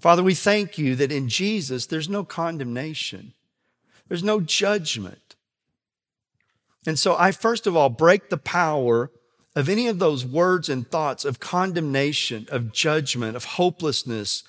Father, 0.00 0.22
we 0.22 0.34
thank 0.34 0.78
you 0.78 0.96
that 0.96 1.12
in 1.12 1.28
Jesus 1.28 1.86
there's 1.86 2.08
no 2.08 2.24
condemnation, 2.24 3.34
there's 4.08 4.24
no 4.24 4.40
judgment. 4.40 5.36
And 6.84 6.98
so 6.98 7.16
I 7.16 7.30
first 7.30 7.68
of 7.68 7.76
all 7.76 7.88
break 7.88 8.28
the 8.28 8.36
power 8.36 9.12
of 9.54 9.68
any 9.68 9.86
of 9.86 10.00
those 10.00 10.26
words 10.26 10.68
and 10.68 10.90
thoughts 10.90 11.24
of 11.24 11.38
condemnation, 11.38 12.48
of 12.50 12.72
judgment, 12.72 13.36
of 13.36 13.44
hopelessness. 13.44 14.42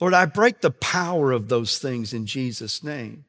Lord, 0.00 0.14
I 0.14 0.24
break 0.24 0.60
the 0.60 0.70
power 0.72 1.30
of 1.30 1.48
those 1.48 1.78
things 1.78 2.12
in 2.12 2.26
Jesus' 2.26 2.82
name. 2.82 3.24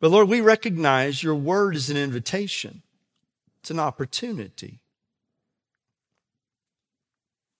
But 0.00 0.10
Lord, 0.10 0.28
we 0.28 0.40
recognize 0.40 1.22
your 1.22 1.34
word 1.34 1.76
is 1.76 1.90
an 1.90 1.96
invitation. 1.96 2.82
It's 3.60 3.70
an 3.70 3.80
opportunity. 3.80 4.80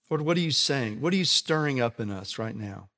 Lord, 0.09 0.21
what 0.21 0.37
are 0.37 0.41
you 0.41 0.51
saying? 0.51 1.01
What 1.01 1.13
are 1.13 1.17
you 1.17 1.25
stirring 1.25 1.81
up 1.81 1.99
in 1.99 2.11
us 2.11 2.37
right 2.37 2.55
now? 2.55 2.89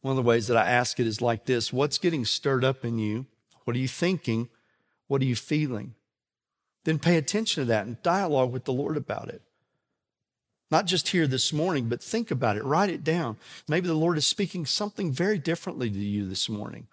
One 0.00 0.12
of 0.12 0.16
the 0.16 0.28
ways 0.28 0.46
that 0.46 0.56
I 0.56 0.68
ask 0.68 1.00
it 1.00 1.06
is 1.06 1.20
like 1.20 1.44
this 1.44 1.72
What's 1.72 1.98
getting 1.98 2.24
stirred 2.24 2.64
up 2.64 2.84
in 2.84 2.98
you? 2.98 3.26
What 3.64 3.76
are 3.76 3.80
you 3.80 3.88
thinking? 3.88 4.48
What 5.08 5.20
are 5.22 5.26
you 5.26 5.36
feeling? 5.36 5.94
Then 6.84 6.98
pay 6.98 7.16
attention 7.16 7.62
to 7.62 7.66
that 7.66 7.86
and 7.86 8.02
dialogue 8.02 8.52
with 8.52 8.64
the 8.64 8.72
Lord 8.72 8.96
about 8.96 9.28
it. 9.28 9.42
Not 10.70 10.86
just 10.86 11.08
here 11.08 11.26
this 11.26 11.52
morning, 11.52 11.88
but 11.88 12.02
think 12.02 12.30
about 12.30 12.56
it, 12.56 12.64
write 12.64 12.90
it 12.90 13.02
down. 13.02 13.36
Maybe 13.68 13.86
the 13.86 13.94
Lord 13.94 14.18
is 14.18 14.26
speaking 14.26 14.66
something 14.66 15.12
very 15.12 15.38
differently 15.38 15.88
to 15.90 15.98
you 15.98 16.28
this 16.28 16.48
morning. 16.48 16.88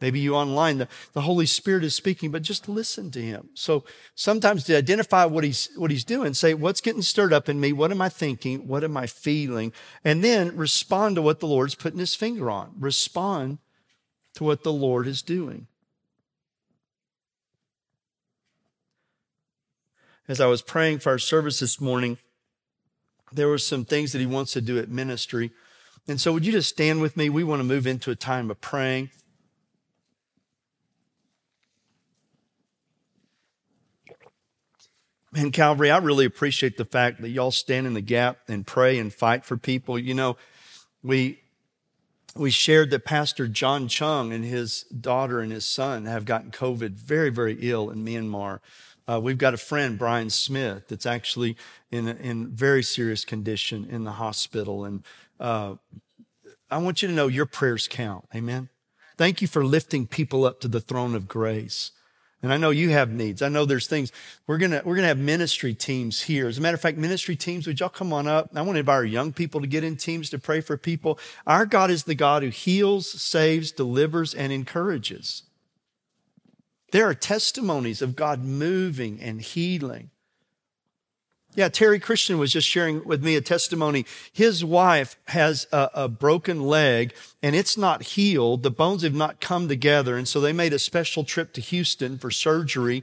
Maybe 0.00 0.18
you 0.18 0.34
online, 0.34 0.78
the, 0.78 0.88
the 1.12 1.20
Holy 1.20 1.44
Spirit 1.46 1.84
is 1.84 1.94
speaking, 1.94 2.30
but 2.30 2.42
just 2.42 2.68
listen 2.68 3.10
to 3.10 3.20
him. 3.20 3.50
So 3.54 3.84
sometimes 4.14 4.64
to 4.64 4.76
identify 4.76 5.26
what 5.26 5.44
he's, 5.44 5.68
what 5.76 5.90
he's 5.90 6.04
doing, 6.04 6.32
say, 6.32 6.54
what's 6.54 6.80
getting 6.80 7.02
stirred 7.02 7.34
up 7.34 7.48
in 7.48 7.60
me? 7.60 7.72
What 7.72 7.90
am 7.90 8.00
I 8.00 8.08
thinking? 8.08 8.66
What 8.66 8.82
am 8.82 8.96
I 8.96 9.06
feeling? 9.06 9.72
And 10.02 10.24
then 10.24 10.56
respond 10.56 11.16
to 11.16 11.22
what 11.22 11.40
the 11.40 11.46
Lord's 11.46 11.74
putting 11.74 11.98
his 11.98 12.14
finger 12.14 12.50
on. 12.50 12.72
Respond 12.78 13.58
to 14.34 14.44
what 14.44 14.62
the 14.62 14.72
Lord 14.72 15.06
is 15.06 15.20
doing. 15.20 15.66
As 20.26 20.40
I 20.40 20.46
was 20.46 20.62
praying 20.62 21.00
for 21.00 21.10
our 21.10 21.18
service 21.18 21.60
this 21.60 21.80
morning, 21.80 22.16
there 23.32 23.48
were 23.48 23.58
some 23.58 23.84
things 23.84 24.12
that 24.12 24.18
he 24.18 24.26
wants 24.26 24.52
to 24.52 24.60
do 24.60 24.78
at 24.78 24.88
ministry. 24.88 25.50
And 26.08 26.20
so 26.20 26.32
would 26.32 26.44
you 26.44 26.52
just 26.52 26.68
stand 26.68 27.00
with 27.00 27.16
me? 27.16 27.28
We 27.30 27.44
want 27.44 27.60
to 27.60 27.64
move 27.64 27.86
into 27.86 28.10
a 28.10 28.16
time 28.16 28.50
of 28.50 28.60
praying. 28.60 29.10
And 35.34 35.52
Calvary, 35.52 35.90
I 35.90 35.98
really 35.98 36.24
appreciate 36.24 36.76
the 36.76 36.84
fact 36.84 37.20
that 37.20 37.28
y'all 37.28 37.52
stand 37.52 37.86
in 37.86 37.94
the 37.94 38.00
gap 38.00 38.38
and 38.48 38.66
pray 38.66 38.98
and 38.98 39.12
fight 39.12 39.44
for 39.44 39.56
people. 39.56 39.96
You 39.96 40.14
know, 40.14 40.36
we 41.04 41.40
we 42.34 42.50
shared 42.50 42.90
that 42.90 43.04
Pastor 43.04 43.46
John 43.48 43.88
Chung 43.88 44.32
and 44.32 44.44
his 44.44 44.82
daughter 44.84 45.40
and 45.40 45.52
his 45.52 45.64
son 45.64 46.06
have 46.06 46.24
gotten 46.24 46.50
COVID 46.50 46.92
very, 46.92 47.30
very 47.30 47.58
ill 47.60 47.90
in 47.90 48.04
Myanmar. 48.04 48.60
Uh, 49.10 49.18
we've 49.18 49.38
got 49.38 49.54
a 49.54 49.56
friend, 49.56 49.98
Brian 49.98 50.30
Smith, 50.30 50.86
that's 50.88 51.06
actually 51.06 51.56
in 51.90 52.06
in 52.06 52.48
very 52.48 52.82
serious 52.82 53.24
condition 53.24 53.86
in 53.90 54.04
the 54.04 54.12
hospital, 54.12 54.84
and 54.84 55.02
uh, 55.40 55.74
I 56.70 56.78
want 56.78 57.02
you 57.02 57.08
to 57.08 57.14
know 57.14 57.26
your 57.26 57.46
prayers 57.46 57.88
count. 57.88 58.26
Amen. 58.34 58.68
Thank 59.16 59.42
you 59.42 59.48
for 59.48 59.64
lifting 59.64 60.06
people 60.06 60.44
up 60.44 60.60
to 60.60 60.68
the 60.68 60.80
throne 60.80 61.16
of 61.16 61.26
grace. 61.26 61.90
And 62.42 62.52
I 62.52 62.56
know 62.56 62.70
you 62.70 62.90
have 62.90 63.10
needs. 63.10 63.42
I 63.42 63.48
know 63.48 63.66
there's 63.66 63.86
things 63.86 64.12
we're 64.46 64.58
gonna 64.58 64.80
we're 64.84 64.94
gonna 64.94 65.08
have 65.08 65.18
ministry 65.18 65.74
teams 65.74 66.22
here. 66.22 66.46
As 66.46 66.58
a 66.58 66.60
matter 66.60 66.76
of 66.76 66.80
fact, 66.80 66.96
ministry 66.96 67.34
teams, 67.34 67.66
would 67.66 67.80
y'all 67.80 67.88
come 67.88 68.12
on 68.12 68.28
up? 68.28 68.50
I 68.54 68.62
want 68.62 68.76
to 68.76 68.80
invite 68.80 68.94
our 68.94 69.04
young 69.04 69.32
people 69.32 69.60
to 69.60 69.66
get 69.66 69.82
in 69.82 69.96
teams 69.96 70.30
to 70.30 70.38
pray 70.38 70.60
for 70.60 70.76
people. 70.76 71.18
Our 71.46 71.66
God 71.66 71.90
is 71.90 72.04
the 72.04 72.14
God 72.14 72.44
who 72.44 72.48
heals, 72.50 73.10
saves, 73.10 73.72
delivers, 73.72 74.32
and 74.34 74.52
encourages. 74.52 75.42
There 76.92 77.08
are 77.08 77.14
testimonies 77.14 78.02
of 78.02 78.16
God 78.16 78.42
moving 78.42 79.20
and 79.20 79.40
healing. 79.40 80.10
Yeah, 81.56 81.68
Terry 81.68 81.98
Christian 81.98 82.38
was 82.38 82.52
just 82.52 82.68
sharing 82.68 83.04
with 83.04 83.24
me 83.24 83.34
a 83.34 83.40
testimony. 83.40 84.06
His 84.32 84.64
wife 84.64 85.16
has 85.28 85.66
a, 85.72 85.90
a, 85.94 86.08
broken 86.08 86.62
leg 86.62 87.12
and 87.42 87.56
it's 87.56 87.76
not 87.76 88.02
healed. 88.02 88.62
The 88.62 88.70
bones 88.70 89.02
have 89.02 89.14
not 89.14 89.40
come 89.40 89.66
together. 89.66 90.16
And 90.16 90.28
so 90.28 90.40
they 90.40 90.52
made 90.52 90.72
a 90.72 90.78
special 90.78 91.24
trip 91.24 91.52
to 91.54 91.60
Houston 91.60 92.18
for 92.18 92.30
surgery 92.30 93.02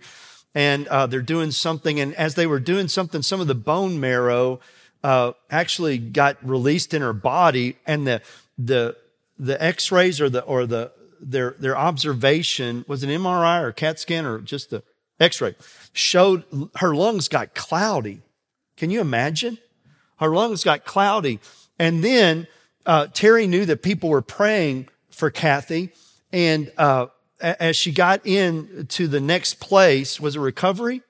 and 0.56 0.88
uh, 0.88 1.08
they're 1.08 1.22
doing 1.22 1.52
something. 1.52 2.00
And 2.00 2.16
as 2.16 2.36
they 2.36 2.48
were 2.48 2.62
doing 2.62 2.88
something, 2.88 3.22
some 3.22 3.42
of 3.42 3.48
the 3.48 3.56
bone 3.56 4.00
marrow 4.00 4.62
uh, 5.04 5.34
actually 5.52 5.98
got 5.98 6.38
released 6.42 6.94
in 6.94 7.02
her 7.02 7.14
body 7.14 7.76
and 7.86 8.08
the, 8.08 8.22
the, 8.58 8.96
the 9.38 9.62
x-rays 9.62 10.22
or 10.22 10.30
the, 10.30 10.42
or 10.44 10.66
the, 10.66 10.92
their, 11.20 11.56
their 11.60 11.78
observation 11.78 12.86
was 12.88 13.04
an 13.04 13.10
MRI 13.10 13.62
or 13.62 13.72
CAT 13.72 14.00
scan 14.00 14.26
or 14.26 14.40
just 14.40 14.70
the 14.70 14.84
x-ray 15.20 15.56
showed 15.94 16.44
her 16.76 16.94
lungs 16.94 17.28
got 17.28 17.56
cloudy 17.56 18.22
can 18.78 18.92
you 18.92 19.02
imagine? 19.02 19.58
Her 20.20 20.30
lungs 20.30 20.64
got 20.64 20.86
cloudy. 20.86 21.40
And 21.78 22.04
then 22.04 22.48
uh, 22.86 23.08
Terry 23.08 23.48
knew 23.48 23.66
that 23.66 23.82
people 23.82 24.10
were 24.10 24.22
praying 24.22 24.88
for 25.10 25.30
Kathy. 25.30 25.92
And 26.32 26.72
uh, 26.78 27.08
as 27.42 27.76
she 27.76 27.92
got 27.92 28.26
into 28.26 29.08
the 29.08 29.20
next 29.20 29.60
place, 29.60 30.20
was 30.20 30.36
a 30.36 30.40
recovery? 30.40 31.02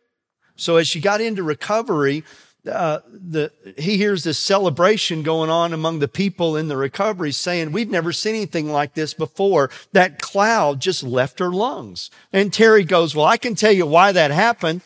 So 0.56 0.78
as 0.78 0.88
she 0.88 1.02
got 1.02 1.22
into 1.22 1.44
recovery, 1.44 2.24
uh, 2.68 3.02
the, 3.08 3.52
he 3.78 3.98
hears 3.98 4.24
this 4.24 4.38
celebration 4.38 5.24
going 5.24 5.50
on 5.50 5.74
among 5.74 6.00
the 6.00 6.08
people 6.08 6.56
in 6.56 6.68
the 6.68 6.78
recovery 6.78 7.32
saying, 7.32 7.72
we've 7.72 7.90
never 7.90 8.12
seen 8.12 8.36
anything 8.36 8.72
like 8.72 8.94
this 8.94 9.14
before. 9.14 9.70
That 9.94 10.22
cloud 10.22 10.80
just 10.80 11.04
left 11.04 11.40
her 11.40 11.52
lungs. 11.52 12.12
And 12.32 12.54
Terry 12.54 12.84
goes, 12.84 13.16
well, 13.16 13.26
I 13.26 13.38
can 13.38 13.56
tell 13.56 13.72
you 13.72 13.86
why 13.86 14.12
that 14.12 14.32
happened. 14.32 14.82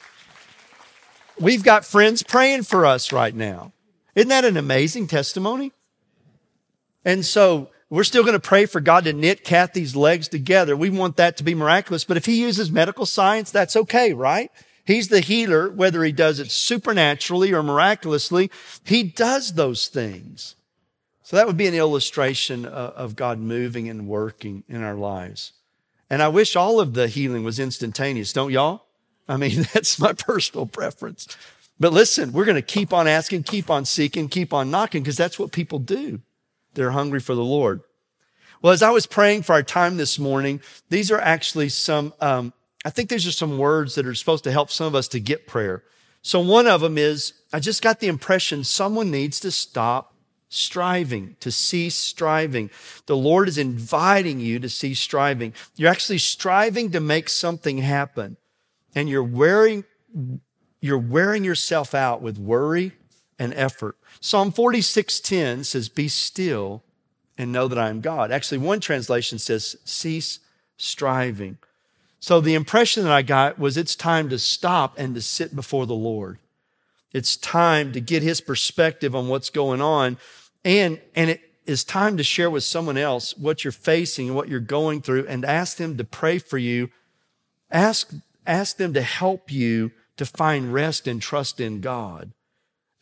We've 1.39 1.63
got 1.63 1.85
friends 1.85 2.23
praying 2.23 2.63
for 2.63 2.85
us 2.85 3.11
right 3.11 3.35
now. 3.35 3.73
Isn't 4.15 4.29
that 4.29 4.45
an 4.45 4.57
amazing 4.57 5.07
testimony? 5.07 5.71
And 7.03 7.25
so 7.25 7.69
we're 7.89 8.03
still 8.03 8.23
going 8.23 8.33
to 8.33 8.39
pray 8.39 8.65
for 8.65 8.79
God 8.79 9.05
to 9.05 9.13
knit 9.13 9.43
Kathy's 9.43 9.95
legs 9.95 10.27
together. 10.27 10.77
We 10.77 10.89
want 10.89 11.17
that 11.17 11.37
to 11.37 11.43
be 11.43 11.55
miraculous. 11.55 12.03
But 12.03 12.17
if 12.17 12.25
he 12.25 12.39
uses 12.39 12.71
medical 12.71 13.05
science, 13.05 13.51
that's 13.51 13.75
okay, 13.75 14.13
right? 14.13 14.51
He's 14.91 15.07
the 15.07 15.21
healer, 15.21 15.69
whether 15.69 16.03
he 16.03 16.11
does 16.11 16.39
it 16.39 16.51
supernaturally 16.51 17.53
or 17.53 17.63
miraculously. 17.63 18.51
He 18.83 19.03
does 19.03 19.53
those 19.53 19.87
things. 19.87 20.55
So 21.23 21.37
that 21.37 21.47
would 21.47 21.55
be 21.55 21.67
an 21.67 21.73
illustration 21.73 22.65
of 22.65 23.15
God 23.15 23.39
moving 23.39 23.87
and 23.87 24.05
working 24.05 24.65
in 24.67 24.83
our 24.83 24.95
lives. 24.95 25.53
And 26.09 26.21
I 26.21 26.27
wish 26.27 26.57
all 26.57 26.81
of 26.81 26.93
the 26.93 27.07
healing 27.07 27.45
was 27.45 27.57
instantaneous, 27.57 28.33
don't 28.33 28.51
y'all? 28.51 28.83
I 29.29 29.37
mean, 29.37 29.65
that's 29.73 29.97
my 29.97 30.11
personal 30.11 30.65
preference. 30.65 31.25
But 31.79 31.93
listen, 31.93 32.33
we're 32.33 32.43
going 32.43 32.55
to 32.55 32.61
keep 32.61 32.91
on 32.91 33.07
asking, 33.07 33.43
keep 33.43 33.69
on 33.69 33.85
seeking, 33.85 34.27
keep 34.27 34.51
on 34.51 34.69
knocking, 34.69 35.03
because 35.03 35.15
that's 35.15 35.39
what 35.39 35.53
people 35.53 35.79
do. 35.79 36.19
They're 36.73 36.91
hungry 36.91 37.21
for 37.21 37.33
the 37.33 37.45
Lord. 37.45 37.79
Well, 38.61 38.73
as 38.73 38.83
I 38.83 38.89
was 38.89 39.07
praying 39.07 39.43
for 39.43 39.53
our 39.53 39.63
time 39.63 39.95
this 39.95 40.19
morning, 40.19 40.59
these 40.89 41.11
are 41.11 41.19
actually 41.21 41.69
some, 41.69 42.13
um, 42.19 42.51
I 42.83 42.89
think 42.89 43.09
these 43.09 43.27
are 43.27 43.31
some 43.31 43.57
words 43.57 43.95
that 43.95 44.07
are 44.07 44.15
supposed 44.15 44.43
to 44.45 44.51
help 44.51 44.71
some 44.71 44.87
of 44.87 44.95
us 44.95 45.07
to 45.09 45.19
get 45.19 45.47
prayer. 45.47 45.83
So 46.21 46.39
one 46.39 46.67
of 46.67 46.81
them 46.81 46.97
is, 46.97 47.33
I 47.51 47.59
just 47.59 47.81
got 47.81 47.99
the 47.99 48.07
impression 48.07 48.63
someone 48.63 49.11
needs 49.11 49.39
to 49.41 49.51
stop 49.51 50.15
striving, 50.49 51.35
to 51.39 51.51
cease 51.51 51.95
striving. 51.95 52.69
The 53.05 53.15
Lord 53.15 53.47
is 53.47 53.57
inviting 53.57 54.39
you 54.39 54.59
to 54.59 54.69
cease 54.69 54.99
striving. 54.99 55.53
You're 55.75 55.89
actually 55.89 56.17
striving 56.17 56.91
to 56.91 56.99
make 56.99 57.29
something 57.29 57.79
happen 57.79 58.37
and 58.93 59.09
you're 59.09 59.23
wearing, 59.23 59.85
you're 60.81 60.97
wearing 60.97 61.43
yourself 61.43 61.95
out 61.95 62.21
with 62.21 62.37
worry 62.37 62.91
and 63.39 63.53
effort. 63.53 63.97
Psalm 64.19 64.51
46:10 64.51 65.65
says, 65.65 65.89
Be 65.89 66.07
still 66.07 66.83
and 67.37 67.51
know 67.51 67.67
that 67.67 67.79
I 67.79 67.89
am 67.89 68.01
God. 68.01 68.31
Actually, 68.31 68.59
one 68.59 68.79
translation 68.79 69.39
says, 69.39 69.77
Cease 69.85 70.39
striving. 70.77 71.57
So 72.21 72.39
the 72.39 72.53
impression 72.53 73.03
that 73.03 73.11
I 73.11 73.23
got 73.23 73.57
was 73.57 73.75
it's 73.75 73.95
time 73.95 74.29
to 74.29 74.37
stop 74.37 74.93
and 74.97 75.15
to 75.15 75.21
sit 75.21 75.55
before 75.55 75.87
the 75.87 75.95
Lord. 75.95 76.37
It's 77.11 77.35
time 77.35 77.91
to 77.93 77.99
get 77.99 78.23
his 78.23 78.39
perspective 78.39 79.15
on 79.15 79.27
what's 79.27 79.49
going 79.49 79.81
on. 79.81 80.17
And, 80.63 81.01
and 81.15 81.31
it 81.31 81.41
is 81.65 81.83
time 81.83 82.17
to 82.17 82.23
share 82.23 82.49
with 82.49 82.63
someone 82.63 82.97
else 82.97 83.35
what 83.37 83.63
you're 83.63 83.71
facing 83.71 84.27
and 84.27 84.35
what 84.35 84.47
you're 84.47 84.59
going 84.59 85.01
through 85.01 85.25
and 85.27 85.43
ask 85.43 85.77
them 85.77 85.97
to 85.97 86.03
pray 86.03 86.37
for 86.37 86.59
you. 86.59 86.89
Ask 87.71 88.13
ask 88.45 88.77
them 88.77 88.93
to 88.93 89.01
help 89.01 89.51
you 89.51 89.91
to 90.17 90.25
find 90.25 90.73
rest 90.73 91.07
and 91.07 91.21
trust 91.21 91.59
in 91.59 91.79
God 91.79 92.31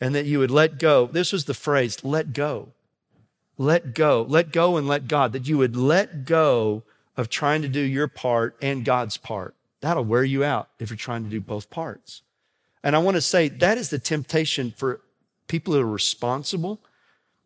and 0.00 0.14
that 0.14 0.26
you 0.26 0.38
would 0.38 0.50
let 0.50 0.78
go. 0.78 1.06
This 1.06 1.32
was 1.32 1.44
the 1.44 1.54
phrase, 1.54 2.04
let 2.04 2.32
go. 2.32 2.68
Let 3.58 3.94
go. 3.94 4.24
Let 4.26 4.52
go 4.52 4.76
and 4.78 4.88
let 4.88 5.08
God. 5.08 5.32
That 5.32 5.46
you 5.46 5.58
would 5.58 5.76
let 5.76 6.24
go 6.24 6.82
of 7.16 7.28
trying 7.28 7.62
to 7.62 7.68
do 7.68 7.80
your 7.80 8.08
part 8.08 8.56
and 8.62 8.84
God's 8.84 9.16
part. 9.16 9.54
That'll 9.80 10.04
wear 10.04 10.24
you 10.24 10.44
out 10.44 10.68
if 10.78 10.90
you're 10.90 10.96
trying 10.96 11.24
to 11.24 11.30
do 11.30 11.40
both 11.40 11.70
parts. 11.70 12.22
And 12.82 12.96
I 12.96 12.98
want 12.98 13.16
to 13.16 13.20
say 13.20 13.48
that 13.48 13.78
is 13.78 13.90
the 13.90 13.98
temptation 13.98 14.72
for 14.76 15.00
people 15.48 15.74
who 15.74 15.80
are 15.80 15.86
responsible 15.86 16.80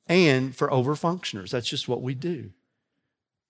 and 0.06 0.54
for 0.54 0.68
overfunctioners. 0.68 1.50
That's 1.50 1.68
just 1.68 1.88
what 1.88 2.02
we 2.02 2.14
do. 2.14 2.50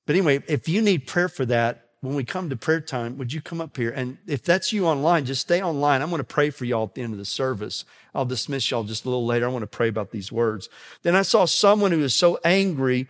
But 0.07 0.17
anyway, 0.17 0.43
if 0.49 0.69
you 0.69 0.83
need 0.83 1.07
prayer 1.07 1.29
for 1.29 1.45
that, 1.47 1.81
when 2.05 2.15
we 2.15 2.25
come 2.25 2.51
to 2.51 2.57
prayer 2.57 2.83
time, 2.83 3.17
would 3.17 3.33
you 3.33 3.41
come 3.41 3.63
up 3.63 3.79
here? 3.79 3.91
And 3.91 4.19
if 4.27 4.43
that's 4.43 4.75
you 4.75 4.87
online, 4.87 5.25
just 5.25 5.41
stay 5.41 5.63
online. 5.63 6.03
I'm 6.03 6.11
going 6.11 6.19
to 6.19 6.25
pray 6.25 6.51
for 6.51 6.67
y'all 6.67 6.85
at 6.85 6.95
the 6.95 7.01
end 7.01 7.15
of 7.15 7.19
the 7.19 7.25
service. 7.25 7.87
I'll 8.15 8.27
dismiss 8.27 8.71
y'all 8.71 8.85
just 8.85 9.07
a 9.07 9.09
little 9.09 9.25
later. 9.25 9.47
I 9.47 9.49
want 9.49 9.63
to 9.63 9.67
pray 9.67 9.89
about 9.89 10.11
these 10.11 10.31
words. 10.31 10.69
Then 11.03 11.17
I 11.17 11.23
saw 11.23 11.47
someone 11.47 11.93
who 11.93 12.01
was 12.01 12.15
so 12.15 12.39
angry 12.45 13.09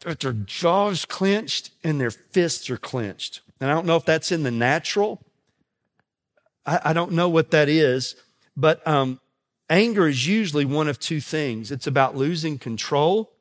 their 0.00 0.32
jaws 0.32 1.04
clenched 1.04 1.70
and 1.82 2.00
their 2.00 2.10
fists 2.10 2.70
are 2.70 2.76
clenched. 2.76 3.40
And 3.60 3.70
I 3.70 3.74
don't 3.74 3.86
know 3.86 3.96
if 3.96 4.04
that's 4.04 4.30
in 4.30 4.42
the 4.42 4.50
natural. 4.50 5.22
I, 6.64 6.80
I 6.86 6.92
don't 6.92 7.12
know 7.12 7.28
what 7.28 7.50
that 7.50 7.68
is, 7.68 8.16
but 8.56 8.86
um, 8.86 9.20
anger 9.70 10.06
is 10.06 10.26
usually 10.26 10.64
one 10.64 10.88
of 10.88 11.00
two 11.00 11.20
things. 11.20 11.70
It's 11.70 11.86
about 11.86 12.16
losing 12.16 12.58
control 12.58 13.32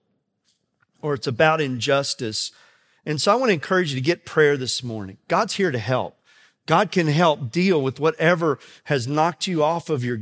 or 1.02 1.14
it's 1.14 1.28
about 1.28 1.62
injustice. 1.62 2.52
And 3.06 3.22
so 3.22 3.32
I 3.32 3.36
want 3.36 3.50
to 3.50 3.54
encourage 3.54 3.92
you 3.92 3.96
to 3.96 4.02
get 4.02 4.26
prayer 4.26 4.58
this 4.58 4.84
morning. 4.84 5.18
God's 5.28 5.56
here 5.56 5.72
to 5.72 5.80
help. 5.80 6.18
God 6.66 6.92
can 6.92 7.08
help 7.08 7.52
deal 7.52 7.82
with 7.82 8.00
whatever 8.00 8.58
has 8.86 9.08
knocked 9.08 9.46
you 9.46 9.64
off 9.64 9.90
of 9.90 10.04
your 10.04 10.22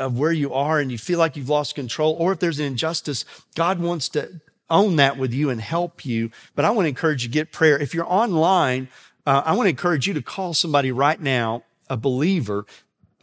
of 0.00 0.18
where 0.18 0.32
you 0.32 0.52
are 0.52 0.80
and 0.80 0.90
you 0.90 0.98
feel 0.98 1.18
like 1.18 1.36
you've 1.36 1.48
lost 1.48 1.74
control, 1.74 2.16
or 2.18 2.32
if 2.32 2.40
there's 2.40 2.58
an 2.58 2.66
injustice, 2.66 3.24
God 3.54 3.78
wants 3.78 4.08
to 4.10 4.40
own 4.70 4.96
that 4.96 5.16
with 5.16 5.32
you 5.32 5.50
and 5.50 5.60
help 5.60 6.04
you. 6.04 6.30
But 6.54 6.64
I 6.64 6.70
want 6.70 6.84
to 6.84 6.90
encourage 6.90 7.22
you 7.22 7.28
to 7.28 7.32
get 7.32 7.52
prayer. 7.52 7.78
If 7.78 7.94
you're 7.94 8.10
online, 8.10 8.88
uh, 9.26 9.42
I 9.44 9.54
want 9.54 9.66
to 9.66 9.70
encourage 9.70 10.06
you 10.06 10.14
to 10.14 10.22
call 10.22 10.54
somebody 10.54 10.92
right 10.92 11.20
now, 11.20 11.64
a 11.88 11.96
believer, 11.96 12.66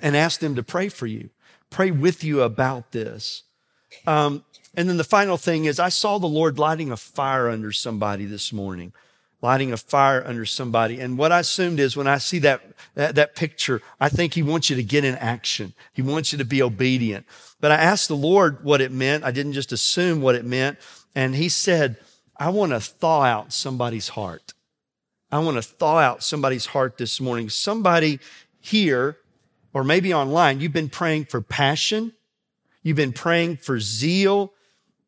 and 0.02 0.16
ask 0.16 0.40
them 0.40 0.56
to 0.56 0.64
pray 0.64 0.90
for 0.90 1.08
you, 1.08 1.30
pray 1.70 1.92
with 1.92 2.24
you 2.24 2.42
about 2.42 2.92
this. 2.92 3.44
Um, 4.06 4.44
and 4.76 4.90
then 4.90 4.98
the 4.98 5.04
final 5.04 5.38
thing 5.38 5.66
is, 5.66 5.80
I 5.80 5.90
saw 5.90 6.18
the 6.18 6.28
Lord 6.28 6.58
lighting 6.58 6.92
a 6.92 6.98
fire 6.98 7.48
under 7.48 7.72
somebody 7.72 8.26
this 8.26 8.52
morning, 8.52 8.92
lighting 9.42 9.72
a 9.72 9.78
fire 9.78 10.24
under 10.26 10.46
somebody. 10.46 11.00
And 11.00 11.18
what 11.18 11.32
I 11.32 11.40
assumed 11.40 11.80
is 11.80 11.96
when 11.96 12.08
I 12.08 12.18
see 12.18 12.40
that, 12.40 12.62
that, 12.96 13.16
that 13.16 13.36
picture, 13.36 13.82
I 14.00 14.10
think 14.10 14.34
He 14.34 14.44
wants 14.44 14.70
you 14.70 14.76
to 14.76 14.84
get 14.84 15.06
in 15.06 15.16
action. 15.16 15.74
He 15.94 16.02
wants 16.02 16.32
you 16.32 16.38
to 16.40 16.46
be 16.46 16.62
obedient. 16.62 17.26
But 17.62 17.72
I 17.72 17.76
asked 17.76 18.08
the 18.08 18.16
Lord 18.16 18.64
what 18.64 18.82
it 18.82 18.92
meant. 18.92 19.24
I 19.24 19.32
didn't 19.32 19.54
just 19.54 19.72
assume 19.72 20.22
what 20.22 20.36
it 20.36 20.44
meant. 20.44 20.80
And 21.16 21.36
He 21.36 21.50
said, 21.50 21.98
I 22.38 22.50
want 22.50 22.72
to 22.72 22.80
thaw 22.80 23.24
out 23.24 23.54
somebody's 23.54 24.10
heart. 24.10 24.54
I 25.32 25.40
want 25.40 25.58
to 25.58 25.62
thaw 25.62 25.98
out 25.98 26.24
somebody's 26.24 26.68
heart 26.68 26.98
this 26.98 27.20
morning. 27.20 27.50
Somebody 27.50 28.20
here, 28.60 29.18
or 29.74 29.84
maybe 29.84 30.14
online, 30.14 30.60
you've 30.60 30.74
been 30.74 30.90
praying 30.90 31.26
for 31.26 31.42
passion. 31.42 32.14
You've 32.84 32.98
been 32.98 33.14
praying 33.14 33.58
for 33.58 33.80
zeal. 33.80 34.54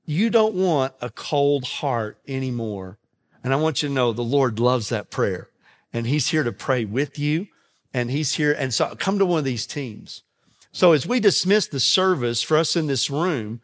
You 0.06 0.30
don't 0.30 0.56
want 0.56 0.94
a 1.02 1.10
cold 1.10 1.66
heart 1.66 2.18
anymore. 2.28 2.98
And 3.44 3.54
I 3.54 3.58
want 3.58 3.84
you 3.84 3.90
to 3.90 3.94
know 3.94 4.14
the 4.14 4.24
Lord 4.24 4.60
loves 4.60 4.90
that 4.90 5.12
prayer 5.12 5.50
and 5.96 6.08
he's 6.08 6.28
here 6.28 6.44
to 6.44 6.52
pray 6.52 6.84
with 6.84 7.18
you. 7.18 7.48
And 7.94 8.12
he's 8.12 8.36
here. 8.36 8.52
And 8.52 8.74
so 8.74 8.94
come 8.96 9.18
to 9.20 9.26
one 9.26 9.40
of 9.40 9.46
these 9.46 9.66
teams. 9.66 10.24
So 10.74 10.92
as 10.92 11.08
we 11.08 11.22
dismiss 11.22 11.68
the 11.68 11.80
service 11.80 12.42
for 12.42 12.58
us 12.58 12.76
in 12.76 12.88
this 12.88 13.10
room, 13.10 13.62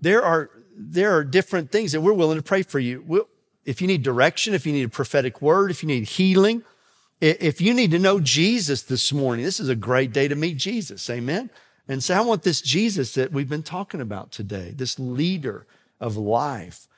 there 0.00 0.22
are, 0.22 0.48
there 0.76 1.16
are 1.16 1.24
different 1.24 1.70
things 1.70 1.92
that 1.92 2.00
we're 2.00 2.12
willing 2.12 2.38
to 2.38 2.42
pray 2.42 2.62
for 2.62 2.78
you. 2.78 3.04
We'll, 3.06 3.28
if 3.64 3.80
you 3.80 3.86
need 3.86 4.02
direction, 4.02 4.54
if 4.54 4.66
you 4.66 4.72
need 4.72 4.84
a 4.84 4.88
prophetic 4.88 5.40
word, 5.40 5.70
if 5.70 5.82
you 5.82 5.86
need 5.86 6.04
healing, 6.04 6.62
if 7.20 7.60
you 7.60 7.72
need 7.72 7.92
to 7.92 7.98
know 7.98 8.18
Jesus 8.18 8.82
this 8.82 9.12
morning, 9.12 9.44
this 9.44 9.60
is 9.60 9.68
a 9.68 9.76
great 9.76 10.12
day 10.12 10.26
to 10.26 10.34
meet 10.34 10.56
Jesus. 10.56 11.08
Amen. 11.08 11.50
And 11.86 12.02
say, 12.02 12.14
I 12.14 12.20
want 12.20 12.42
this 12.42 12.60
Jesus 12.60 13.14
that 13.14 13.32
we've 13.32 13.48
been 13.48 13.62
talking 13.62 14.00
about 14.00 14.32
today, 14.32 14.72
this 14.74 14.98
leader 14.98 15.66
of 16.00 16.16
life. 16.16 16.88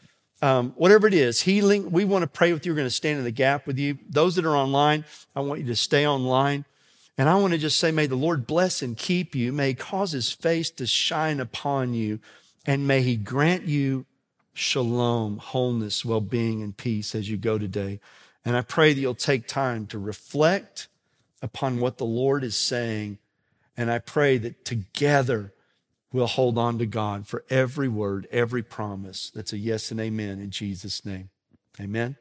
Um, 0.41 0.73
whatever 0.77 1.07
it 1.07 1.15
is, 1.15 1.43
healing, 1.43 1.91
we 1.91 2.05
want 2.05 2.23
to 2.23 2.27
pray 2.27 2.53
with 2.53 2.65
you. 2.65 2.73
We're 2.73 2.77
going 2.77 2.87
to 2.87 2.91
stand 2.91 3.19
in 3.19 3.25
the 3.25 3.31
gap 3.31 3.67
with 3.67 3.79
you. 3.79 3.99
Those 4.09 4.37
that 4.37 4.45
are 4.45 4.57
online, 4.57 5.05
I 5.37 5.41
want 5.41 5.61
you 5.61 5.67
to 5.67 5.77
stay 5.77 6.07
online. 6.07 6.65
And 7.17 7.29
I 7.29 7.37
want 7.37 7.53
to 7.53 7.59
just 7.59 7.79
say, 7.79 7.93
may 7.93 8.07
the 8.07 8.17
Lord 8.17 8.47
bless 8.47 8.83
and 8.83 8.97
keep 8.97 9.35
you. 9.35 9.53
May 9.53 9.75
cause 9.75 10.13
his 10.13 10.33
face 10.33 10.71
to 10.73 10.87
shine 10.87 11.41
upon 11.41 11.95
you. 11.95 12.19
And 12.67 12.87
may 12.87 13.03
he 13.03 13.17
grant 13.17 13.65
you 13.65 14.07
shalom, 14.55 15.39
wholeness, 15.39 16.05
well 16.05 16.21
being, 16.21 16.63
and 16.63 16.77
peace 16.77 17.15
as 17.15 17.29
you 17.29 17.37
go 17.37 17.59
today. 17.59 18.01
And 18.45 18.57
I 18.57 18.63
pray 18.63 18.93
that 18.93 19.01
you'll 19.01 19.15
take 19.15 19.47
time 19.47 19.87
to 19.89 19.99
reflect 19.99 20.89
upon 21.43 21.81
what 21.81 21.99
the 21.99 22.07
Lord 22.07 22.45
is 22.45 22.57
saying. 22.57 23.19
And 23.77 23.91
I 23.91 23.99
pray 23.99 24.39
that 24.39 24.65
together 24.65 25.53
we'll 26.13 26.27
hold 26.27 26.57
on 26.57 26.79
to 26.79 26.87
God 26.87 27.27
for 27.27 27.45
every 27.51 27.89
word, 27.89 28.29
every 28.31 28.63
promise 28.63 29.31
that's 29.35 29.53
a 29.53 29.59
yes 29.59 29.91
and 29.91 29.99
amen 29.99 30.41
in 30.41 30.51
Jesus' 30.51 31.05
name. 31.05 31.31
Amen. 31.81 32.17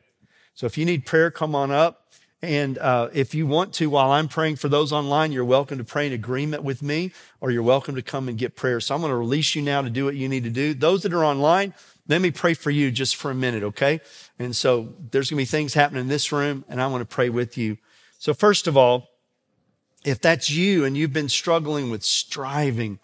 So 0.56 0.66
if 0.66 0.78
you 0.78 0.86
need 0.86 1.06
prayer, 1.06 1.30
come 1.30 1.54
on 1.56 1.72
up. 1.72 2.12
And 2.44 2.78
uh, 2.78 3.08
if 3.14 3.34
you 3.34 3.48
want 3.48 3.72
to, 3.76 3.90
while 3.90 4.12
I'm 4.12 4.28
praying 4.28 4.58
for 4.58 4.68
those 4.68 4.92
online, 4.92 5.32
you're 5.32 5.46
welcome 5.46 5.78
to 5.78 5.86
pray 5.86 6.08
in 6.08 6.12
agreement 6.12 6.62
with 6.62 6.84
me, 6.84 7.14
or 7.40 7.52
you're 7.52 7.64
welcome 7.64 7.96
to 7.96 8.02
come 8.02 8.28
and 8.28 8.38
get 8.38 8.54
prayer. 8.54 8.82
So 8.82 8.94
I'm 8.94 9.00
going 9.00 9.12
to 9.12 9.16
release 9.16 9.56
you 9.56 9.62
now 9.62 9.82
to 9.82 9.90
do 9.90 10.04
what 10.04 10.18
you 10.18 10.28
need 10.28 10.44
to 10.44 10.50
do. 10.50 10.74
Those 10.74 11.04
that 11.04 11.14
are 11.14 11.24
online, 11.24 11.74
let 12.10 12.20
me 12.20 12.32
pray 12.32 12.54
for 12.54 12.70
you 12.70 12.92
just 12.92 13.16
for 13.16 13.32
a 13.32 13.34
minute, 13.34 13.64
okay? 13.64 14.02
And 14.38 14.54
so 14.54 14.94
there's 15.12 15.30
going 15.30 15.38
to 15.38 15.42
be 15.42 15.46
things 15.46 15.74
happening 15.74 16.02
in 16.02 16.08
this 16.10 16.34
room, 16.34 16.66
and 16.68 16.82
I 16.82 16.88
want 16.88 17.00
to 17.00 17.16
pray 17.16 17.30
with 17.30 17.58
you. 17.58 17.78
So, 18.20 18.34
first 18.34 18.68
of 18.68 18.76
all, 18.76 19.08
if 20.04 20.20
that's 20.20 20.50
you 20.50 20.84
and 20.84 20.98
you've 20.98 21.14
been 21.14 21.30
struggling 21.30 21.90
with 21.90 22.04
striving, 22.04 23.00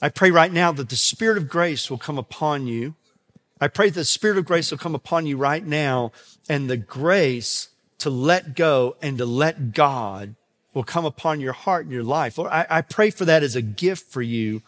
I 0.00 0.08
pray 0.08 0.30
right 0.30 0.50
now 0.50 0.72
that 0.72 0.88
the 0.88 0.96
Spirit 0.96 1.36
of 1.36 1.46
grace 1.46 1.90
will 1.90 1.98
come 1.98 2.16
upon 2.16 2.66
you. 2.66 2.94
I 3.60 3.68
pray 3.68 3.90
that 3.90 3.94
the 4.00 4.04
Spirit 4.06 4.38
of 4.38 4.46
grace 4.46 4.70
will 4.70 4.78
come 4.78 4.94
upon 4.94 5.26
you 5.26 5.36
right 5.36 5.64
now 5.64 6.12
and 6.48 6.70
the 6.70 6.78
grace 6.78 7.68
to 8.02 8.10
let 8.10 8.54
go 8.54 8.96
and 9.02 9.18
to 9.18 9.26
let 9.26 9.72
God 9.72 10.36
will 10.74 10.84
come 10.84 11.04
upon 11.04 11.40
your 11.40 11.52
heart 11.52 11.84
and 11.84 11.92
your 11.92 12.04
life. 12.04 12.38
Lord, 12.38 12.52
I, 12.52 12.66
I 12.70 12.80
pray 12.82 13.10
for 13.10 13.24
that 13.24 13.42
as 13.42 13.56
a 13.56 13.62
gift 13.62 14.10
for 14.10 14.22
you 14.22 14.62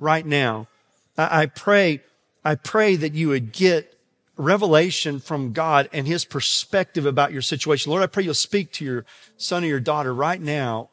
right 0.00 0.24
now. 0.24 0.68
I, 1.16 1.42
I 1.42 1.46
pray, 1.46 2.00
I 2.44 2.54
pray 2.54 2.96
that 2.96 3.14
you 3.14 3.28
would 3.28 3.52
get 3.52 3.98
revelation 4.36 5.20
from 5.20 5.52
God 5.52 5.88
and 5.92 6.06
his 6.06 6.24
perspective 6.24 7.06
about 7.06 7.32
your 7.32 7.42
situation. 7.42 7.90
Lord, 7.90 8.02
I 8.02 8.06
pray 8.06 8.24
you'll 8.24 8.34
speak 8.34 8.72
to 8.72 8.84
your 8.84 9.04
son 9.36 9.62
or 9.62 9.68
your 9.68 9.80
daughter 9.80 10.12
right 10.12 10.40
now 10.40 10.88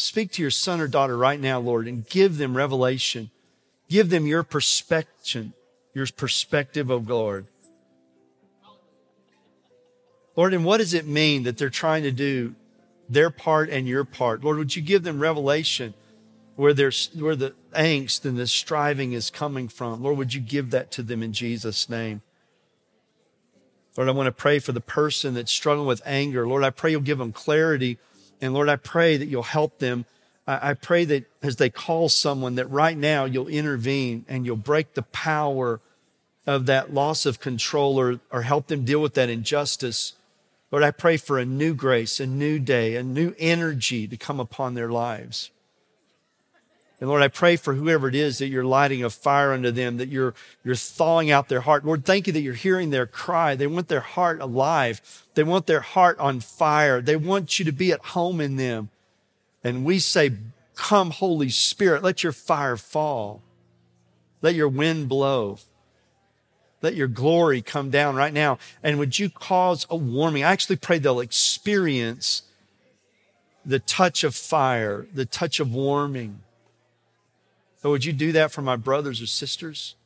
Speak 0.00 0.32
to 0.32 0.42
your 0.42 0.50
son 0.50 0.80
or 0.80 0.88
daughter 0.88 1.16
right 1.16 1.38
now, 1.38 1.60
Lord, 1.60 1.86
and 1.86 2.08
give 2.08 2.38
them 2.38 2.56
revelation. 2.56 3.30
Give 3.88 4.08
them 4.08 4.26
your 4.26 4.42
perspective, 4.42 5.52
your 5.94 6.06
perspective, 6.16 6.88
of 6.90 7.08
Lord. 7.08 7.46
Lord, 10.40 10.54
and 10.54 10.64
what 10.64 10.78
does 10.78 10.94
it 10.94 11.06
mean 11.06 11.42
that 11.42 11.58
they're 11.58 11.68
trying 11.68 12.02
to 12.04 12.10
do 12.10 12.54
their 13.10 13.28
part 13.28 13.68
and 13.68 13.86
your 13.86 14.04
part? 14.04 14.42
Lord, 14.42 14.56
would 14.56 14.74
you 14.74 14.80
give 14.80 15.02
them 15.02 15.20
revelation 15.20 15.92
where 16.56 16.72
there's 16.72 17.10
where 17.14 17.36
the 17.36 17.54
angst 17.74 18.24
and 18.24 18.38
the 18.38 18.46
striving 18.46 19.12
is 19.12 19.28
coming 19.28 19.68
from? 19.68 20.02
Lord, 20.02 20.16
would 20.16 20.32
you 20.32 20.40
give 20.40 20.70
that 20.70 20.90
to 20.92 21.02
them 21.02 21.22
in 21.22 21.34
Jesus' 21.34 21.90
name? 21.90 22.22
Lord, 23.98 24.08
I 24.08 24.12
want 24.12 24.28
to 24.28 24.32
pray 24.32 24.60
for 24.60 24.72
the 24.72 24.80
person 24.80 25.34
that's 25.34 25.52
struggling 25.52 25.86
with 25.86 26.00
anger. 26.06 26.48
Lord, 26.48 26.64
I 26.64 26.70
pray 26.70 26.92
you'll 26.92 27.02
give 27.02 27.18
them 27.18 27.32
clarity 27.32 27.98
and 28.40 28.54
Lord, 28.54 28.70
I 28.70 28.76
pray 28.76 29.18
that 29.18 29.26
you'll 29.26 29.42
help 29.42 29.78
them. 29.78 30.06
I, 30.46 30.72
pray 30.72 31.04
that 31.04 31.26
as 31.42 31.56
they 31.56 31.68
call 31.68 32.08
someone, 32.08 32.54
that 32.54 32.70
right 32.70 32.96
now 32.96 33.26
you'll 33.26 33.46
intervene 33.46 34.24
and 34.26 34.46
you'll 34.46 34.56
break 34.56 34.94
the 34.94 35.02
power 35.02 35.80
of 36.46 36.64
that 36.64 36.94
loss 36.94 37.26
of 37.26 37.38
control 37.38 38.00
or, 38.00 38.20
or 38.32 38.42
help 38.42 38.68
them 38.68 38.86
deal 38.86 39.00
with 39.00 39.12
that 39.14 39.28
injustice. 39.28 40.14
Lord, 40.70 40.84
I 40.84 40.92
pray 40.92 41.16
for 41.16 41.38
a 41.38 41.44
new 41.44 41.74
grace, 41.74 42.20
a 42.20 42.26
new 42.26 42.58
day, 42.58 42.96
a 42.96 43.02
new 43.02 43.34
energy 43.38 44.06
to 44.06 44.16
come 44.16 44.38
upon 44.38 44.74
their 44.74 44.90
lives. 44.90 45.50
And 47.00 47.08
Lord, 47.08 47.22
I 47.22 47.28
pray 47.28 47.56
for 47.56 47.74
whoever 47.74 48.08
it 48.08 48.14
is 48.14 48.38
that 48.38 48.48
you're 48.48 48.62
lighting 48.62 49.02
a 49.02 49.08
fire 49.08 49.52
unto 49.52 49.70
them, 49.70 49.96
that 49.96 50.10
you're, 50.10 50.34
you're 50.62 50.74
thawing 50.74 51.30
out 51.30 51.48
their 51.48 51.62
heart. 51.62 51.84
Lord, 51.84 52.04
thank 52.04 52.26
you 52.26 52.32
that 52.34 52.42
you're 52.42 52.52
hearing 52.52 52.90
their 52.90 53.06
cry. 53.06 53.54
They 53.54 53.66
want 53.66 53.88
their 53.88 54.00
heart 54.00 54.40
alive. 54.40 55.00
They 55.34 55.42
want 55.42 55.66
their 55.66 55.80
heart 55.80 56.18
on 56.18 56.40
fire. 56.40 57.00
They 57.00 57.16
want 57.16 57.58
you 57.58 57.64
to 57.64 57.72
be 57.72 57.90
at 57.90 58.04
home 58.04 58.38
in 58.40 58.56
them. 58.56 58.90
And 59.64 59.84
we 59.84 59.98
say, 59.98 60.32
come, 60.74 61.10
Holy 61.10 61.48
Spirit, 61.48 62.02
let 62.02 62.22
your 62.22 62.32
fire 62.32 62.76
fall. 62.76 63.42
Let 64.42 64.54
your 64.54 64.68
wind 64.68 65.08
blow. 65.08 65.58
Let 66.82 66.94
your 66.94 67.08
glory 67.08 67.62
come 67.62 67.90
down 67.90 68.16
right 68.16 68.32
now. 68.32 68.58
And 68.82 68.98
would 68.98 69.18
you 69.18 69.28
cause 69.28 69.86
a 69.90 69.96
warming? 69.96 70.44
I 70.44 70.50
actually 70.50 70.76
pray 70.76 70.98
they'll 70.98 71.20
experience 71.20 72.42
the 73.64 73.78
touch 73.78 74.24
of 74.24 74.34
fire, 74.34 75.06
the 75.12 75.26
touch 75.26 75.60
of 75.60 75.74
warming 75.74 76.40
so 77.82 77.90
would 77.90 78.04
you 78.04 78.12
do 78.12 78.32
that 78.32 78.52
for 78.52 78.60
my 78.60 78.76
brothers 78.76 79.22
or 79.22 79.26
sisters? 79.26 79.96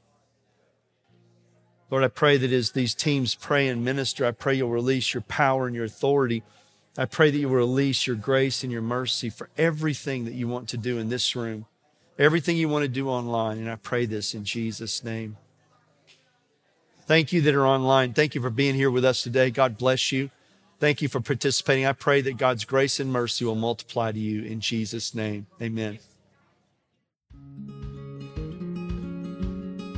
Lord, 1.91 2.05
I 2.05 2.09
pray 2.09 2.37
that 2.37 2.53
as 2.53 2.71
these 2.71 2.95
teams 2.95 3.35
pray 3.35 3.69
and 3.69 3.85
minister, 3.85 4.25
I 4.25 4.31
pray 4.31 4.55
you'll 4.55 4.71
release 4.71 5.13
your 5.13 5.23
power 5.23 5.67
and 5.67 5.75
your 5.75 5.85
authority. 5.85 6.45
I 6.97 7.05
pray 7.07 7.31
that 7.31 7.39
you 7.39 7.49
will 7.49 7.57
release 7.57 8.07
your 8.07 8.17
grace 8.17 8.63
and 8.63 8.73
your 8.73 8.83
mercy 8.83 9.29
for 9.29 9.51
everything 9.59 10.25
that 10.25 10.35
you 10.35 10.47
want 10.47 10.69
to 10.69 10.77
do 10.77 10.99
in 10.99 11.09
this 11.09 11.35
room, 11.35 11.67
everything 12.17 12.57
you 12.57 12.69
want 12.69 12.85
to 12.85 12.89
do 12.89 13.09
online. 13.09 13.59
And 13.59 13.69
I 13.69 13.77
pray 13.77 14.07
this 14.07 14.35
in 14.35 14.45
Jesus' 14.45 15.03
name. 15.03 15.37
Thank 17.07 17.33
you 17.33 17.41
that 17.43 17.55
are 17.55 17.67
online. 17.67 18.15
Thank 18.15 18.35
you 18.35 18.41
for 18.41 18.51
being 18.51 18.75
here 18.75 18.91
with 18.91 19.05
us 19.05 19.23
today. 19.23 19.51
God 19.51 19.77
bless 19.77 20.11
you. 20.11 20.31
Thank 20.81 21.03
you 21.03 21.09
for 21.09 21.21
participating. 21.21 21.87
I 21.87 21.93
pray 21.93 22.21
that 22.23 22.37
God's 22.37 22.65
grace 22.65 22.99
and 23.01 23.13
mercy 23.13 23.45
will 23.45 23.55
multiply 23.55 24.13
to 24.13 24.19
you 24.19 24.43
in 24.43 24.61
Jesus' 24.61 25.15
name. 25.15 25.47
Amen. 25.63 25.99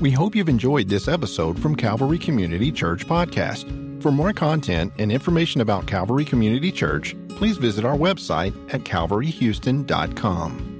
We 0.00 0.10
hope 0.10 0.36
you've 0.36 0.50
enjoyed 0.50 0.88
this 0.88 1.08
episode 1.08 1.58
from 1.58 1.74
Calvary 1.74 2.18
Community 2.18 2.70
Church 2.70 3.06
Podcast. 3.06 4.02
For 4.02 4.12
more 4.12 4.34
content 4.34 4.92
and 4.98 5.10
information 5.10 5.62
about 5.62 5.86
Calvary 5.86 6.24
Community 6.24 6.70
Church, 6.70 7.16
please 7.30 7.56
visit 7.56 7.84
our 7.84 7.96
website 7.96 8.54
at 8.74 8.82
calvaryhouston.com. 8.82 10.75